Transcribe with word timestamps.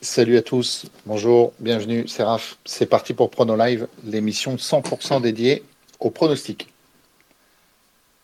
Salut 0.00 0.36
à 0.36 0.42
tous, 0.42 0.86
bonjour, 1.06 1.52
bienvenue, 1.58 2.06
c'est 2.06 2.22
Raph. 2.22 2.56
C'est 2.64 2.86
parti 2.86 3.14
pour 3.14 3.30
Prono 3.30 3.56
Live, 3.56 3.88
l'émission 4.04 4.54
100% 4.54 5.20
dédiée 5.20 5.64
au 5.98 6.10
pronostic. 6.10 6.68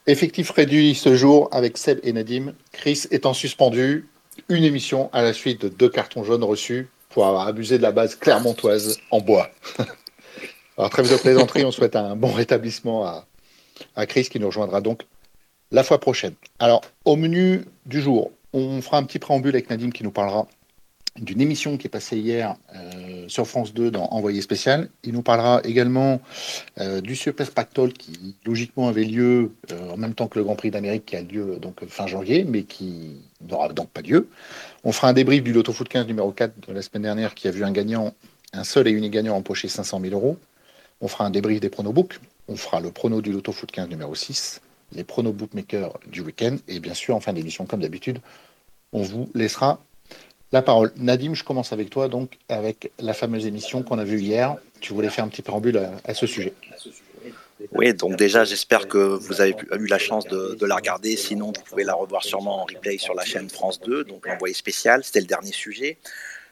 Effectif 0.06 0.50
réduit 0.50 0.94
ce 0.94 1.16
jour 1.16 1.48
avec 1.50 1.76
Seb 1.76 1.98
et 2.04 2.12
Nadim. 2.12 2.54
Chris 2.70 3.06
étant 3.10 3.34
suspendu, 3.34 4.06
une 4.48 4.62
émission 4.62 5.10
à 5.12 5.22
la 5.22 5.32
suite 5.32 5.62
de 5.62 5.68
deux 5.68 5.88
cartons 5.88 6.22
jaunes 6.22 6.44
reçus 6.44 6.88
pour 7.08 7.26
avoir 7.26 7.48
abusé 7.48 7.76
de 7.76 7.82
la 7.82 7.90
base 7.90 8.14
clermontoise 8.14 8.98
en 9.10 9.20
bois. 9.20 9.50
Alors, 10.78 10.90
trêve 10.90 11.10
de 11.10 11.16
plaisanterie, 11.16 11.64
on 11.64 11.72
souhaite 11.72 11.96
un 11.96 12.14
bon 12.14 12.30
rétablissement 12.30 13.04
à, 13.04 13.26
à 13.96 14.06
Chris 14.06 14.28
qui 14.30 14.38
nous 14.38 14.46
rejoindra 14.46 14.80
donc 14.80 15.02
la 15.72 15.82
fois 15.82 15.98
prochaine. 15.98 16.34
Alors, 16.60 16.82
au 17.04 17.16
menu 17.16 17.64
du 17.84 18.00
jour, 18.00 18.30
on 18.52 18.80
fera 18.80 18.98
un 18.98 19.02
petit 19.02 19.18
préambule 19.18 19.56
avec 19.56 19.70
Nadim 19.70 19.90
qui 19.90 20.04
nous 20.04 20.12
parlera 20.12 20.46
d'une 21.20 21.40
émission 21.40 21.76
qui 21.76 21.86
est 21.86 21.90
passée 21.90 22.18
hier 22.18 22.56
euh, 22.74 23.28
sur 23.28 23.46
France 23.46 23.72
2 23.72 23.90
dans 23.90 24.06
Envoyé 24.06 24.40
spécial. 24.40 24.88
Il 25.04 25.12
nous 25.12 25.22
parlera 25.22 25.60
également 25.64 26.20
euh, 26.80 27.00
du 27.00 27.14
Super 27.14 27.50
Pactol 27.50 27.92
qui 27.92 28.34
logiquement 28.44 28.88
avait 28.88 29.04
lieu 29.04 29.52
euh, 29.70 29.90
en 29.90 29.96
même 29.96 30.14
temps 30.14 30.26
que 30.26 30.38
le 30.38 30.44
Grand 30.44 30.56
Prix 30.56 30.72
d'Amérique 30.72 31.06
qui 31.06 31.16
a 31.16 31.22
lieu 31.22 31.60
fin 31.86 32.06
janvier, 32.08 32.44
mais 32.44 32.64
qui 32.64 33.22
n'aura 33.48 33.68
donc 33.68 33.90
pas 33.90 34.02
lieu. 34.02 34.28
On 34.82 34.90
fera 34.90 35.08
un 35.08 35.12
débrief 35.12 35.44
du 35.44 35.52
Loto 35.52 35.72
Foot 35.72 35.88
15 35.88 36.06
numéro 36.06 36.32
4 36.32 36.68
de 36.68 36.72
la 36.72 36.82
semaine 36.82 37.02
dernière 37.02 37.34
qui 37.34 37.46
a 37.46 37.52
vu 37.52 37.64
un 37.64 37.70
gagnant, 37.70 38.12
un 38.52 38.64
seul 38.64 38.88
et 38.88 38.90
unique 38.90 39.12
gagnant 39.12 39.36
empocher 39.36 39.68
500 39.68 40.00
000 40.00 40.14
euros. 40.14 40.36
On 41.00 41.06
fera 41.06 41.26
un 41.26 41.30
débrief 41.30 41.60
des 41.60 41.70
pronobooks. 41.70 42.18
On 42.48 42.56
fera 42.56 42.80
le 42.80 42.90
prono 42.90 43.22
du 43.22 43.30
Loto 43.30 43.52
Foot 43.52 43.70
15 43.70 43.88
numéro 43.88 44.14
6, 44.14 44.60
les 44.92 45.04
pronos 45.04 45.32
bookmakers 45.32 45.96
du 46.10 46.22
week-end 46.22 46.56
et 46.66 46.80
bien 46.80 46.92
sûr 46.92 47.14
en 47.14 47.20
fin 47.20 47.32
d'émission 47.32 47.66
comme 47.66 47.80
d'habitude, 47.80 48.18
on 48.92 49.02
vous 49.02 49.30
laissera 49.34 49.80
la 50.54 50.62
parole. 50.62 50.92
Nadim, 50.96 51.34
je 51.34 51.42
commence 51.42 51.72
avec 51.72 51.90
toi, 51.90 52.06
donc, 52.08 52.38
avec 52.48 52.92
la 53.00 53.12
fameuse 53.12 53.44
émission 53.44 53.82
qu'on 53.82 53.98
a 53.98 54.04
vue 54.04 54.20
hier. 54.20 54.56
Tu 54.80 54.92
voulais 54.92 55.10
faire 55.10 55.24
un 55.24 55.28
petit 55.28 55.42
préambule 55.42 55.90
à, 56.04 56.14
ce 56.14 56.28
sujet. 56.28 56.54
Oui, 57.72 57.92
donc 57.92 58.16
déjà, 58.16 58.44
j'espère 58.44 58.86
que 58.86 58.98
vous 58.98 59.40
avez 59.40 59.56
eu 59.76 59.86
la 59.86 59.98
chance 59.98 60.26
de, 60.26 60.64
la 60.64 60.76
regarder. 60.76 61.16
Sinon, 61.16 61.46
vous 61.46 61.62
pouvez 61.68 61.82
la 61.82 61.94
revoir 61.94 62.22
sûrement 62.22 62.62
en 62.62 62.64
replay 62.66 62.98
sur 62.98 63.14
la 63.14 63.24
chaîne 63.24 63.50
France 63.50 63.80
2, 63.80 64.04
donc 64.04 64.26
l'envoyé 64.28 64.54
spécial. 64.54 65.02
C'était 65.02 65.20
le 65.20 65.26
dernier 65.26 65.52
sujet. 65.52 65.98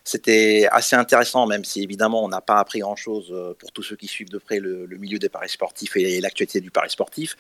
C'était 0.03 0.67
assez 0.73 0.97
intéressant, 0.97 1.47
même 1.47 1.65
si 1.65 1.81
évidemment 1.85 2.25
on 2.25 2.29
n'a 2.29 2.41
pas 2.41 2.59
appris 2.59 2.81
grand-chose 2.81 3.29
euh, 3.31 3.55
pour 3.57 3.71
tous 3.71 3.85
ceux 3.85 3.95
qui 3.95 4.09
suivent 4.09 4.31
de 4.31 4.39
près 4.39 4.59
le, 4.59 4.89
milieu 4.99 5.21
des 5.21 5.29
paris 5.29 5.49
sportifs 5.49 5.95
et 5.97 6.21
l'actualité 6.21 6.61
du 6.61 6.73
pari 6.73 6.91
sportif. 6.91 7.37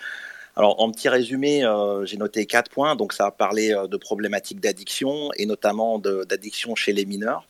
Alors, 0.54 0.82
en 0.82 0.90
petit 0.90 1.08
résumé, 1.08 1.64
euh, 1.64 2.04
j'ai 2.04 2.18
noté 2.18 2.44
quatre 2.44 2.70
points. 2.70 2.94
Donc, 2.94 3.14
ça 3.14 3.26
a 3.26 3.30
parlé 3.30 3.72
euh, 3.72 3.86
de 3.86 3.96
problématiques 3.96 4.60
d'addiction 4.60 5.30
et 5.36 5.46
notamment 5.46 5.98
d'addiction 5.98 6.74
chez 6.74 6.92
les 6.92 7.06
mineurs. 7.06 7.46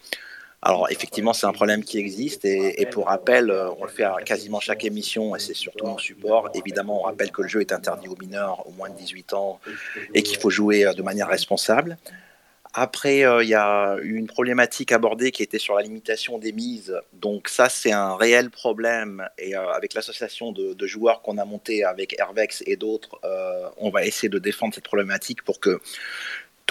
Alors, 0.65 0.89
effectivement, 0.91 1.33
c'est 1.33 1.47
un 1.47 1.53
problème 1.53 1.83
qui 1.83 1.99
existe. 1.99 2.45
Et, 2.45 2.87
pour 2.87 3.07
rappel, 3.07 3.51
euh, 3.51 3.71
on 3.79 3.85
le 3.85 3.91
fait 3.91 4.05
à 4.05 4.15
quasiment 4.25 4.61
chaque 4.61 4.85
émission 4.85 5.35
et 5.35 5.41
c'est 5.41 5.55
surtout 5.55 5.87
mon 5.87 5.99
support. 5.99 6.51
Évidemment, 6.55 7.01
on 7.01 7.03
rappelle 7.03 7.33
que 7.33 7.43
le 7.43 7.49
jeu 7.49 7.61
est 7.61 7.73
interdit 7.73 8.07
aux 8.07 8.17
mineurs 8.21 8.65
au 8.69 8.71
moins 8.71 8.89
de 8.89 8.95
18 8.95 9.33
ans 9.33 9.59
et 10.15 10.23
qu'il 10.23 10.39
faut 10.39 10.51
jouer 10.51 10.89
de 10.97 11.03
manière 11.03 11.27
responsable. 11.27 11.99
Après, 12.75 13.25
euh, 13.27 13.43
il 13.43 13.51
y 13.51 13.55
a 13.55 13.99
une 14.03 14.27
problématique 14.27 14.93
abordée 14.93 15.31
qui 15.31 15.43
était 15.43 15.59
sur 15.59 15.75
la 15.75 15.83
limitation 15.83 16.39
des 16.39 16.53
mises. 16.53 16.99
Donc 17.13 17.49
ça, 17.49 17.69
c'est 17.69 17.93
un 17.93 18.17
réel 18.17 18.49
problème. 18.49 19.29
Et 19.37 19.55
euh, 19.55 19.71
avec 19.73 19.93
l'association 19.93 20.53
de, 20.53 20.87
joueurs 20.87 21.21
qu'on 21.23 21.37
a 21.39 21.45
monté 21.45 21.85
avec 21.85 22.19
Hervex 22.19 22.63
et 22.67 22.77
d'autres, 22.77 23.21
euh, 23.25 23.69
on 23.77 23.91
va 23.91 24.07
essayer 24.07 24.31
de 24.31 24.39
défendre 24.39 24.75
cette 24.75 24.85
problématique 24.85 25.43
pour 25.45 25.61
que 25.61 25.81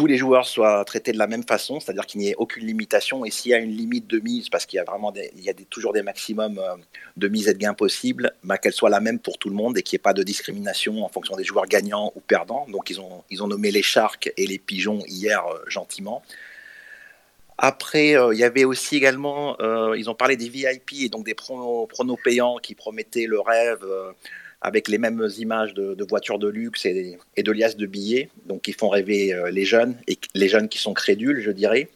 tous 0.02 0.08
les 0.08 0.18
joueurs 0.18 0.48
soient 0.48 0.84
traités 0.84 1.12
de 1.12 1.20
la 1.20 1.28
même 1.28 1.44
façon, 1.44 1.80
c'est-à-dire 1.80 2.08
qu'il 2.08 2.22
n'y 2.22 2.30
ait 2.30 2.36
aucune 2.36 2.66
limitation. 2.66 3.24
Et 3.24 3.30
s'il 3.30 3.52
y 3.52 3.54
a 3.54 3.60
une 3.60 3.70
limite 3.70 4.08
de 4.08 4.18
mise, 4.18 4.50
parce 4.50 4.66
qu'il 4.66 4.78
y 4.78 4.80
a 4.80 4.84
vraiment 4.84 5.14
il 5.14 5.44
y 5.44 5.50
a 5.52 5.54
toujours 5.70 5.94
des 5.94 6.02
maximums 6.02 6.58
euh, 6.58 6.76
de 7.18 7.28
mise 7.28 7.48
et 7.48 7.54
de 7.54 7.60
gains 7.60 7.76
possibles, 7.76 8.34
bah, 8.44 8.58
qu'elle 8.58 8.74
soit 8.74 8.90
la 8.90 9.00
même 9.00 9.20
pour 9.20 9.38
tout 9.38 9.48
le 9.48 9.54
monde 9.54 9.78
et 9.78 9.84
qu'il 9.84 9.98
n'y 9.98 10.00
ait 10.00 10.10
pas 10.10 10.16
de 10.16 10.24
discrimination 10.24 11.06
en 11.06 11.08
fonction 11.08 11.36
des 11.36 11.44
joueurs 11.44 11.68
gagnants 11.68 12.12
ou 12.16 12.20
perdants. 12.20 12.66
Donc 12.70 12.90
ils 12.90 13.00
ont, 13.00 13.24
ils 13.30 13.44
ont 13.44 13.48
nommé 13.48 13.70
les 13.70 13.84
Sharks 13.84 14.34
et 14.38 14.48
les 14.48 14.58
Pigeons 14.58 15.04
hier 15.08 15.46
euh, 15.46 15.60
gentiment. 15.68 16.24
Après, 17.60 18.18
euh, 18.18 18.34
il 18.34 18.40
y 18.40 18.44
avait 18.44 18.64
aussi 18.64 18.96
également, 18.96 19.56
ils 19.94 20.10
ont 20.10 20.16
parlé 20.16 20.36
des 20.36 20.50
VIP 20.50 20.94
et 21.02 21.10
donc 21.10 21.26
des 21.26 21.36
pronos, 21.36 21.88
payants 22.24 22.58
qui 22.58 22.74
promettaient 22.74 23.28
le 23.28 23.40
rêve 23.40 23.86
avec 24.62 24.88
les 24.88 24.98
mêmes 24.98 25.28
images 25.38 25.74
de, 25.74 26.06
voitures 26.08 26.40
de 26.40 26.48
luxe 26.48 26.86
et, 26.86 27.18
de 27.38 27.52
liasses 27.52 27.78
de 27.78 27.86
billets, 27.86 28.30
donc 28.46 28.62
qui 28.62 28.74
font 28.74 28.90
rêver 28.90 29.34
euh, 29.34 29.50
les 29.50 29.66
jeunes, 29.66 29.96
et 30.08 30.18
les 30.36 30.48
jeunes 30.48 30.70
qui 30.70 30.78
sont 30.78 30.94
crédules, 30.94 31.42
je 31.42 31.52
dirais. 31.52 31.90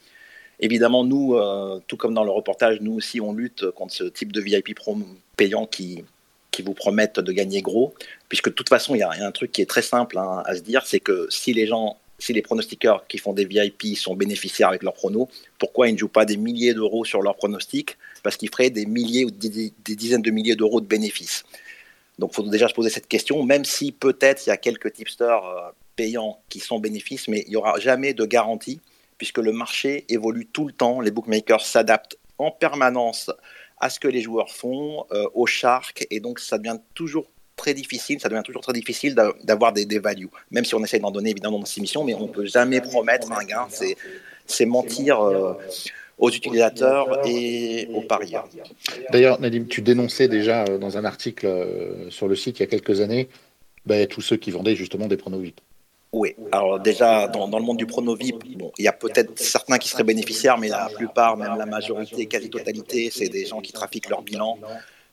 Évidemment, 0.60 1.04
nous, 1.04 1.36
euh, 1.36 1.80
tout 1.88 1.98
comme 1.98 2.14
dans 2.14 2.24
le 2.24 2.32
reportage, 2.32 2.82
nous 2.82 2.94
aussi, 2.94 3.22
on 3.22 3.34
lutte 3.34 3.70
contre 3.72 3.94
ce 3.94 4.06
type 4.06 4.32
de 4.32 4.42
VIP 4.42 4.74
payant 5.38 5.68
qui, 5.68 6.04
qui 6.56 6.62
vous 6.62 6.74
promettent 6.74 7.20
de 7.20 7.32
gagner 7.32 7.62
gros, 7.62 7.94
puisque 8.30 8.50
de 8.50 8.54
toute 8.54 8.70
façon, 8.70 8.96
il 8.96 9.00
y, 9.00 9.04
a 9.04 9.12
un 9.12 9.32
truc 9.32 9.52
qui 9.52 9.62
est 9.62 9.66
très 9.68 9.82
simple 9.82 10.18
hein, 10.18 10.42
à 10.46 10.56
se 10.56 10.62
dire, 10.62 10.88
c'est 10.88 11.02
que 11.02 11.28
si 11.30 11.54
les 11.54 11.68
gens, 11.68 11.98
si 12.18 12.34
les 12.34 12.42
pronostiqueurs 12.42 13.06
qui 13.08 13.18
font 13.18 13.34
des 13.34 13.46
VIP 13.46 13.98
sont 13.98 14.16
bénéficiaires 14.16 14.70
avec 14.70 14.82
leurs 14.82 14.94
pronos, 14.94 15.28
pourquoi 15.60 15.90
ils 15.90 15.94
ne 15.94 15.98
jouent 15.98 16.08
pas 16.08 16.26
des 16.26 16.38
milliers 16.38 16.74
d'euros 16.74 17.04
sur 17.04 17.22
leurs 17.22 17.36
pronostics 17.36 17.98
Parce 18.24 18.38
qu'ils 18.38 18.50
feraient 18.50 18.70
des 18.70 18.86
milliers 18.86 19.26
ou 19.26 19.32
des 19.32 19.72
dizaines 19.96 20.22
de 20.22 20.32
milliers 20.32 20.56
d'euros 20.56 20.80
de 20.80 20.88
bénéfices. 20.88 21.44
Donc 22.20 22.32
il 22.32 22.36
faut 22.36 22.44
déjà 22.44 22.68
se 22.68 22.74
poser 22.74 22.90
cette 22.90 23.08
question, 23.08 23.44
même 23.44 23.66
si 23.66 23.92
peut-être 23.92 24.46
il 24.46 24.50
y 24.50 24.54
a 24.54 24.58
quelques 24.58 24.94
tipsters 24.94 25.46
euh, 25.46 25.70
payants 25.96 26.40
qui 26.50 26.60
sont 26.60 26.80
bénéfices, 26.80 27.28
mais 27.28 27.44
il 27.48 27.50
n'y 27.50 27.56
aura 27.56 27.80
jamais 27.80 28.14
de 28.14 28.26
garantie, 28.26 28.80
puisque 29.18 29.40
le 29.40 29.52
marché 29.52 30.06
évolue 30.10 30.46
tout 30.46 30.66
le 30.66 30.74
temps, 30.74 31.02
les 31.02 31.12
bookmakers 31.12 31.66
s'adaptent 31.66 32.18
en 32.38 32.52
permanence 32.52 33.32
à 33.80 33.90
ce 33.90 34.00
que 34.00 34.08
les 34.08 34.22
joueurs 34.22 34.50
font, 34.50 35.06
euh, 35.12 35.28
aux 35.34 35.46
sharks, 35.46 36.08
et 36.10 36.20
donc 36.20 36.40
ça 36.40 36.58
devient 36.58 36.80
toujours 36.94 37.28
très 37.56 37.74
difficile, 37.74 38.20
ça 38.20 38.30
devient 38.30 38.44
toujours 38.44 38.62
très 38.62 38.74
difficile 38.74 39.16
d'avoir 39.44 39.74
des, 39.74 39.86
des 39.86 40.00
values, 40.00 40.30
même 40.52 40.66
si 40.66 40.76
on 40.76 40.84
essaie 40.84 41.00
d'en 41.00 41.12
donner 41.12 41.32
évidemment 41.32 41.60
dans 41.60 41.66
ces 41.66 41.80
émissions, 41.80 42.04
mais 42.04 42.14
on 42.14 42.28
ne 42.28 42.32
peut 42.32 42.46
jamais 42.46 42.82
promettre 42.82 43.32
un 43.32 43.44
gain, 43.44 43.68
c'est 44.48 44.66
mentir. 44.66 45.22
Euh, 45.22 45.54
aux 46.18 46.30
utilisateurs 46.30 47.26
et 47.26 47.90
aux 47.94 48.02
parieurs. 48.02 48.48
D'ailleurs, 49.12 49.40
Nadim, 49.40 49.66
tu 49.66 49.82
dénonçais 49.82 50.28
déjà 50.28 50.64
euh, 50.64 50.78
dans 50.78 50.98
un 50.98 51.06
article 51.06 51.46
euh, 51.46 52.10
sur 52.10 52.28
le 52.28 52.36
site 52.36 52.60
il 52.60 52.62
y 52.62 52.64
a 52.64 52.68
quelques 52.68 53.02
années 53.02 53.28
ben, 53.86 54.08
tous 54.08 54.22
ceux 54.22 54.38
qui 54.38 54.52
vendaient 54.52 54.76
justement 54.76 55.08
des 55.08 55.18
pronos 55.18 55.40
VIP. 55.40 55.60
Oui, 56.12 56.34
alors 56.52 56.80
déjà, 56.80 57.28
dans, 57.28 57.46
le 57.46 57.64
monde 57.64 57.78
du 57.78 57.86
prono 57.86 58.16
VIP, 58.16 58.58
bon, 58.58 58.72
il 58.78 58.86
y 58.86 58.88
a 58.88 58.94
peut-être 58.94 59.38
certains 59.38 59.78
qui 59.78 59.90
seraient 59.90 60.06
bénéficiaires, 60.06 60.58
mais 60.58 60.70
la 60.70 60.88
plupart, 60.96 61.36
même 61.36 61.58
la 61.58 61.66
majorité, 61.66 62.26
quasi-totalité, 62.26 63.10
c'est 63.12 63.28
des 63.28 63.46
gens 63.46 63.60
qui 63.60 63.74
trafiquent 63.74 64.10
leur 64.10 64.22
bilan, 64.22 64.58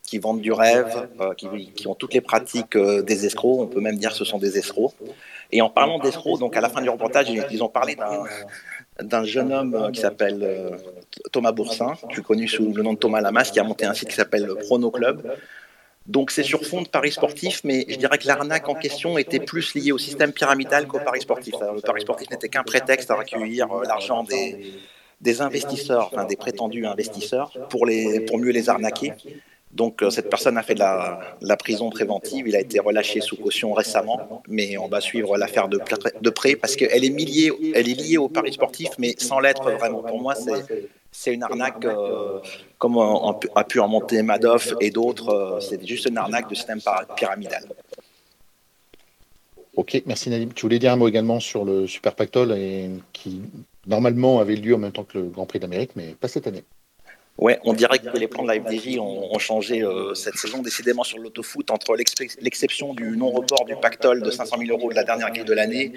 qui 0.05 0.19
vendent 0.19 0.41
du 0.41 0.53
rêve, 0.53 1.09
euh, 1.21 1.35
qui, 1.35 1.89
ont 1.89 1.97
toutes 1.97 2.15
les 2.15 2.21
pratiques 2.21 2.79
des 2.79 3.27
escrocs. 3.27 3.61
On 3.61 3.67
peut 3.67 3.81
même 3.81 3.97
dire 3.97 4.11
que 4.11 4.17
ce 4.17 4.25
sont 4.25 4.39
des 4.39 4.57
escrocs. 4.57 4.95
Et 5.51 5.61
en 5.61 5.69
parlant 5.69 5.99
d'escrocs, 5.99 6.39
donc 6.39 6.57
à 6.57 6.61
la 6.61 6.69
fin 6.69 6.81
du 6.81 6.89
reportage, 6.89 7.27
ils 7.29 7.63
ont 7.65 7.69
parlé 7.69 7.97
d'un 7.97 8.25
d'un 9.01 9.25
jeune 9.25 9.53
homme 9.53 9.75
euh, 9.75 9.91
qui 9.91 10.01
s'appelle 10.01 10.43
euh, 10.43 10.71
Thomas 11.33 11.53
Boursin, 11.53 11.95
plus 12.11 12.23
connu 12.23 12.49
sous 12.49 12.73
le 12.73 12.83
nom 12.83 12.93
de 12.93 12.99
Thomas 12.99 13.21
Lamas, 13.21 13.51
qui 13.51 13.61
a 13.61 13.65
monté 13.65 13.87
un 13.87 13.95
site 13.95 14.09
qui 14.09 14.17
s'appelle 14.17 14.49
Prono 14.67 14.91
Club. 14.91 15.23
Donc 16.07 16.31
c'est 16.31 16.43
sur 16.43 16.65
fond 16.65 16.83
de 16.83 16.89
paris 16.89 17.13
sportif, 17.13 17.63
mais 17.65 17.87
je 17.89 17.97
dirais 17.97 18.19
que 18.19 18.27
l'arnaque 18.27 18.69
en 18.69 18.75
question 18.75 19.19
était 19.19 19.39
plus 19.39 19.75
liée 19.75 19.93
au 19.93 19.99
système 19.99 20.33
pyramidal 20.33 20.87
qu'au 20.87 20.99
paris 20.99 21.21
sportif. 21.21 21.55
le 21.61 21.81
paris 21.81 22.03
sportif 22.03 22.29
n'était 22.31 22.49
qu'un 22.49 22.65
prétexte 22.65 23.11
à 23.11 23.15
recueillir 23.15 23.73
euh, 23.73 23.85
l'argent 23.87 24.25
des, 24.25 24.73
des 25.21 25.41
investisseurs, 25.41 26.11
enfin 26.13 26.25
des 26.25 26.37
prétendus 26.37 26.87
investisseurs, 26.87 27.53
pour, 27.71 27.87
les, 27.87 28.21
pour 28.21 28.39
mieux 28.39 28.51
les 28.51 28.69
arnaquer. 28.69 29.13
Donc 29.73 30.03
euh, 30.03 30.11
cette 30.11 30.29
personne 30.29 30.59
a 30.59 30.63
fait 30.63 30.75
de 30.75 30.81
la, 30.81 31.57
prison 31.57 31.89
préventive, 31.89 32.47
il 32.47 32.55
a 32.57 32.61
été 32.61 32.79
relâché 32.79 33.21
sous 33.21 33.37
caution 33.37 33.73
récemment, 33.73 34.43
mais 34.47 34.77
on 34.77 34.89
va 34.89 35.01
suivre 35.01 35.39
l'affaire 35.39 35.69
de, 35.69 35.79
près 36.31 36.57
parce 36.57 36.77
qu'elle 36.77 37.05
est, 37.05 37.09
liée, 37.09 37.51
elle 37.75 37.89
est 37.89 37.95
liée 37.95 38.19
au 38.19 38.29
paris 38.29 38.53
sportif, 38.53 38.91
mais 38.99 39.15
sans 39.19 39.41
l'être 39.41 39.71
vraiment. 39.71 40.03
Pour 40.03 40.21
moi, 40.21 40.35
c'est 41.11 41.33
une 41.33 41.43
arnaque, 41.43 41.85
euh, 41.87 42.41
comme 42.77 42.99
a 42.99 43.65
pu 43.65 43.81
en 43.81 43.89
monter 43.89 44.23
Madoff 44.23 44.75
et 44.81 44.91
d'autres, 44.91 45.31
euh, 45.31 45.61
c'est 45.61 45.85
juste 45.87 46.07
une 46.07 46.19
arnaque 46.19 46.51
de 46.51 46.55
système 46.55 46.81
pyramidal. 47.17 47.65
Ok, 49.75 50.03
merci 50.05 50.29
Nadim. 50.29 50.51
Tu 50.55 50.63
voulais 50.63 50.79
dire 50.79 50.93
un 50.93 50.97
mot 50.97 51.09
également 51.09 51.41
sur 51.41 51.65
le 51.65 51.87
Super 51.87 52.15
Pactol 52.15 52.53
et, 52.53 52.91
qui 53.15 53.41
normalement 53.87 54.39
avait 54.41 54.57
lieu 54.57 54.75
en 54.75 54.79
même 54.79 54.93
temps 54.93 55.05
que 55.05 55.17
le 55.17 55.25
Grand 55.25 55.47
Prix 55.47 55.61
d'Amérique, 55.61 55.93
mais 55.97 56.15
pas 56.21 56.29
cette 56.29 56.47
année. 56.47 56.65
Ouais, 57.43 57.59
on 57.65 57.73
dirait 57.73 57.99
que 57.99 58.17
les 58.17 58.29
plans 58.29 58.45
de 58.45 58.49
la 58.53 58.55
FDJ 58.55 59.01
ont, 59.01 59.37
changé 59.41 59.83
euh, 59.83 60.15
cette 60.15 60.37
saison, 60.37 60.63
décidément 60.63 61.03
sur 61.03 61.19
l'autofoot, 61.19 61.73
entre 61.73 61.97
l'exception 61.97 62.95
du 62.95 63.17
non-report 63.17 63.65
du 63.65 63.75
pactole 63.75 64.23
de 64.23 64.31
500 64.31 64.59
000 64.65 64.79
euros 64.79 64.91
de 64.91 64.95
la 64.95 65.03
dernière 65.03 65.33
grille 65.33 65.45
de 65.45 65.53
l'année 65.53 65.93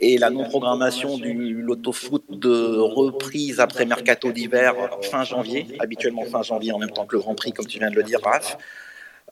et 0.00 0.18
la 0.18 0.28
non-programmation 0.28 1.16
du 1.16 1.62
loto-foot 1.62 2.24
de 2.28 2.76
reprise 2.76 3.58
après 3.58 3.86
mercato 3.86 4.32
d'hiver 4.32 4.74
fin 5.00 5.24
janvier, 5.24 5.66
habituellement 5.78 6.26
fin 6.26 6.42
janvier 6.42 6.72
en 6.72 6.78
même 6.78 6.90
temps 6.90 7.06
que 7.06 7.16
le 7.16 7.22
Grand 7.22 7.34
Prix, 7.34 7.52
comme 7.52 7.66
tu 7.66 7.78
viens 7.78 7.90
de 7.90 7.96
le 7.96 8.02
dire, 8.02 8.20
Raph. 8.22 8.58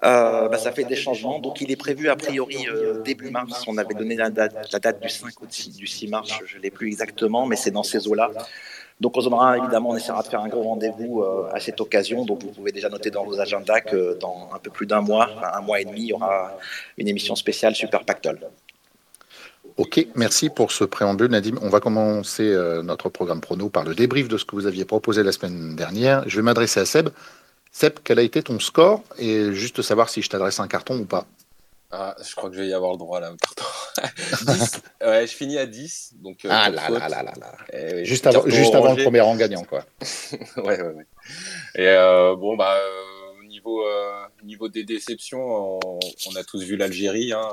Euh, 0.03 0.49
bah, 0.49 0.57
ça 0.57 0.73
fait 0.73 0.85
des 0.85 0.97
changements. 0.97 1.41
Donc 1.41 1.61
il 1.61 1.71
est 1.71 1.77
prévu 1.77 2.09
a 2.09 2.17
priori 2.17 2.67
euh, 2.71 3.03
début 3.03 3.29
mars. 3.29 3.65
On 3.67 3.77
avait 3.77 3.93
donné 3.93 4.17
la 4.17 4.31
date, 4.31 4.73
la 4.73 4.79
date 4.79 5.03
du 5.03 5.11
5 5.11 5.39
ou 5.43 5.47
du 5.47 5.87
6 5.87 6.09
mars, 6.09 6.31
je 6.47 6.57
ne 6.57 6.63
l'ai 6.63 6.71
plus 6.71 6.87
exactement, 6.87 7.45
mais 7.45 7.57
c'est 7.57 7.71
dans 7.71 7.83
ces 7.83 8.09
eaux-là 8.09 8.31
Donc 9.01 9.17
on 9.17 9.21
aura 9.33 9.57
évidemment, 9.57 9.91
on 9.91 9.97
essaiera 9.97 10.23
de 10.23 10.29
faire 10.29 10.41
un 10.41 10.49
gros 10.49 10.63
rendez-vous 10.63 11.25
à 11.53 11.59
cette 11.59 11.81
occasion. 11.81 12.25
Donc 12.25 12.43
vous 12.43 12.51
pouvez 12.51 12.73
déjà 12.73 12.89
noter 12.89 13.11
dans 13.11 13.25
vos 13.25 13.41
agendas 13.41 13.81
que 13.81 14.19
dans 14.19 14.51
un 14.55 14.59
peu 14.59 14.71
plus 14.71 14.87
d'un 14.87 15.01
mois, 15.01 15.29
un 15.55 15.61
mois 15.63 15.81
et 15.81 15.85
demi, 15.85 16.03
il 16.03 16.09
y 16.09 16.13
aura 16.13 16.53
une 16.99 17.09
émission 17.09 17.35
spéciale 17.35 17.75
Super 17.75 18.05
Pactol. 18.05 18.39
Ok, 19.77 20.07
merci 20.15 20.51
pour 20.51 20.73
ce 20.73 20.85
préambule, 20.85 21.31
Nadim. 21.31 21.57
On 21.63 21.69
va 21.69 21.81
commencer 21.81 22.43
euh, 22.43 22.83
notre 22.83 23.09
programme 23.09 23.41
prono 23.41 23.71
par 23.71 23.85
le 23.85 23.95
débrief 23.95 24.29
de 24.29 24.37
ce 24.37 24.45
que 24.45 24.55
vous 24.55 24.67
aviez 24.67 24.85
proposé 24.85 25.23
la 25.23 25.33
semaine 25.33 25.75
dernière. 25.75 26.23
Je 26.29 26.37
vais 26.37 26.43
m'adresser 26.43 26.81
à 26.81 26.85
Seb. 26.85 27.09
Seb, 27.73 27.95
quel 28.05 28.19
a 28.19 28.23
été 28.23 28.43
ton 28.43 28.59
score? 28.59 29.03
Et 29.19 29.53
juste 29.53 29.81
savoir 29.81 30.09
si 30.09 30.23
je 30.23 30.29
t'adresse 30.29 30.61
un 30.61 30.69
carton 30.69 30.99
ou 30.99 31.05
pas. 31.05 31.27
Ah, 31.93 32.15
je 32.25 32.35
crois 32.37 32.51
que 32.51 32.57
je 32.57 32.63
vais 32.63 32.69
y 32.69 32.73
avoir 32.73 32.93
le 32.93 32.99
droit 32.99 33.21
là, 33.21 33.29
un 33.29 33.37
carton. 33.37 33.65
10. 34.53 34.83
Ouais, 35.03 35.27
je 35.27 35.35
finis 35.35 35.59
à 35.59 35.67
10. 35.67 36.13
Donc, 36.23 36.45
euh, 36.45 36.49
ah 36.51 36.71
là, 36.71 36.89
là 36.89 37.09
là 37.09 37.23
là 37.23 37.33
là 37.37 37.53
eh 37.73 38.05
juste 38.05 38.27
avant, 38.27 38.47
juste 38.47 38.75
avant 38.75 38.95
le 38.95 39.03
premier 39.03 39.21
rang 39.21 39.35
gagnant, 39.35 39.65
quoi. 39.65 39.85
ouais, 40.57 40.81
ouais, 40.81 40.83
ouais. 40.83 41.07
Et 41.75 41.89
euh, 41.89 42.37
bon, 42.37 42.57
bah, 42.57 42.79
au 43.41 43.45
niveau, 43.45 43.85
niveau 44.45 44.69
des 44.69 44.85
déceptions, 44.85 45.81
on, 45.81 46.37
a 46.37 46.45
tous 46.45 46.63
vu 46.63 46.77
l'Algérie. 46.77 47.33
Hein, 47.33 47.51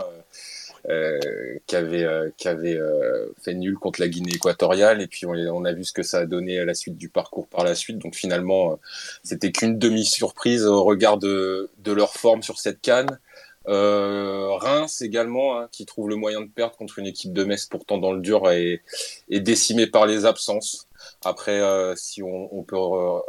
euh, 0.89 1.19
qui 1.65 1.75
avait, 1.75 2.05
euh, 2.05 2.29
qui 2.37 2.47
avait 2.47 2.77
euh, 2.77 3.33
fait 3.41 3.53
nul 3.53 3.75
contre 3.75 3.99
la 3.99 4.07
Guinée 4.07 4.31
équatoriale. 4.35 5.01
Et 5.01 5.07
puis 5.07 5.25
on, 5.25 5.31
on, 5.31 5.65
a 5.65 5.73
vu 5.73 5.83
ce 5.83 5.91
que 5.91 6.03
ça 6.03 6.19
a 6.19 6.25
donné 6.25 6.59
à 6.59 6.65
la 6.65 6.75
suite 6.75 6.95
du 6.95 7.09
parcours 7.09 7.45
par 7.47 7.65
la 7.65 7.75
suite. 7.75 7.97
Donc 7.97 8.15
finalement, 8.15 8.79
c'était 9.21 9.51
qu'une 9.51 9.77
demi-surprise 9.77 10.65
au 10.65 10.85
regard 10.85 11.17
de, 11.17 11.69
de, 11.79 11.91
leur 11.91 12.13
forme 12.13 12.41
sur 12.41 12.57
cette 12.57 12.79
canne. 12.79 13.19
Euh, 13.67 14.47
Reims 14.53 15.01
également, 15.01 15.59
hein, 15.59 15.67
qui 15.71 15.85
trouve 15.85 16.09
le 16.09 16.15
moyen 16.15 16.41
de 16.41 16.47
perdre 16.47 16.77
contre 16.77 16.99
une 16.99 17.05
équipe 17.05 17.33
de 17.33 17.43
Metz 17.43 17.65
pourtant 17.65 17.97
dans 17.97 18.13
le 18.13 18.21
dur 18.21 18.49
et, 18.49 18.81
et 19.29 19.39
décimée 19.39 19.87
par 19.87 20.05
les 20.05 20.25
absences. 20.25 20.87
Après, 21.23 21.59
euh, 21.59 21.93
si 21.95 22.23
on, 22.23 22.63
peut 22.63 22.77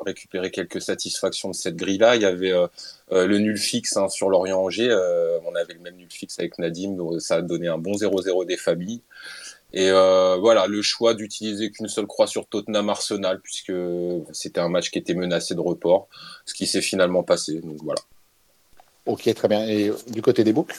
récupérer 0.04 0.50
quelques 0.50 0.80
satisfactions 0.80 1.50
de 1.50 1.54
cette 1.54 1.76
grille-là, 1.76 2.16
il 2.16 2.22
y 2.22 2.24
avait 2.24 2.52
euh, 2.52 2.66
le 3.10 3.38
nul 3.38 3.58
fixe 3.58 3.96
hein, 3.96 4.08
sur 4.08 4.30
Lorient-Angers. 4.30 4.94
on 5.44 5.54
avait 5.54 5.74
le 5.74 5.80
même 5.80 5.96
nul 5.96 6.10
fixe 6.10 6.38
avec 6.38 6.58
Nadim, 6.58 6.92
donc 6.92 7.20
ça 7.20 7.36
a 7.36 7.42
donné 7.42 7.68
un 7.68 7.78
bon 7.78 7.92
0-0 7.92 8.46
des 8.46 8.56
familles. 8.56 9.02
Et 9.74 9.90
voilà, 9.90 10.66
le 10.66 10.80
choix 10.82 11.14
d'utiliser 11.14 11.70
qu'une 11.70 11.88
seule 11.88 12.06
croix 12.06 12.26
sur 12.26 12.46
Tottenham 12.46 12.88
Arsenal, 12.88 13.40
puisque 13.40 13.72
c'était 14.32 14.60
un 14.60 14.68
match 14.68 14.90
qui 14.90 14.98
était 14.98 15.14
menacé 15.14 15.54
de 15.54 15.60
report, 15.60 16.08
ce 16.46 16.54
qui 16.54 16.66
s'est 16.66 16.80
finalement 16.80 17.22
passé. 17.22 17.60
Donc 17.60 17.78
voilà. 17.82 18.00
Ok, 19.08 19.34
très 19.34 19.48
bien. 19.48 19.66
Et 19.66 19.90
du 20.08 20.22
côté 20.22 20.44
des 20.44 20.52
books? 20.52 20.74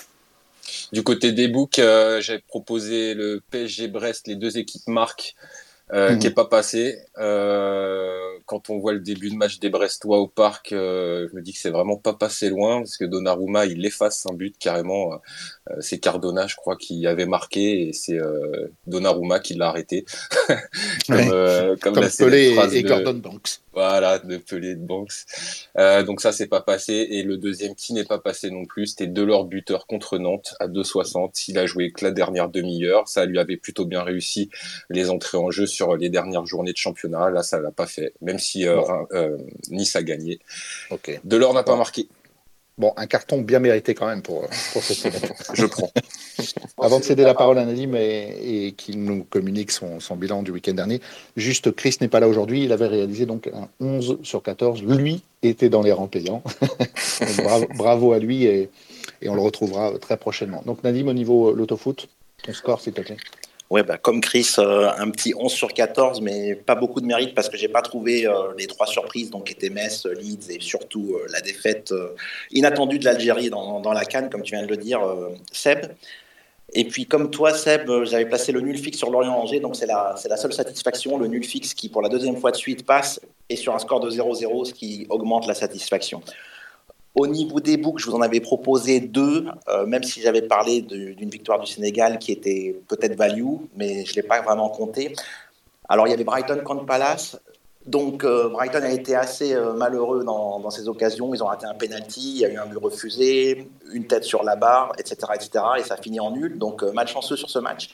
Du 0.94 1.04
côté 1.04 1.32
des 1.32 1.48
books, 1.48 1.82
j'ai 2.20 2.40
proposé 2.48 3.14
le 3.14 3.42
PSG 3.52 3.88
Brest, 3.88 4.28
les 4.28 4.36
deux 4.36 4.58
équipes 4.58 4.88
marquent 4.88 5.36
euh, 5.92 6.16
qui 6.18 6.28
est 6.28 6.30
mhm. 6.30 6.36
pas 6.36 6.46
passé. 6.46 7.00
Euh, 7.18 8.20
quand 8.46 8.70
on 8.70 8.78
voit 8.78 8.94
le 8.94 9.00
début 9.00 9.30
de 9.30 9.36
match 9.36 9.60
des 9.60 9.70
Brestois 9.70 10.20
au 10.20 10.28
parc, 10.28 10.72
euh, 10.72 11.28
je 11.30 11.36
me 11.36 11.42
dis 11.42 11.54
que 11.54 11.60
c'est 11.60 11.72
vraiment 11.72 11.98
pas 11.98 12.14
passé 12.14 12.50
loin 12.50 12.78
parce 12.78 12.98
que 12.98 13.06
Donnarumma 13.06 13.66
il 13.66 13.84
efface 13.86 14.26
un 14.30 14.34
but 14.34 14.56
carrément. 14.60 15.14
Euh, 15.14 15.76
c'est 15.80 16.00
Cardona, 16.00 16.46
je 16.48 16.56
crois, 16.56 16.76
qui 16.76 17.08
avait 17.08 17.26
marqué 17.26 17.88
et 17.88 17.94
c'est 17.94 18.20
euh, 18.20 18.72
Donnarumma 18.86 19.40
qui 19.40 19.56
l'a 19.56 19.70
arrêté. 19.70 20.06
comme, 21.08 21.78
comme, 21.82 21.96
la 21.96 22.10
Pelé 22.10 22.56
et, 22.74 22.84
Gordon 22.84 23.16
Banks. 23.16 23.62
Voilà, 23.74 24.20
de 24.20 24.38
Pelé 24.38 24.76
de 24.76 24.86
Banks. 24.86 25.26
Euh, 25.78 26.04
donc 26.04 26.22
ça, 26.22 26.32
c'est 26.32 26.48
pas 26.48 26.62
passé. 26.62 27.08
Et 27.12 27.24
le 27.24 27.38
deuxième 27.38 27.76
qui 27.76 27.94
n'est 27.94 28.04
pas 28.04 28.18
passé 28.18 28.50
non 28.50 28.66
plus, 28.66 28.88
c'était 28.88 29.08
Delors 29.08 29.46
buteur 29.46 29.86
contre 29.86 30.18
Nantes 30.18 30.56
à 30.60 30.68
2,60. 30.68 31.46
Il 31.50 31.58
a 31.60 31.66
joué 31.66 31.92
que 31.92 32.04
la 32.04 32.12
dernière 32.12 32.50
demi-heure. 32.50 33.08
Ça 33.08 33.26
lui 33.26 33.40
avait 33.40 33.58
plutôt 33.58 33.86
bien 33.86 34.02
réussi 34.02 34.50
les 34.90 35.10
entrées 35.10 35.38
en 35.38 35.52
jeu 35.52 35.68
sur 35.68 35.96
les 35.96 36.10
dernières 36.10 36.46
journées 36.46 36.72
de 36.72 36.78
championnat. 36.78 37.30
Là, 37.30 37.44
ça 37.44 37.60
l'a 37.60 37.72
pas 37.72 37.86
fait, 37.86 38.14
même 38.22 38.40
si 38.40 38.68
euh, 38.68 38.82
euh, 39.12 39.38
Nice 39.70 39.96
a 39.96 40.04
gagné. 40.04 40.40
Okay. 40.90 41.20
Delors 41.24 41.54
n'a 41.54 41.64
pas 41.64 41.76
marqué. 41.76 42.08
Bon, 42.80 42.94
un 42.96 43.08
carton 43.08 43.42
bien 43.42 43.60
mérité 43.60 43.94
quand 43.94 44.08
même 44.08 44.22
pour, 44.22 44.48
pour 44.72 44.82
cette 44.82 44.98
semaine. 44.98 45.34
Je 45.54 45.66
prends. 45.66 45.92
Avant 46.82 47.00
de 47.00 47.04
céder 47.04 47.24
la 47.24 47.34
parole 47.34 47.58
à 47.58 47.66
Nadim 47.66 47.94
et, 47.94 48.68
et 48.68 48.72
qu'il 48.72 49.04
nous 49.04 49.26
communique 49.26 49.72
son, 49.72 50.00
son, 50.00 50.16
bilan 50.16 50.44
du 50.44 50.52
week-end 50.52 50.74
dernier, 50.74 51.02
juste 51.36 51.72
Chris 51.76 51.98
n'est 52.00 52.08
pas 52.08 52.22
là 52.22 52.30
aujourd'hui. 52.30 52.64
Il 52.64 52.72
avait 52.72 52.88
réalisé 52.88 53.26
donc 53.26 53.48
un 53.48 53.68
11 53.82 54.20
sur 54.24 54.42
14. 54.42 54.82
Lui 54.84 55.24
était 55.44 55.68
dans 55.68 55.82
les 55.82 55.92
rangs 55.92 56.08
payants. 56.08 56.42
bravo, 57.44 57.68
bravo, 57.76 58.14
à 58.14 58.20
lui 58.20 58.46
et, 58.46 58.70
et, 59.22 59.28
on 59.28 59.36
le 59.36 59.42
retrouvera 59.42 59.92
très 60.00 60.16
prochainement. 60.16 60.64
Donc 60.66 60.82
Nadim, 60.86 61.10
au 61.10 61.14
niveau 61.14 61.54
l'autofoot, 61.54 62.08
ton 62.44 62.54
score 62.54 62.80
s'il 62.80 62.94
te 62.94 63.02
plaît. 63.02 63.18
Ouais, 63.70 63.84
bah, 63.84 64.00
comme 64.00 64.20
Chris, 64.20 64.56
euh, 64.58 64.90
un 64.98 65.12
petit 65.12 65.34
11 65.38 65.52
sur 65.52 65.74
14, 65.74 66.22
mais 66.22 66.56
pas 66.56 66.74
beaucoup 66.74 67.02
de 67.02 67.06
mérite 67.06 67.36
parce 67.36 67.50
que 67.50 67.56
j'ai 67.58 67.68
pas 67.68 67.84
trouvé 67.84 68.26
euh, 68.26 68.52
les 68.58 68.66
trois 68.66 68.88
surprises, 68.88 69.30
donc 69.30 69.52
étaient 69.52 69.70
Metz, 69.70 70.08
Leeds 70.08 70.50
et 70.50 70.60
surtout 70.60 71.14
euh, 71.14 71.28
la 71.32 71.40
défaite 71.40 71.94
inattendue 72.50 72.98
de 72.98 73.06
l'Algérie 73.06 73.52
dans, 73.52 73.80
dans, 73.80 73.94
la 73.94 74.06
Cannes, 74.06 74.32
comme 74.32 74.42
tu 74.42 74.56
viens 74.56 74.66
de 74.66 74.70
le 74.70 74.78
dire, 74.78 75.02
Seb. 75.52 75.86
Et 76.74 76.86
puis, 76.86 77.06
comme 77.06 77.30
toi, 77.30 77.54
Seb, 77.54 77.90
j'avais 78.06 78.26
placé 78.26 78.52
le 78.52 78.62
nul 78.62 78.78
fixe 78.78 78.98
sur 78.98 79.12
Lorient-Angers, 79.12 79.60
donc 79.60 79.76
c'est 79.76 79.86
la, 79.86 80.16
la 80.28 80.38
seule 80.38 80.54
satisfaction, 80.54 81.20
le 81.20 81.28
nul 81.28 81.44
fixe 81.44 81.76
qui, 81.76 81.90
pour 81.90 82.02
la 82.02 82.10
deuxième 82.10 82.38
fois 82.38 82.52
de 82.52 82.58
suite, 82.58 82.86
passe 82.88 83.22
et 83.50 83.56
sur 83.56 83.76
un 83.76 83.80
score 83.80 84.00
de 84.00 84.10
0-0, 84.10 84.66
ce 84.66 84.74
qui 84.74 85.06
augmente 85.10 85.46
la 85.46 85.54
satisfaction. 85.54 86.24
Au 87.16 87.26
niveau 87.28 87.60
des 87.60 87.78
books, 87.78 88.00
je 88.00 88.06
vous 88.06 88.16
en 88.16 88.22
avais 88.22 88.40
proposé 88.40 89.00
deux, 89.00 89.48
euh, 89.68 89.86
même 89.86 90.04
si 90.04 90.22
j'avais 90.22 90.44
parlé 90.44 90.82
d'une 90.82 91.30
victoire 91.30 91.60
du 91.60 91.66
Sénégal 91.66 92.20
qui 92.20 92.32
était 92.32 92.80
peut-être 92.88 93.16
value, 93.16 93.56
mais 93.76 94.06
je 94.06 94.12
ne 94.12 94.16
l'ai 94.18 94.24
pas 94.28 94.42
vraiment 94.42 94.70
compté. 94.70 95.16
Alors, 95.88 96.08
il 96.08 96.12
y 96.12 96.14
avait 96.14 96.24
Brighton 96.24 96.62
contre 96.64 96.86
Palace. 96.86 97.40
Donc, 97.88 98.24
euh, 98.24 98.50
Brighton 98.50 98.84
a 98.84 98.92
été 98.92 99.16
assez 99.16 99.56
euh, 99.56 99.74
malheureux 99.74 100.24
dans, 100.24 100.70
ces 100.70 100.88
occasions. 100.88 101.34
Ils 101.34 101.42
ont 101.42 101.48
raté 101.48 101.66
un 101.66 101.74
penalty, 101.74 102.34
il 102.36 102.38
y 102.38 102.46
a 102.46 102.50
eu 102.50 102.58
un 102.58 102.68
but 102.68 102.78
refusé, 102.78 103.68
une 103.92 104.06
tête 104.06 104.24
sur 104.24 104.44
la 104.44 104.56
barre, 104.56 104.94
etc., 105.00 105.16
etc. 105.34 105.50
Et 105.80 105.84
ça 105.84 105.98
finit 105.98 106.20
en 106.20 106.30
nul. 106.30 106.60
Donc, 106.60 106.84
malchanceux 106.84 107.38
sur 107.38 107.50
ce 107.50 107.58
match. 107.58 107.90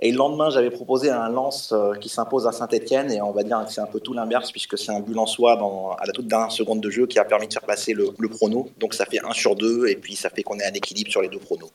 Et 0.00 0.12
le 0.12 0.18
lendemain, 0.18 0.50
j'avais 0.50 0.70
proposé 0.70 1.10
un 1.10 1.30
lance 1.30 1.72
euh, 1.72 1.94
qui 1.94 2.10
s'impose 2.10 2.46
à 2.46 2.52
Saint-Etienne, 2.52 3.10
et 3.10 3.22
on 3.22 3.32
va 3.32 3.42
dire 3.42 3.64
que 3.66 3.72
c'est 3.72 3.80
un 3.80 3.86
peu 3.86 3.98
tout 3.98 4.12
l'inverse, 4.12 4.52
puisque 4.52 4.76
c'est 4.76 4.92
un 4.92 5.00
but 5.00 5.16
en 5.16 5.26
soi 5.26 5.56
dans, 5.56 5.92
à 5.92 6.04
la 6.04 6.12
toute 6.12 6.28
dernière 6.28 6.52
seconde 6.52 6.82
de 6.82 6.90
jeu 6.90 7.06
qui 7.06 7.18
a 7.18 7.24
permis 7.24 7.48
de 7.48 7.52
faire 7.54 7.62
passer 7.62 7.94
le, 7.94 8.12
prono. 8.28 8.68
Donc 8.78 8.92
ça 8.92 9.06
fait 9.06 9.20
1 9.24 9.32
sur 9.32 9.56
2, 9.56 9.88
et 9.88 9.96
puis 9.96 10.14
ça 10.14 10.28
fait 10.28 10.42
qu'on 10.42 10.58
ait 10.58 10.66
un 10.66 10.74
équilibre 10.74 11.10
sur 11.10 11.22
les 11.22 11.28
deux 11.28 11.38
pronos. 11.38 11.70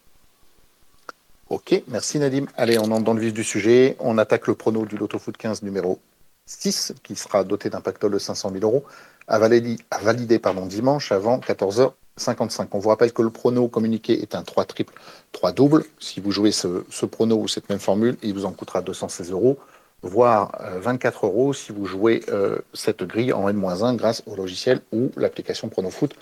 Ok, 1.49 1.81
merci 1.87 2.19
Nadim. 2.19 2.45
Allez, 2.55 2.77
on 2.77 2.83
entre 2.91 3.03
dans 3.03 3.13
le 3.13 3.21
vif 3.21 3.33
du 3.33 3.43
sujet. 3.43 3.97
On 3.99 4.17
attaque 4.19 4.47
le 4.47 4.55
prono 4.55 4.85
du 4.85 4.97
Loto 4.97 5.17
Foot 5.17 5.35
15 5.35 5.63
numéro 5.63 5.99
6, 6.45 6.93
qui 7.03 7.15
sera 7.15 7.43
doté 7.43 7.69
d'un 7.69 7.81
pactole 7.81 8.13
de 8.13 8.19
500 8.19 8.51
000 8.51 8.63
euros, 8.63 8.85
à 9.27 9.39
valider, 9.39 10.35
à 10.35 10.39
pardon, 10.39 10.65
dimanche 10.65 11.11
avant 11.11 11.39
14h 11.39 11.91
55. 12.17 12.73
On 12.73 12.79
vous 12.79 12.89
rappelle 12.89 13.13
que 13.13 13.21
le 13.21 13.29
prono 13.29 13.67
communiqué 13.67 14.21
est 14.21 14.35
un 14.35 14.43
3 14.43 14.65
triple, 14.65 14.93
3 15.31 15.51
double. 15.51 15.85
Si 15.99 16.19
vous 16.19 16.31
jouez 16.31 16.51
ce, 16.51 17.05
prono 17.05 17.37
ou 17.37 17.47
cette 17.47 17.69
même 17.69 17.79
formule, 17.79 18.17
il 18.21 18.33
vous 18.33 18.45
en 18.45 18.51
coûtera 18.51 18.81
216 18.81 19.31
euros, 19.31 19.57
voire 20.01 20.51
24 20.81 21.23
euh, 21.23 21.27
euros 21.27 21.53
si 21.53 21.71
vous 21.71 21.85
jouez 21.85 22.23
euh, 22.29 22.59
cette 22.73 23.03
grille 23.03 23.33
en 23.33 23.47
N-1 23.47 23.95
grâce 23.95 24.23
au 24.25 24.35
logiciel 24.35 24.81
ou 24.91 25.11
l'application 25.15 25.69
PronoFoot 25.69 26.13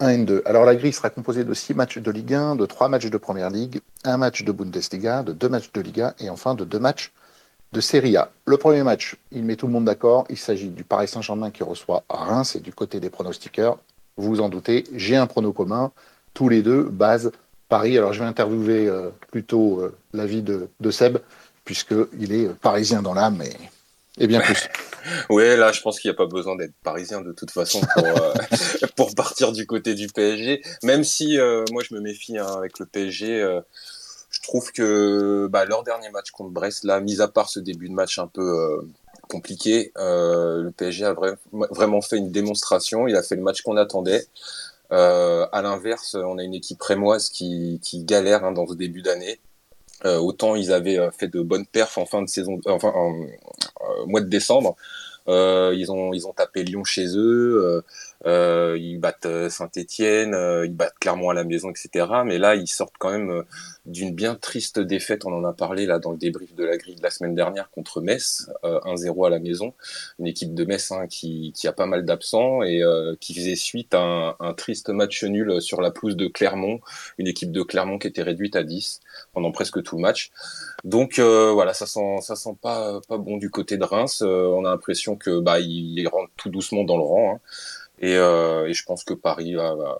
1 0.00 0.24
N2. 0.24 0.42
Alors 0.44 0.64
la 0.64 0.74
grille 0.74 0.92
sera 0.92 1.10
composée 1.10 1.44
de 1.44 1.54
6 1.54 1.74
matchs 1.74 1.98
de 1.98 2.10
Ligue 2.10 2.34
1, 2.34 2.56
de 2.56 2.66
3 2.66 2.88
matchs 2.88 3.06
de 3.06 3.16
Première 3.18 3.50
Ligue, 3.50 3.80
un 4.04 4.16
match 4.16 4.44
de 4.44 4.52
Bundesliga, 4.52 5.22
de 5.22 5.32
2 5.32 5.48
matchs 5.48 5.70
de 5.72 5.80
Liga 5.80 6.14
et 6.18 6.30
enfin 6.30 6.54
de 6.54 6.64
2 6.64 6.78
matchs 6.78 7.12
de 7.72 7.80
Serie 7.80 8.16
A. 8.16 8.30
Le 8.44 8.56
premier 8.56 8.82
match, 8.82 9.16
il 9.30 9.44
met 9.44 9.56
tout 9.56 9.66
le 9.66 9.72
monde 9.72 9.86
d'accord. 9.86 10.26
Il 10.28 10.36
s'agit 10.36 10.68
du 10.68 10.84
Paris 10.84 11.08
Saint-Germain 11.08 11.50
qui 11.50 11.62
reçoit 11.62 12.04
Reims 12.08 12.54
et 12.56 12.60
du 12.60 12.72
côté 12.72 13.00
des 13.00 13.10
pronostiqueurs, 13.10 13.78
vous 14.22 14.36
vous 14.36 14.40
en 14.40 14.48
doutez, 14.48 14.84
j'ai 14.94 15.16
un 15.16 15.26
prono 15.26 15.52
commun, 15.52 15.92
tous 16.32 16.48
les 16.48 16.62
deux, 16.62 16.84
base 16.84 17.32
Paris. 17.68 17.98
Alors 17.98 18.12
je 18.12 18.20
vais 18.20 18.26
interviewer 18.26 18.86
euh, 18.86 19.10
plutôt 19.30 19.80
euh, 19.80 19.96
l'avis 20.12 20.42
de, 20.42 20.68
Seb, 20.90 21.18
puisqu'il 21.64 22.32
est 22.32 22.48
parisien 22.60 23.02
dans 23.02 23.14
l'âme 23.14 23.42
et, 24.18 24.26
bien 24.26 24.40
plus. 24.40 24.68
oui, 25.30 25.56
là 25.56 25.72
je 25.72 25.80
pense 25.80 25.98
qu'il 25.98 26.10
n'y 26.10 26.14
a 26.14 26.16
pas 26.16 26.26
besoin 26.26 26.54
d'être 26.54 26.74
parisien 26.84 27.20
de 27.20 27.32
toute 27.32 27.50
façon 27.50 27.80
pour, 27.94 28.06
euh, 28.06 28.34
pour 28.96 29.14
partir 29.14 29.52
du 29.52 29.66
côté 29.66 29.94
du 29.94 30.06
PSG, 30.06 30.62
même 30.84 31.02
si 31.02 31.38
moi 31.72 31.82
je 31.82 31.94
me 31.94 32.00
méfie 32.00 32.38
hein, 32.38 32.54
avec 32.56 32.78
le 32.78 32.86
PSG. 32.86 33.60
je 34.30 34.40
trouve 34.42 34.70
que 34.70 35.48
bah, 35.50 35.64
leur 35.64 35.82
dernier 35.82 36.10
match 36.10 36.30
contre 36.30 36.50
Brest, 36.50 36.84
là, 36.84 37.00
mis 37.00 37.20
à 37.20 37.28
part 37.28 37.48
ce 37.48 37.58
début 37.58 37.88
de 37.88 37.94
match 37.94 38.18
un 38.18 38.28
peu 38.28 38.86
compliqué. 39.28 39.92
Euh, 39.96 40.62
le 40.62 40.70
PSG 40.70 41.04
a 41.04 41.14
vraiment 41.70 42.00
fait 42.00 42.18
une 42.18 42.30
démonstration. 42.30 43.08
Il 43.08 43.16
a 43.16 43.22
fait 43.22 43.36
le 43.36 43.42
match 43.42 43.62
qu'on 43.62 43.76
attendait. 43.76 44.26
Euh, 44.92 45.46
à 45.52 45.62
l'inverse, 45.62 46.14
on 46.14 46.38
a 46.38 46.42
une 46.42 46.54
équipe 46.54 46.82
rémoise 46.82 47.30
qui, 47.30 47.80
galère 48.04 48.44
hein, 48.44 48.52
dans 48.52 48.66
ce 48.66 48.74
début 48.74 49.02
d'année. 49.02 49.40
Euh, 50.04 50.18
autant 50.18 50.56
ils 50.56 50.72
avaient 50.72 50.98
fait 51.16 51.28
de 51.28 51.40
bonnes 51.42 51.64
perfs 51.64 51.96
en 51.96 52.06
fin 52.06 52.22
de 52.22 52.28
saison, 52.28 52.58
enfin 52.66 52.92
en, 52.92 53.14
mois 54.06 54.20
de 54.20 54.26
décembre. 54.26 54.74
ils 55.28 55.86
ont 55.92 56.12
ils 56.12 56.26
ont 56.26 56.32
tapé 56.32 56.64
Lyon 56.64 56.84
chez 56.84 57.06
eux. 57.16 57.84
Euh, 58.26 58.76
ils 58.80 58.98
battent 58.98 59.26
euh, 59.26 59.48
Saint-Étienne, 59.48 60.34
euh, 60.34 60.64
ils 60.64 60.74
battent 60.74 60.98
Clermont 61.00 61.30
à 61.30 61.34
la 61.34 61.44
maison, 61.44 61.70
etc. 61.70 62.06
Mais 62.24 62.38
là, 62.38 62.54
ils 62.54 62.68
sortent 62.68 62.94
quand 62.98 63.10
même 63.10 63.42
d'une 63.86 64.14
bien 64.14 64.34
triste 64.34 64.78
défaite. 64.78 65.24
On 65.24 65.32
en 65.32 65.44
a 65.44 65.52
parlé 65.52 65.86
là 65.86 65.98
dans 65.98 66.12
le 66.12 66.18
débrief 66.18 66.54
de 66.54 66.64
la 66.64 66.76
grille 66.76 66.96
de 66.96 67.02
la 67.02 67.10
semaine 67.10 67.34
dernière 67.34 67.70
contre 67.70 68.00
Metz, 68.00 68.48
1-0 68.62 69.26
à 69.26 69.30
la 69.30 69.38
maison. 69.38 69.74
Une 70.18 70.26
équipe 70.26 70.54
de 70.54 70.64
Metz 70.64 70.92
hein, 70.92 71.06
qui, 71.08 71.52
qui, 71.54 71.66
a 71.66 71.72
pas 71.72 71.86
mal 71.86 72.04
d'absents 72.04 72.62
et 72.62 72.82
qui 73.20 73.34
faisait 73.34 73.56
suite 73.56 73.94
à 73.94 74.00
un, 74.00 74.36
un, 74.40 74.54
triste 74.54 74.90
match 74.90 75.24
nul 75.24 75.60
sur 75.60 75.80
la 75.80 75.90
pelouse 75.90 76.16
de 76.16 76.26
Clermont, 76.28 76.80
une 77.18 77.26
équipe 77.26 77.50
de 77.50 77.62
Clermont 77.62 77.98
qui 77.98 78.06
était 78.06 78.22
réduite 78.22 78.56
à 78.56 78.62
10 78.62 79.00
pendant 79.32 79.50
presque 79.50 79.82
tout 79.82 79.96
le 79.96 80.02
match. 80.02 80.30
Donc 80.84 81.18
voilà, 81.18 81.74
ça 81.74 81.86
sent 81.86 82.18
ça 82.20 82.36
sent 82.36 82.56
pas 82.60 83.00
pas 83.08 83.18
bon 83.18 83.36
du 83.36 83.50
côté 83.50 83.76
de 83.76 83.84
Reims. 83.84 84.22
on 84.22 84.64
a 84.64 84.70
l'impression 84.70 85.16
que 85.16 85.40
bah 85.40 85.60
ils 85.60 86.06
rentrent 86.08 86.32
tout 86.36 86.50
doucement 86.50 86.84
dans 86.84 86.96
le 86.96 87.02
rang. 87.02 87.34
Hein. 87.34 87.40
Euh, 88.04 88.66
et, 88.66 88.74
je 88.74 88.84
pense 88.84 89.04
que 89.04 89.14
Paris 89.14 89.54
va, 89.54 89.96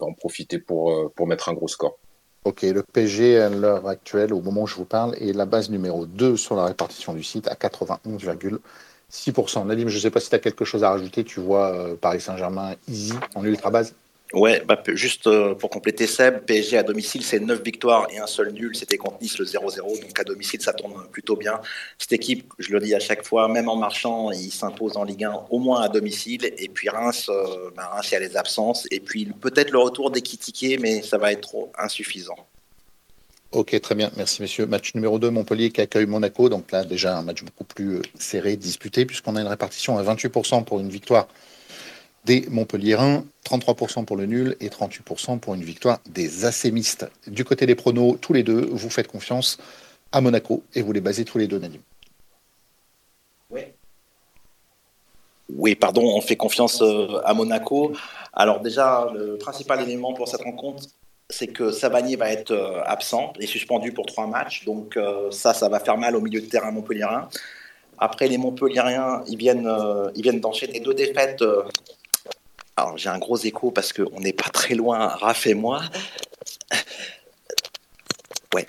en 0.00 0.12
profiter 0.12 0.58
pour, 0.58 0.92
euh, 0.92 1.10
pour 1.14 1.26
mettre 1.26 1.48
un 1.48 1.54
gros 1.54 1.68
score. 1.68 1.96
Ok, 2.44 2.62
le 2.62 2.82
PSG 2.82 3.38
à 3.38 3.48
l'heure 3.48 3.88
actuelle, 3.88 4.34
au 4.34 4.42
moment 4.42 4.62
où 4.62 4.66
je 4.66 4.74
vous 4.74 4.84
parle, 4.84 5.14
est 5.14 5.32
la 5.32 5.46
base 5.46 5.70
numéro 5.70 6.04
2 6.04 6.36
sur 6.36 6.56
la 6.56 6.66
répartition 6.66 7.14
du 7.14 7.22
site 7.22 7.48
à 7.48 7.54
91,6%. 7.54 9.66
Nadim, 9.66 9.88
je 9.88 9.96
ne 9.96 10.00
sais 10.00 10.10
pas 10.10 10.20
si 10.20 10.28
tu 10.28 10.36
as 10.36 10.38
quelque 10.38 10.66
chose 10.66 10.84
à 10.84 10.90
rajouter. 10.90 11.24
Tu 11.24 11.40
vois 11.40 11.74
euh, 11.74 11.96
Paris 11.96 12.20
Saint-Germain 12.20 12.74
easy 12.86 13.14
en 13.34 13.42
ultra 13.44 13.70
base 13.70 13.94
Ouais, 14.32 14.62
bah, 14.66 14.82
juste 14.94 15.26
euh, 15.26 15.54
pour 15.54 15.70
compléter 15.70 16.06
Seb, 16.06 16.40
PSG 16.40 16.78
à 16.78 16.82
domicile, 16.82 17.22
c'est 17.22 17.38
9 17.38 17.62
victoires 17.62 18.08
et 18.10 18.18
un 18.18 18.26
seul 18.26 18.52
nul. 18.52 18.74
C'était 18.74 18.96
contre 18.96 19.18
Nice 19.20 19.38
le 19.38 19.44
0-0. 19.44 20.00
Donc 20.00 20.18
à 20.18 20.24
domicile, 20.24 20.60
ça 20.60 20.72
tourne 20.72 21.06
plutôt 21.12 21.36
bien. 21.36 21.60
Cette 21.98 22.12
équipe, 22.12 22.52
je 22.58 22.72
le 22.72 22.80
dis 22.80 22.94
à 22.94 23.00
chaque 23.00 23.24
fois, 23.24 23.46
même 23.48 23.68
en 23.68 23.76
marchant, 23.76 24.32
il 24.32 24.50
s'impose 24.50 24.96
en 24.96 25.04
Ligue 25.04 25.24
1 25.24 25.46
au 25.50 25.58
moins 25.58 25.82
à 25.82 25.88
domicile. 25.88 26.52
Et 26.58 26.68
puis 26.68 26.88
Reims, 26.88 27.26
euh, 27.28 27.70
bah, 27.76 27.90
Reims, 27.92 28.08
il 28.10 28.14
y 28.14 28.16
a 28.16 28.20
les 28.20 28.36
absences. 28.36 28.88
Et 28.90 28.98
puis 28.98 29.26
peut-être 29.26 29.70
le 29.70 29.78
retour 29.78 30.10
d'Ekitike, 30.10 30.80
mais 30.80 31.02
ça 31.02 31.18
va 31.18 31.30
être 31.30 31.42
trop 31.42 31.70
insuffisant. 31.78 32.36
Ok, 33.52 33.80
très 33.80 33.94
bien. 33.94 34.10
Merci, 34.16 34.42
messieurs. 34.42 34.66
Match 34.66 34.96
numéro 34.96 35.20
2, 35.20 35.30
Montpellier 35.30 35.70
qui 35.70 35.80
accueille 35.80 36.06
Monaco. 36.06 36.48
Donc 36.48 36.72
là, 36.72 36.84
déjà, 36.84 37.16
un 37.16 37.22
match 37.22 37.44
beaucoup 37.44 37.62
plus 37.62 37.98
euh, 37.98 38.02
serré, 38.18 38.56
disputé, 38.56 39.06
puisqu'on 39.06 39.36
a 39.36 39.42
une 39.42 39.46
répartition 39.46 39.96
à 39.96 40.02
28% 40.02 40.64
pour 40.64 40.80
une 40.80 40.88
victoire 40.88 41.28
des 42.24 42.46
Montpellierins, 42.48 43.24
33% 43.44 44.04
pour 44.04 44.16
le 44.16 44.26
nul 44.26 44.56
et 44.60 44.68
38% 44.68 45.38
pour 45.38 45.54
une 45.54 45.62
victoire 45.62 45.98
des 46.08 46.44
Assémistes. 46.44 47.06
Du 47.26 47.44
côté 47.44 47.66
des 47.66 47.74
pronos, 47.74 48.16
tous 48.20 48.32
les 48.32 48.42
deux, 48.42 48.66
vous 48.72 48.90
faites 48.90 49.08
confiance 49.08 49.58
à 50.12 50.20
Monaco 50.20 50.62
et 50.74 50.82
vous 50.82 50.92
les 50.92 51.00
basez 51.00 51.24
tous 51.24 51.38
les 51.38 51.46
deux, 51.46 51.58
Nadim. 51.58 51.80
Oui. 53.50 53.60
Oui, 55.50 55.74
pardon, 55.74 56.02
on 56.02 56.20
fait 56.22 56.36
confiance 56.36 56.80
euh, 56.80 57.20
à 57.24 57.34
Monaco. 57.34 57.92
Alors 58.32 58.60
déjà, 58.60 59.10
le 59.14 59.36
principal 59.36 59.82
élément 59.82 60.14
pour 60.14 60.28
cette 60.28 60.42
rencontre, 60.42 60.84
c'est 61.28 61.48
que 61.48 61.70
Savanier 61.70 62.16
va 62.16 62.30
être 62.30 62.52
euh, 62.52 62.82
absent 62.84 63.34
et 63.38 63.46
suspendu 63.46 63.92
pour 63.92 64.06
trois 64.06 64.26
matchs. 64.26 64.64
Donc 64.64 64.96
euh, 64.96 65.30
ça, 65.30 65.52
ça 65.52 65.68
va 65.68 65.80
faire 65.80 65.98
mal 65.98 66.16
au 66.16 66.20
milieu 66.20 66.40
de 66.40 66.46
terrain 66.46 66.70
montpellierin. 66.70 67.28
Après, 67.98 68.26
les 68.26 68.38
Montpelliérains, 68.38 69.22
ils 69.28 69.36
viennent, 69.36 69.70
ils 70.16 70.22
viennent 70.22 70.40
d'enchaîner 70.40 70.80
deux 70.80 70.94
défaites 70.94 71.44
alors 72.76 72.98
j'ai 72.98 73.08
un 73.08 73.18
gros 73.18 73.36
écho 73.36 73.70
parce 73.70 73.92
qu'on 73.92 74.20
n'est 74.20 74.32
pas 74.32 74.50
très 74.50 74.74
loin, 74.74 75.06
Raph 75.06 75.46
et 75.46 75.54
moi. 75.54 75.82
ouais. 78.54 78.66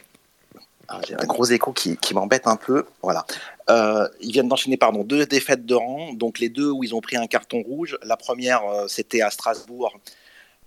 J'ai 1.07 1.15
un 1.15 1.25
gros 1.25 1.45
écho 1.45 1.73
qui, 1.73 1.97
m'embête 2.13 2.45
un 2.45 2.55
peu. 2.55 2.85
Voilà. 3.01 3.25
Euh, 3.69 4.07
ils 4.21 4.31
viennent 4.31 4.47
d'enchaîner 4.47 4.77
pardon, 4.77 5.03
deux 5.03 5.25
défaites 5.25 5.65
de 5.65 5.73
rang, 5.73 6.13
donc 6.13 6.37
les 6.39 6.49
deux 6.49 6.69
où 6.69 6.83
ils 6.83 6.93
ont 6.93 7.01
pris 7.01 7.17
un 7.17 7.25
carton 7.25 7.63
rouge. 7.63 7.97
La 8.03 8.15
première, 8.15 8.63
euh, 8.65 8.87
c'était 8.87 9.21
à 9.21 9.31
Strasbourg, 9.31 9.97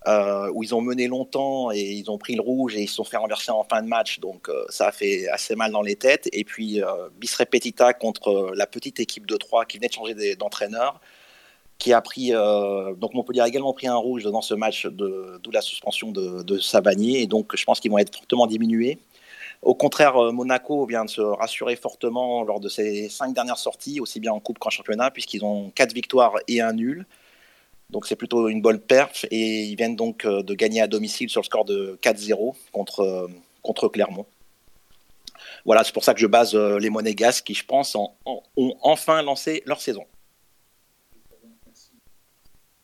euh, 0.09 0.51
où 0.53 0.65
ils 0.65 0.75
ont 0.75 0.81
mené 0.81 1.07
longtemps 1.07 1.71
et 1.71 1.81
ils 1.81 2.11
ont 2.11 2.19
pris 2.19 2.35
le 2.35 2.43
rouge 2.43 2.75
et 2.75 2.83
ils 2.83 2.89
se 2.89 2.97
sont 2.97 3.05
fait 3.05 3.17
renverser 3.17 3.53
en 3.53 3.63
fin 3.63 3.83
de 3.83 3.89
match. 3.89 4.19
Donc 4.19 4.51
ça 4.69 4.89
a 4.89 4.93
fait 4.93 5.29
assez 5.29 5.55
mal 5.55 5.71
dans 5.71 5.83
les 5.83 5.95
têtes. 5.95 6.29
Et 6.33 6.43
puis 6.43 6.83
bis 7.19 7.37
repetita 7.37 7.93
contre 7.93 8.53
la 8.57 8.67
petite 8.67 8.99
équipe 8.99 9.27
de 9.27 9.37
Troyes 9.37 9.65
qui 9.65 9.77
venait 9.77 9.89
de 9.89 9.93
changer 9.93 10.35
d'entraîneur 10.35 11.01
qui 11.79 11.93
a 11.93 12.01
pris 12.01 12.35
euh, 12.35 12.95
donc 12.95 13.15
Montpellier 13.15 13.41
a 13.41 13.49
également 13.49 13.73
pris 13.73 13.87
un 13.87 13.97
rouge 13.97 14.25
dans 14.25 14.43
ce 14.43 14.55
match, 14.55 14.87
d'où 14.87 15.51
la 15.53 15.61
suspension 15.61 16.11
de, 16.11 16.43
de 16.43 17.17
et 17.17 17.27
donc 17.27 17.57
je 17.57 17.65
pense 17.65 17.81
qu'ils 17.81 17.91
vont 17.91 17.99
être 17.99 18.15
fortement 18.15 18.47
diminués. 18.47 18.99
Au 19.63 19.75
contraire, 19.75 20.17
euh, 20.17 20.33
Monaco 20.33 20.87
vient 20.87 21.05
de 21.05 21.11
se 21.11 21.21
rassurer 21.21 21.77
fortement 21.77 22.43
lors 22.43 22.61
de 22.61 22.69
ses 22.69 23.09
cinq 23.09 23.33
dernières 23.33 23.59
sorties, 23.59 24.01
aussi 24.01 24.21
bien 24.21 24.33
en 24.33 24.41
coupe 24.41 24.59
qu'en 24.59 24.71
championnat, 24.71 25.11
puisqu'ils 25.11 25.45
ont 25.45 25.71
quatre 25.71 25.93
victoires 25.93 26.35
et 26.47 26.61
un 26.61 26.73
nul. 26.73 27.07
Donc 27.91 28.07
c'est 28.07 28.17
plutôt 28.17 28.49
une 28.49 28.61
bonne 28.61 28.81
perf, 28.81 29.25
et 29.31 29.65
ils 29.65 29.77
viennent 29.77 29.97
donc 29.97 30.25
euh, 30.25 30.43
de 30.43 30.55
gagner 30.55 30.81
à 30.81 30.87
domicile 30.87 31.31
sur 31.31 31.41
le 31.41 31.47
score 31.47 31.65
de 31.65 31.99
4-0 32.03 32.55
contre, 32.73 33.29
contre 33.63 33.89
Clermont. 33.89 34.27
Voilà, 35.65 35.85
c'est 35.85 35.93
pour 35.93 36.05
ça 36.05 36.15
que 36.15 36.21
je 36.21 36.27
base 36.27 36.55
les 36.55 36.91
Monégasques 36.91 37.45
qui, 37.45 37.55
je 37.55 37.65
pense, 37.65 37.95
ont 37.95 38.13
enfin 38.83 39.23
lancé 39.23 39.63
leur 39.67 39.81
saison. 39.81 40.05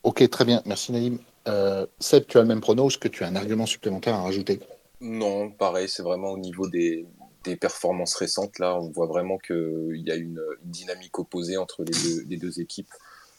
Ok, 0.05 0.29
très 0.29 0.45
bien. 0.45 0.63
Merci 0.67 0.93
Naïm. 0.93 1.19
Euh, 1.49 1.87
Seb, 1.99 2.27
tu 2.27 2.39
as 2.39 2.43
le 2.43 2.47
même 2.47 2.61
prono. 2.61 2.89
Est-ce 2.89 2.99
que 2.99 3.09
tu 3.09 3.25
as 3.25 3.27
un 3.27 3.37
argument 3.37 3.67
supplémentaire 3.67 4.15
à 4.15 4.23
rajouter? 4.23 4.61
Non, 5.01 5.51
pareil, 5.51 5.89
c'est 5.89 6.03
vraiment 6.03 6.31
au 6.31 6.39
niveau 6.39 6.69
des, 6.69 7.07
performances 7.61 8.15
récentes. 8.15 8.59
Là, 8.59 8.79
on 8.79 8.91
voit 8.91 9.07
vraiment 9.07 9.39
qu'il 9.39 10.03
y 10.07 10.11
a 10.11 10.15
une, 10.15 10.41
dynamique 10.63 11.19
opposée 11.19 11.57
entre 11.57 11.85
les 12.29 12.37
deux, 12.37 12.61
équipes. 12.61 12.89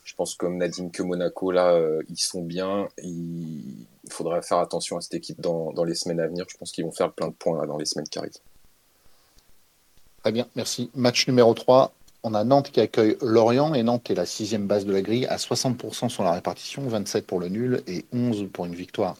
Je 0.04 0.14
pense 0.14 0.36
comme 0.36 0.58
Nadim 0.58 0.90
que 0.90 1.02
Monaco, 1.02 1.52
là, 1.52 1.74
euh, 1.74 2.02
ils 2.10 2.18
sont 2.18 2.44
bien. 2.44 2.88
Il 3.02 3.88
faudra 4.10 4.42
faire 4.42 4.60
attention 4.60 4.98
à 4.98 5.02
cette 5.02 5.16
équipe 5.16 5.42
dans, 5.42 5.72
dans 5.72 5.84
les 5.84 5.96
semaines 5.96 6.20
à 6.20 6.28
venir. 6.28 6.46
Je 6.48 6.58
pense 6.58 6.72
qu'ils 6.72 6.86
vont 6.86 6.92
faire 6.92 7.12
plein 7.12 7.28
de 7.28 7.34
points 7.34 7.60
là, 7.60 7.66
dans 7.68 7.78
les 7.78 7.86
semaines 7.86 8.08
qui 8.08 8.20
arrivent. 8.20 8.38
Très 10.22 10.32
bien, 10.32 10.48
merci. 10.56 10.90
Match 10.96 11.28
numéro 11.28 11.54
3, 11.54 11.94
on 12.26 12.34
a 12.34 12.44
Nantes 12.44 12.72
qui 12.72 12.82
accueille 12.82 13.18
Lorient 13.22 13.76
et 13.76 13.84
Nantes 13.84 14.10
est 14.10 14.16
la 14.16 14.26
sixième 14.26 14.66
base 14.66 14.84
de 14.84 14.92
la 14.92 15.04
grille 15.04 15.28
à 15.28 15.38
60% 15.38 16.10
sur 16.10 16.24
la 16.24 16.32
répartition, 16.32 16.82
27 16.82 17.28
pour 17.28 17.40
le 17.40 17.50
nul 17.50 17.84
et 17.86 18.04
11 18.14 18.48
pour 18.52 18.66
une 18.66 18.74
victoire 18.74 19.16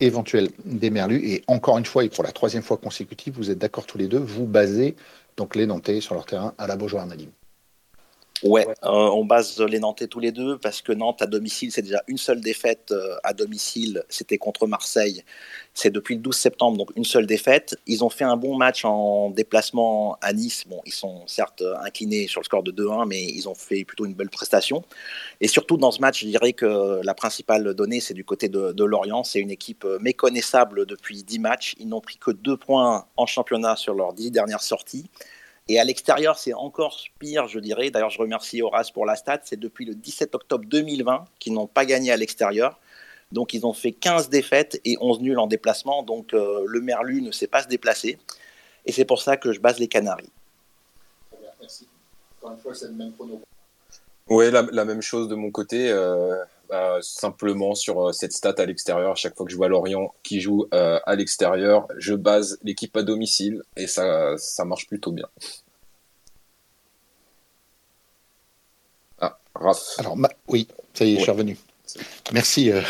éventuelle 0.00 0.48
des 0.64 0.88
Merlus. 0.88 1.20
Et 1.22 1.44
encore 1.48 1.76
une 1.76 1.84
fois 1.84 2.02
et 2.02 2.08
pour 2.08 2.24
la 2.24 2.32
troisième 2.32 2.62
fois 2.62 2.78
consécutive, 2.78 3.34
vous 3.36 3.50
êtes 3.50 3.58
d'accord 3.58 3.84
tous 3.84 3.98
les 3.98 4.08
deux, 4.08 4.18
vous 4.18 4.46
basez 4.46 4.96
donc 5.36 5.54
les 5.54 5.66
Nantais 5.66 6.00
sur 6.00 6.14
leur 6.14 6.24
terrain 6.24 6.54
à 6.56 6.66
la 6.66 6.76
Beaujoire 6.76 7.06
Ouais, 8.42 8.66
euh, 8.66 8.88
on 8.88 9.24
base 9.26 9.60
les 9.60 9.78
Nantais 9.78 10.06
tous 10.06 10.20
les 10.20 10.32
deux 10.32 10.56
parce 10.56 10.80
que 10.80 10.92
Nantes 10.92 11.20
à 11.20 11.26
domicile, 11.26 11.70
c'est 11.72 11.82
déjà 11.82 12.02
une 12.06 12.16
seule 12.16 12.40
défaite 12.40 12.90
euh, 12.90 13.16
à 13.22 13.34
domicile, 13.34 14.02
c'était 14.08 14.38
contre 14.38 14.66
Marseille. 14.66 15.24
C'est 15.74 15.90
depuis 15.90 16.14
le 16.14 16.22
12 16.22 16.34
septembre, 16.34 16.78
donc 16.78 16.90
une 16.96 17.04
seule 17.04 17.26
défaite. 17.26 17.76
Ils 17.86 18.02
ont 18.02 18.08
fait 18.08 18.24
un 18.24 18.36
bon 18.36 18.56
match 18.56 18.84
en 18.84 19.30
déplacement 19.30 20.16
à 20.22 20.32
Nice. 20.32 20.64
Bon, 20.66 20.80
ils 20.86 20.92
sont 20.92 21.26
certes 21.26 21.62
inclinés 21.82 22.28
sur 22.28 22.40
le 22.40 22.46
score 22.46 22.62
de 22.62 22.72
2-1, 22.72 23.06
mais 23.06 23.22
ils 23.22 23.48
ont 23.48 23.54
fait 23.54 23.84
plutôt 23.84 24.06
une 24.06 24.14
belle 24.14 24.30
prestation. 24.30 24.84
Et 25.40 25.48
surtout 25.48 25.76
dans 25.76 25.90
ce 25.90 26.00
match, 26.00 26.20
je 26.20 26.26
dirais 26.26 26.54
que 26.54 27.00
la 27.04 27.14
principale 27.14 27.74
donnée, 27.74 28.00
c'est 28.00 28.14
du 28.14 28.24
côté 28.24 28.48
de, 28.48 28.72
de 28.72 28.84
Lorient. 28.84 29.22
C'est 29.22 29.40
une 29.40 29.50
équipe 29.50 29.86
méconnaissable 30.00 30.86
depuis 30.86 31.22
10 31.22 31.38
matchs. 31.40 31.74
Ils 31.78 31.88
n'ont 31.88 32.00
pris 32.00 32.16
que 32.16 32.30
2 32.30 32.56
points 32.56 33.06
en 33.16 33.26
championnat 33.26 33.76
sur 33.76 33.94
leurs 33.94 34.14
10 34.14 34.30
dernières 34.30 34.62
sorties. 34.62 35.10
Et 35.70 35.78
à 35.78 35.84
l'extérieur, 35.84 36.36
c'est 36.36 36.52
encore 36.52 36.98
pire, 37.20 37.46
je 37.46 37.60
dirais. 37.60 37.90
D'ailleurs, 37.90 38.10
je 38.10 38.18
remercie 38.18 38.60
Horace 38.60 38.90
pour 38.90 39.06
la 39.06 39.14
stat. 39.14 39.38
C'est 39.44 39.60
depuis 39.60 39.84
le 39.84 39.94
17 39.94 40.34
octobre 40.34 40.64
2020 40.66 41.26
qu'ils 41.38 41.52
n'ont 41.52 41.68
pas 41.68 41.84
gagné 41.84 42.10
à 42.10 42.16
l'extérieur. 42.16 42.80
Donc, 43.30 43.54
ils 43.54 43.64
ont 43.64 43.72
fait 43.72 43.92
15 43.92 44.30
défaites 44.30 44.80
et 44.84 44.98
11 45.00 45.20
nuls 45.20 45.38
en 45.38 45.46
déplacement. 45.46 46.02
Donc, 46.02 46.34
euh, 46.34 46.64
le 46.66 46.80
Merlu 46.80 47.22
ne 47.22 47.30
sait 47.30 47.46
pas 47.46 47.62
se 47.62 47.68
déplacer. 47.68 48.18
Et 48.84 48.90
c'est 48.90 49.04
pour 49.04 49.22
ça 49.22 49.36
que 49.36 49.52
je 49.52 49.60
base 49.60 49.78
les 49.78 49.86
Canaries. 49.86 50.32
Merci. 51.60 51.86
Encore 52.40 52.56
une 52.56 52.58
fois, 52.58 52.74
c'est 52.74 52.88
le 52.88 52.94
même 52.94 53.12
prono. 53.12 53.40
Oui, 54.28 54.50
la, 54.50 54.84
même 54.84 55.02
chose 55.02 55.28
de 55.28 55.36
mon 55.36 55.52
côté. 55.52 55.88
Euh, 55.88 56.34
bah, 56.70 56.98
simplement 57.02 57.74
sur 57.74 58.00
euh, 58.00 58.12
cette 58.12 58.32
stat 58.32 58.54
à 58.58 58.64
l'extérieur, 58.64 59.10
à 59.10 59.14
chaque 59.16 59.36
fois 59.36 59.44
que 59.44 59.50
je 59.50 59.56
vois 59.56 59.66
Lorient 59.66 60.14
qui 60.22 60.40
joue 60.40 60.66
euh, 60.72 61.00
à 61.04 61.16
l'extérieur, 61.16 61.88
je 61.98 62.14
base 62.14 62.60
l'équipe 62.62 62.96
à 62.96 63.02
domicile 63.02 63.62
et 63.76 63.88
ça, 63.88 64.36
ça 64.38 64.64
marche 64.64 64.86
plutôt 64.86 65.10
bien. 65.10 65.26
Ah, 69.18 69.36
Raph. 69.56 69.98
Alors, 69.98 70.16
oui, 70.46 70.68
ça 70.94 71.04
y 71.04 71.14
est, 71.14 71.16
je 71.16 71.22
suis 71.22 71.30
revenu. 71.32 71.58
Merci. 72.32 72.70
Euh, 72.70 72.80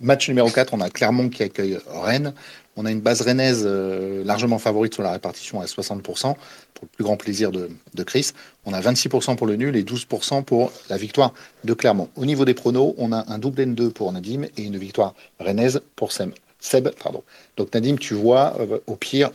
match 0.00 0.28
numéro 0.28 0.50
4, 0.50 0.74
on 0.74 0.80
a 0.80 0.90
Clermont 0.90 1.28
qui 1.28 1.44
accueille 1.44 1.78
Rennes. 1.86 2.34
On 2.80 2.86
a 2.86 2.92
une 2.92 3.00
base 3.00 3.22
rennaise 3.22 3.64
euh, 3.66 4.22
largement 4.24 4.60
favorite 4.60 4.94
sur 4.94 5.02
la 5.02 5.10
répartition 5.10 5.60
à 5.60 5.64
60%, 5.64 6.00
pour 6.02 6.36
le 6.82 6.86
plus 6.86 7.02
grand 7.02 7.16
plaisir 7.16 7.50
de, 7.50 7.68
Chris. 8.04 8.30
On 8.66 8.72
a 8.72 8.80
26% 8.80 9.34
pour 9.34 9.48
le 9.48 9.56
nul 9.56 9.74
et 9.74 9.82
12% 9.82 10.44
pour 10.44 10.70
la 10.88 10.96
victoire 10.96 11.34
de 11.64 11.74
Clermont. 11.74 12.08
Au 12.14 12.24
niveau 12.24 12.44
des 12.44 12.54
pronos, 12.54 12.94
on 12.96 13.10
a 13.10 13.24
un 13.32 13.38
double 13.38 13.62
N2 13.62 13.90
pour 13.90 14.12
Nadim 14.12 14.44
et 14.56 14.62
une 14.62 14.78
victoire 14.78 15.14
rennaise 15.40 15.80
pour 15.96 16.12
Seb. 16.12 16.30
Seb 16.60 16.90
pardon. 17.02 17.24
Donc 17.56 17.74
Nadim, 17.74 17.96
tu 17.96 18.14
vois, 18.14 18.56
euh, 18.60 18.78
au 18.86 18.94
pire, 18.94 19.32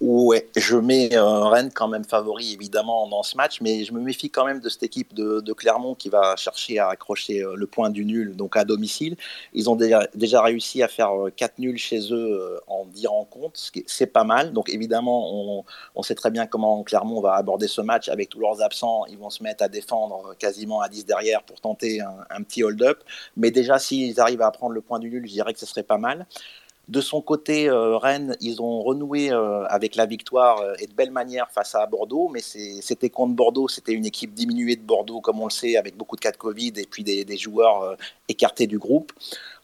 Ouais, 0.00 0.48
je 0.54 0.76
mets 0.76 1.16
euh, 1.16 1.40
Rennes 1.46 1.72
quand 1.74 1.88
même 1.88 2.04
favori 2.04 2.52
évidemment 2.52 3.08
dans 3.08 3.24
ce 3.24 3.36
match, 3.36 3.60
mais 3.60 3.82
je 3.82 3.92
me 3.92 3.98
méfie 3.98 4.30
quand 4.30 4.44
même 4.44 4.60
de 4.60 4.68
cette 4.68 4.84
équipe 4.84 5.12
de, 5.12 5.52
Clermont 5.52 5.96
qui 5.96 6.08
va 6.08 6.36
chercher 6.36 6.78
à 6.78 6.88
accrocher 6.88 7.42
euh, 7.42 7.56
le 7.56 7.66
point 7.66 7.90
du 7.90 8.04
nul, 8.04 8.36
donc 8.36 8.56
à 8.56 8.64
domicile. 8.64 9.16
Ils 9.54 9.68
ont 9.68 9.74
déjà, 9.74 10.40
réussi 10.40 10.84
à 10.84 10.88
faire 10.88 11.10
4 11.34 11.50
euh, 11.50 11.62
nuls 11.62 11.78
chez 11.78 12.12
eux 12.12 12.60
en 12.68 12.84
10 12.84 13.08
rencontres, 13.08 13.58
c'est 13.86 14.06
pas 14.06 14.22
mal. 14.22 14.52
Donc 14.52 14.68
évidemment, 14.68 15.58
on, 15.58 15.64
on, 15.96 16.02
sait 16.04 16.14
très 16.14 16.30
bien 16.30 16.46
comment 16.46 16.84
Clermont 16.84 17.20
va 17.20 17.34
aborder 17.34 17.66
ce 17.66 17.80
match 17.80 18.08
avec 18.08 18.28
tous 18.28 18.38
leurs 18.38 18.62
absents. 18.62 19.04
Ils 19.06 19.18
vont 19.18 19.30
se 19.30 19.42
mettre 19.42 19.64
à 19.64 19.68
défendre 19.68 20.36
quasiment 20.38 20.80
à 20.80 20.88
10 20.88 21.06
derrière 21.06 21.42
pour 21.42 21.60
tenter 21.60 22.02
un, 22.02 22.24
un 22.30 22.42
petit 22.44 22.62
hold-up. 22.62 23.02
Mais 23.36 23.50
déjà, 23.50 23.80
s'ils 23.80 24.20
arrivent 24.20 24.42
à 24.42 24.52
prendre 24.52 24.74
le 24.74 24.80
point 24.80 25.00
du 25.00 25.10
nul, 25.10 25.26
je 25.26 25.32
dirais 25.32 25.52
que 25.52 25.58
ce 25.58 25.66
serait 25.66 25.82
pas 25.82 25.98
mal. 25.98 26.24
De 26.88 27.02
son 27.02 27.20
côté, 27.20 27.68
euh, 27.68 27.98
Rennes, 27.98 28.34
ils 28.40 28.62
ont 28.62 28.80
renoué 28.82 29.30
euh, 29.30 29.66
avec 29.66 29.94
la 29.94 30.06
victoire 30.06 30.62
euh, 30.62 30.72
et 30.78 30.86
de 30.86 30.94
belle 30.94 31.10
manière 31.10 31.50
face 31.50 31.74
à 31.74 31.84
Bordeaux, 31.84 32.30
mais 32.32 32.40
c'était 32.40 33.10
contre 33.10 33.34
Bordeaux, 33.34 33.68
c'était 33.68 33.92
une 33.92 34.06
équipe 34.06 34.32
diminuée 34.32 34.76
de 34.76 34.80
Bordeaux, 34.80 35.20
comme 35.20 35.38
on 35.38 35.44
le 35.44 35.50
sait, 35.50 35.76
avec 35.76 35.98
beaucoup 35.98 36.16
de 36.16 36.22
cas 36.22 36.32
de 36.32 36.38
Covid 36.38 36.72
et 36.76 36.86
puis 36.90 37.04
des, 37.04 37.36
joueurs 37.36 37.96
écartés 38.28 38.66
du 38.66 38.78
groupe. 38.78 39.12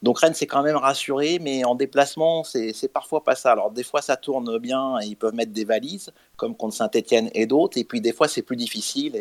Donc 0.03 0.19
Rennes 0.19 0.35
s'est 0.35 0.47
quand 0.47 0.63
même 0.63 0.77
rassuré, 0.77 1.39
mais 1.41 1.65
en 1.65 1.75
déplacement, 1.75 2.45
c'est 2.45 2.93
parfois 2.93 3.25
pas 3.25 3.35
ça. 3.35 3.53
Alors 3.53 3.71
des 3.71 3.85
fois, 3.85 4.03
ça 4.03 4.17
tourne 4.17 4.59
bien 4.59 5.01
et 5.01 5.07
ils 5.07 5.17
peuvent 5.17 5.35
mettre 5.35 5.53
des 5.53 5.65
valises, 5.65 6.13
comme 6.37 6.55
contre 6.55 6.77
Saint-Etienne 6.77 7.31
et 7.35 7.47
d'autres, 7.47 7.79
et 7.79 7.85
puis 7.85 8.03
des 8.03 8.13
fois, 8.13 8.29
c'est 8.29 8.43
plus 8.43 8.57
difficile 8.57 9.17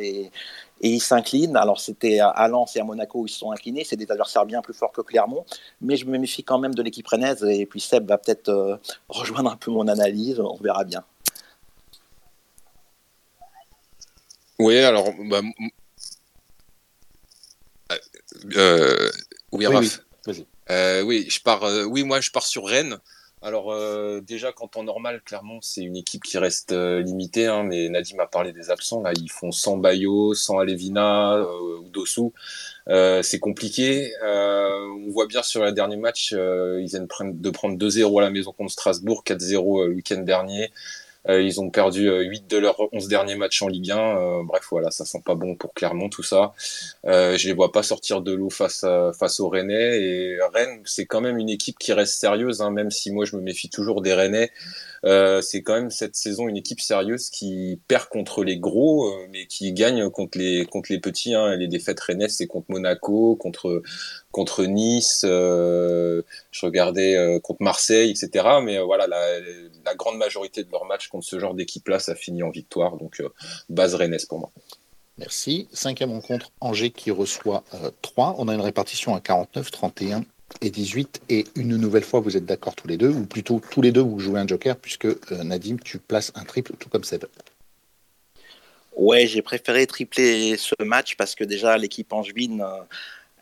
et 0.83 0.89
ils 0.89 0.99
s'inclinent. 1.01 1.55
Alors 1.55 1.79
c'était 1.79 2.19
à 2.19 2.47
Lens 2.47 2.75
et 2.75 2.79
à 2.79 2.83
Monaco 2.83 3.21
où 3.21 3.25
ils 3.25 3.29
se 3.29 3.39
sont 3.39 3.51
inclinés, 3.51 3.83
c'est 3.83 3.95
des 3.95 4.11
adversaires 4.11 4.45
bien 4.45 4.61
plus 4.61 4.73
forts 4.73 4.91
que 4.91 5.01
Clermont, 5.01 5.45
mais 5.81 5.95
je 5.95 6.05
me 6.05 6.17
méfie 6.19 6.43
quand 6.43 6.59
même 6.59 6.75
de 6.75 6.83
l'équipe 6.83 7.07
rennaise 7.07 7.43
et 7.43 7.65
puis 7.65 7.79
Seb 7.79 8.07
va 8.07 8.19
peut-être 8.19 8.49
euh, 8.49 8.77
rejoindre 9.09 9.49
un 9.49 9.55
peu 9.55 9.71
mon 9.71 9.87
analyse, 9.87 10.39
on 10.39 10.57
verra 10.57 10.83
bien. 10.83 11.03
Oui, 14.59 14.77
alors 14.77 15.09
bah, 15.25 15.41
euh, 18.55 19.09
oui, 19.51 19.65
euh, 20.69 21.01
oui, 21.03 21.27
je 21.29 21.41
pars. 21.41 21.63
oui, 21.87 22.03
moi 22.03 22.21
je 22.21 22.29
pars 22.29 22.45
sur 22.45 22.65
Rennes. 22.65 22.99
Alors 23.43 23.73
euh, 23.73 24.21
déjà, 24.21 24.53
quand 24.53 24.77
en 24.77 24.83
normal, 24.83 25.21
clairement, 25.21 25.59
c'est 25.61 25.81
une 25.81 25.97
équipe 25.97 26.23
qui 26.23 26.37
reste 26.37 26.71
euh, 26.71 27.01
limitée. 27.01 27.47
Hein, 27.47 27.63
mais 27.63 27.89
Nadim 27.89 28.17
a 28.19 28.25
parlé 28.25 28.53
des 28.53 28.71
absents. 28.71 29.01
Là, 29.01 29.11
ils 29.19 29.29
font 29.29 29.51
sans 29.51 29.75
Bayo, 29.75 30.33
sans 30.33 30.59
Alevina 30.59 31.35
euh, 31.35 31.79
ou 31.81 31.89
Dossou. 31.89 32.33
c'est 32.87 33.39
compliqué. 33.41 34.13
on 34.23 35.09
voit 35.11 35.27
bien 35.27 35.43
sur 35.43 35.61
le 35.63 35.73
dernier 35.73 35.97
match, 35.97 36.31
ils 36.31 36.85
viennent 36.87 37.07
de 37.21 37.49
prendre 37.49 37.77
2-0 37.77 38.19
à 38.19 38.21
la 38.21 38.29
maison 38.29 38.53
contre 38.53 38.71
Strasbourg, 38.71 39.23
4-0 39.25 39.87
le 39.87 39.93
week-end 39.95 40.21
dernier. 40.21 40.71
Euh, 41.29 41.41
ils 41.41 41.61
ont 41.61 41.69
perdu 41.69 42.09
8 42.09 42.09
euh, 42.09 42.47
de 42.49 42.57
leurs 42.57 42.93
11 42.93 43.07
derniers 43.07 43.35
matchs 43.35 43.61
en 43.61 43.67
Ligue 43.67 43.91
1. 43.91 43.97
Euh, 43.97 44.43
bref, 44.43 44.67
voilà, 44.71 44.91
ça 44.91 45.05
sent 45.05 45.21
pas 45.23 45.35
bon 45.35 45.55
pour 45.55 45.73
Clermont, 45.73 46.09
tout 46.09 46.23
ça. 46.23 46.53
je 47.05 47.47
les 47.47 47.53
vois 47.53 47.71
pas 47.71 47.83
sortir 47.83 48.21
de 48.21 48.33
l'eau 48.33 48.49
face, 48.49 48.85
face 49.17 49.39
aux 49.39 49.49
Rennais. 49.49 50.01
Et 50.01 50.37
Rennes, 50.53 50.81
c'est 50.85 51.05
quand 51.05 51.21
même 51.21 51.37
une 51.37 51.49
équipe 51.49 51.77
qui 51.79 51.93
reste 51.93 52.19
sérieuse, 52.19 52.61
hein, 52.61 52.71
même 52.71 52.91
si 52.91 53.11
moi 53.11 53.25
je 53.25 53.35
me 53.35 53.41
méfie 53.41 53.69
toujours 53.69 54.01
des 54.01 54.13
Rennais. 54.13 54.51
Euh, 55.05 55.41
c'est 55.41 55.63
quand 55.63 55.73
même 55.73 55.89
cette 55.91 56.15
saison 56.15 56.47
une 56.47 56.55
équipe 56.55 56.79
sérieuse 56.79 57.29
qui 57.29 57.81
perd 57.89 58.07
contre 58.07 58.43
les 58.43 58.57
gros, 58.57 59.07
euh, 59.07 59.27
mais 59.31 59.47
qui 59.47 59.73
gagne 59.73 60.09
contre 60.09 60.37
les 60.37 60.65
contre 60.65 60.91
les 60.91 60.99
petits. 60.99 61.33
Hein. 61.33 61.55
Les 61.57 61.67
défaites 61.67 61.99
rennaises, 61.99 62.37
c'est 62.37 62.47
contre 62.47 62.67
Monaco, 62.69 63.35
contre 63.35 63.81
contre 64.33 64.65
Nice. 64.65 65.21
Euh, 65.23 66.21
je 66.51 66.65
regardais 66.65 67.39
contre 67.41 67.63
Marseille, 67.63 68.11
etc. 68.11 68.45
Mais 68.61 68.77
voilà, 68.79 69.07
la, 69.07 69.39
la, 69.85 69.95
grande 69.95 70.17
majorité 70.17 70.65
de 70.65 70.71
leurs 70.71 70.83
matchs 70.83 71.07
contre 71.07 71.25
ce 71.25 71.39
genre 71.39 71.53
d'équipe-là, 71.53 71.99
ça 71.99 72.15
finit 72.15 72.43
en 72.43 72.49
victoire. 72.49 72.97
Donc 72.97 73.23
base 73.69 73.95
rennaise 73.95 74.25
pour 74.25 74.39
moi. 74.39 74.51
Merci. 75.17 75.69
Cinquième 75.71 76.11
rencontre, 76.11 76.51
Angers 76.59 76.89
qui 76.89 77.11
reçoit 77.11 77.63
3. 78.01 78.35
On 78.39 78.49
a 78.49 78.53
une 78.53 78.61
répartition 78.61 79.15
à 79.15 79.21
49, 79.21 79.71
31 79.71 80.25
et 80.61 80.69
18. 80.69 81.21
Et 81.29 81.45
une 81.55 81.77
nouvelle 81.77 82.03
fois, 82.03 82.19
vous 82.19 82.37
êtes 82.37 82.45
d'accord 82.45 82.75
tous 82.75 82.87
les 82.87 82.97
deux, 82.97 83.09
ou 83.09 83.25
plutôt 83.25 83.61
tous 83.71 83.81
les 83.81 83.91
deux, 83.91 84.01
vous 84.01 84.19
jouez 84.19 84.39
un 84.39 84.47
joker, 84.47 84.75
puisque 84.75 85.05
euh, 85.05 85.43
Nadim, 85.43 85.77
tu 85.83 85.99
places 85.99 86.31
un 86.35 86.43
triple, 86.43 86.73
tout 86.79 86.89
comme 86.89 87.03
Seb. 87.03 87.25
Ouais, 88.95 89.25
j'ai 89.25 89.41
préféré 89.41 89.87
tripler 89.87 90.55
ce 90.57 90.75
match 90.83 91.15
parce 91.15 91.33
que 91.33 91.43
déjà, 91.43 91.77
l'équipe 91.77 92.13
angevine 92.13 92.63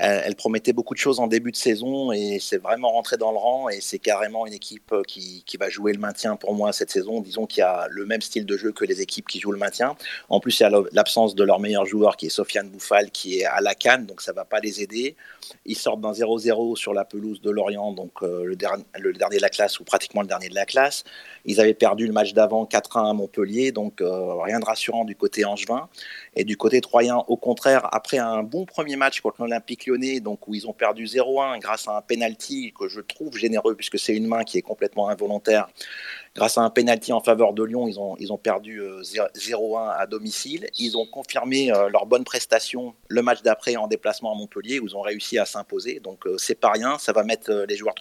elle, 0.02 0.36
promettait 0.36 0.74
beaucoup 0.74 0.96
de 0.96 1.00
choses 1.00 1.20
en 1.20 1.28
début 1.28 1.52
de 1.52 1.56
saison 1.56 2.12
et 2.12 2.40
c'est 2.40 2.58
vraiment 2.58 2.92
rentré 2.92 3.18
dans 3.18 3.32
le 3.32 3.38
rang 3.38 3.70
et 3.70 3.82
c'est 3.82 4.00
carrément 4.00 4.48
une 4.48 4.54
équipe 4.54 4.92
euh, 4.94 5.04
qui, 5.04 5.44
va 5.60 5.70
jouer 5.70 5.94
le 5.94 6.00
maintien 6.00 6.36
pour 6.38 6.56
moi 6.56 6.74
cette 6.74 6.90
saison. 6.90 7.22
Disons 7.22 7.46
qu'il 7.46 7.60
y 7.60 7.64
a 7.64 7.88
le 7.90 8.06
même 8.06 8.22
style 8.22 8.48
de 8.48 8.58
jeu 8.58 8.72
que 8.72 8.84
les 8.84 9.02
équipes 9.02 9.28
qui 9.28 9.40
jouent 9.40 9.52
le 9.52 9.60
maintien. 9.60 9.96
En 10.30 10.40
plus, 10.40 10.60
il 10.60 10.64
y 10.64 10.66
a 10.66 10.72
l'absence 10.92 11.36
de 11.36 11.44
leur 11.44 11.60
meilleur 11.60 11.86
joueur 11.86 12.18
qui 12.18 12.28
est 12.28 12.30
Sofiane 12.30 12.70
Bouffal 12.70 13.12
qui 13.12 13.40
est 13.40 13.46
à 13.46 13.62
la 13.62 13.76
canne, 13.76 14.08
donc 14.08 14.22
ça 14.22 14.34
va 14.34 14.44
pas 14.44 14.60
les 14.60 14.82
aider. 14.82 15.16
Ils 15.66 15.78
sortent 15.78 16.02
d'un 16.02 16.14
0-0 16.14 16.76
sur 16.78 16.94
la 16.94 17.06
pelouse 17.06 17.42
de 17.42 17.52
Lorient, 17.52 17.92
donc 17.92 18.24
euh, 18.24 18.44
le, 18.44 18.56
dernier, 18.56 18.84
le 19.00 19.14
dernier 19.14 19.38
de 19.38 19.42
la 19.42 19.50
classe 19.50 19.80
ou 19.80 19.84
pratiquement 19.84 20.22
le 20.22 20.28
dernier 20.28 20.50
de 20.50 20.56
la 20.56 20.66
classe. 20.66 21.04
Ils 21.46 21.60
avaient 21.60 21.76
perdu 21.76 22.08
le 22.08 22.14
match 22.14 22.34
d'avant 22.34 22.66
4-1 22.66 23.10
à 23.10 23.14
Montpellier, 23.14 23.72
donc 23.72 24.02
euh, 24.02 24.42
rien 24.42 24.60
de 24.60 24.66
rassurant 24.66 25.06
du 25.06 25.16
côté 25.16 25.46
angevin. 25.46 25.90
Et 26.36 26.44
du 26.44 26.58
côté 26.58 26.82
troyen, 26.82 27.18
au 27.28 27.38
contraire, 27.38 27.88
après 27.92 28.18
un 28.18 28.42
bon 28.42 28.66
premier 28.66 28.96
match 28.96 29.22
contre 29.22 29.42
l'Olympique 29.42 29.91
donc 30.20 30.48
où 30.48 30.56
ils 30.56 30.68
ont 30.68 30.74
perdu 30.74 31.06
0-1 31.06 31.60
grâce 31.60 31.88
à 31.88 31.98
un 31.98 32.02
penalty 32.02 32.74
que 32.78 32.88
je 32.88 33.02
trouve 33.02 33.38
généreux 33.38 33.76
puisque 33.76 34.00
c'est 34.00 34.16
une 34.16 34.28
main 34.28 34.44
qui 34.44 34.58
est 34.58 34.62
complètement 34.62 35.10
involontaire. 35.10 35.68
Grâce 36.34 36.58
à 36.58 36.62
un 36.62 36.70
penalty 36.70 37.12
en 37.12 37.20
faveur 37.20 37.52
de 37.52 37.62
Lyon, 37.62 37.90
ils 37.90 38.00
ont, 38.00 38.16
ils 38.18 38.32
ont 38.32 38.38
perdu 38.38 38.82
0-1 38.82 38.82
euh, 38.82 39.90
à 39.98 40.08
domicile. 40.08 40.70
Ils 40.80 40.98
ont 40.98 41.06
confirmé 41.06 41.74
euh, 41.74 41.90
leur 41.90 42.06
bonne 42.06 42.24
prestation 42.24 42.94
le 43.10 43.22
match 43.22 43.42
d'après 43.42 43.76
en 43.76 43.88
déplacement 43.88 44.32
à 44.32 44.36
Montpellier 44.36 44.80
où 44.80 44.88
ils 44.88 44.96
ont 44.96 45.02
réussi 45.02 45.38
à 45.38 45.46
s'imposer. 45.46 46.00
Donc 46.00 46.26
euh, 46.26 46.38
c'est 46.38 46.60
pas 46.60 46.72
rien, 46.72 46.98
ça 46.98 47.12
va 47.12 47.24
mettre 47.24 47.66
les 47.68 47.76
joueurs 47.76 47.96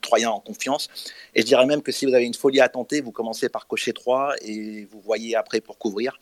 troyens 0.00 0.30
en 0.30 0.38
confiance. 0.38 0.88
Et 1.34 1.40
je 1.40 1.46
dirais 1.46 1.66
même 1.66 1.82
que 1.82 1.90
si 1.90 2.06
vous 2.06 2.14
avez 2.14 2.24
une 2.24 2.34
folie 2.34 2.60
à 2.60 2.68
tenter, 2.68 3.00
vous 3.00 3.12
commencez 3.12 3.48
par 3.48 3.66
cocher 3.66 3.92
3 3.92 4.34
et 4.42 4.86
vous 4.90 5.00
voyez 5.00 5.34
après 5.34 5.60
pour 5.60 5.76
couvrir. 5.78 6.18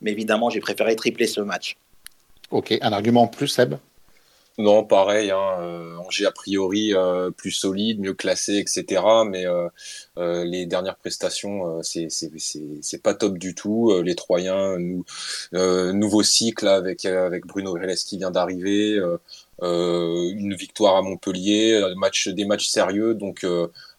Mais 0.00 0.12
évidemment, 0.12 0.48
j'ai 0.48 0.60
préféré 0.60 0.96
tripler 0.96 1.26
ce 1.26 1.42
match. 1.42 1.76
Ok, 2.50 2.74
un 2.80 2.92
argument 2.92 3.22
en 3.22 3.28
plus, 3.28 3.48
Seb? 3.48 3.74
Non, 4.58 4.84
pareil. 4.84 5.30
Hein, 5.30 5.56
euh, 5.60 5.96
Angers 5.96 6.26
a 6.26 6.30
priori 6.30 6.94
euh, 6.94 7.30
plus 7.30 7.50
solide, 7.50 8.00
mieux 8.00 8.14
classé, 8.14 8.56
etc. 8.58 9.02
Mais 9.26 9.46
euh, 9.46 9.68
les 10.44 10.66
dernières 10.66 10.96
prestations, 10.96 11.82
c'est 11.82 12.08
c'est 12.10 13.02
pas 13.02 13.14
top 13.14 13.38
du 13.38 13.54
tout. 13.54 13.92
les 14.02 14.14
Troyens, 14.14 14.78
nous, 14.78 15.04
nouveau 15.52 16.22
cycle 16.22 16.68
avec 16.68 17.04
avec 17.04 17.46
Bruno 17.46 17.74
Vélez 17.74 17.94
qui 17.96 18.18
vient 18.18 18.30
d'arriver, 18.30 19.00
une 19.62 20.54
victoire 20.54 20.96
à 20.96 21.02
Montpellier, 21.02 21.82
match 21.96 22.28
des 22.28 22.44
matchs 22.44 22.68
sérieux, 22.68 23.14
donc 23.14 23.46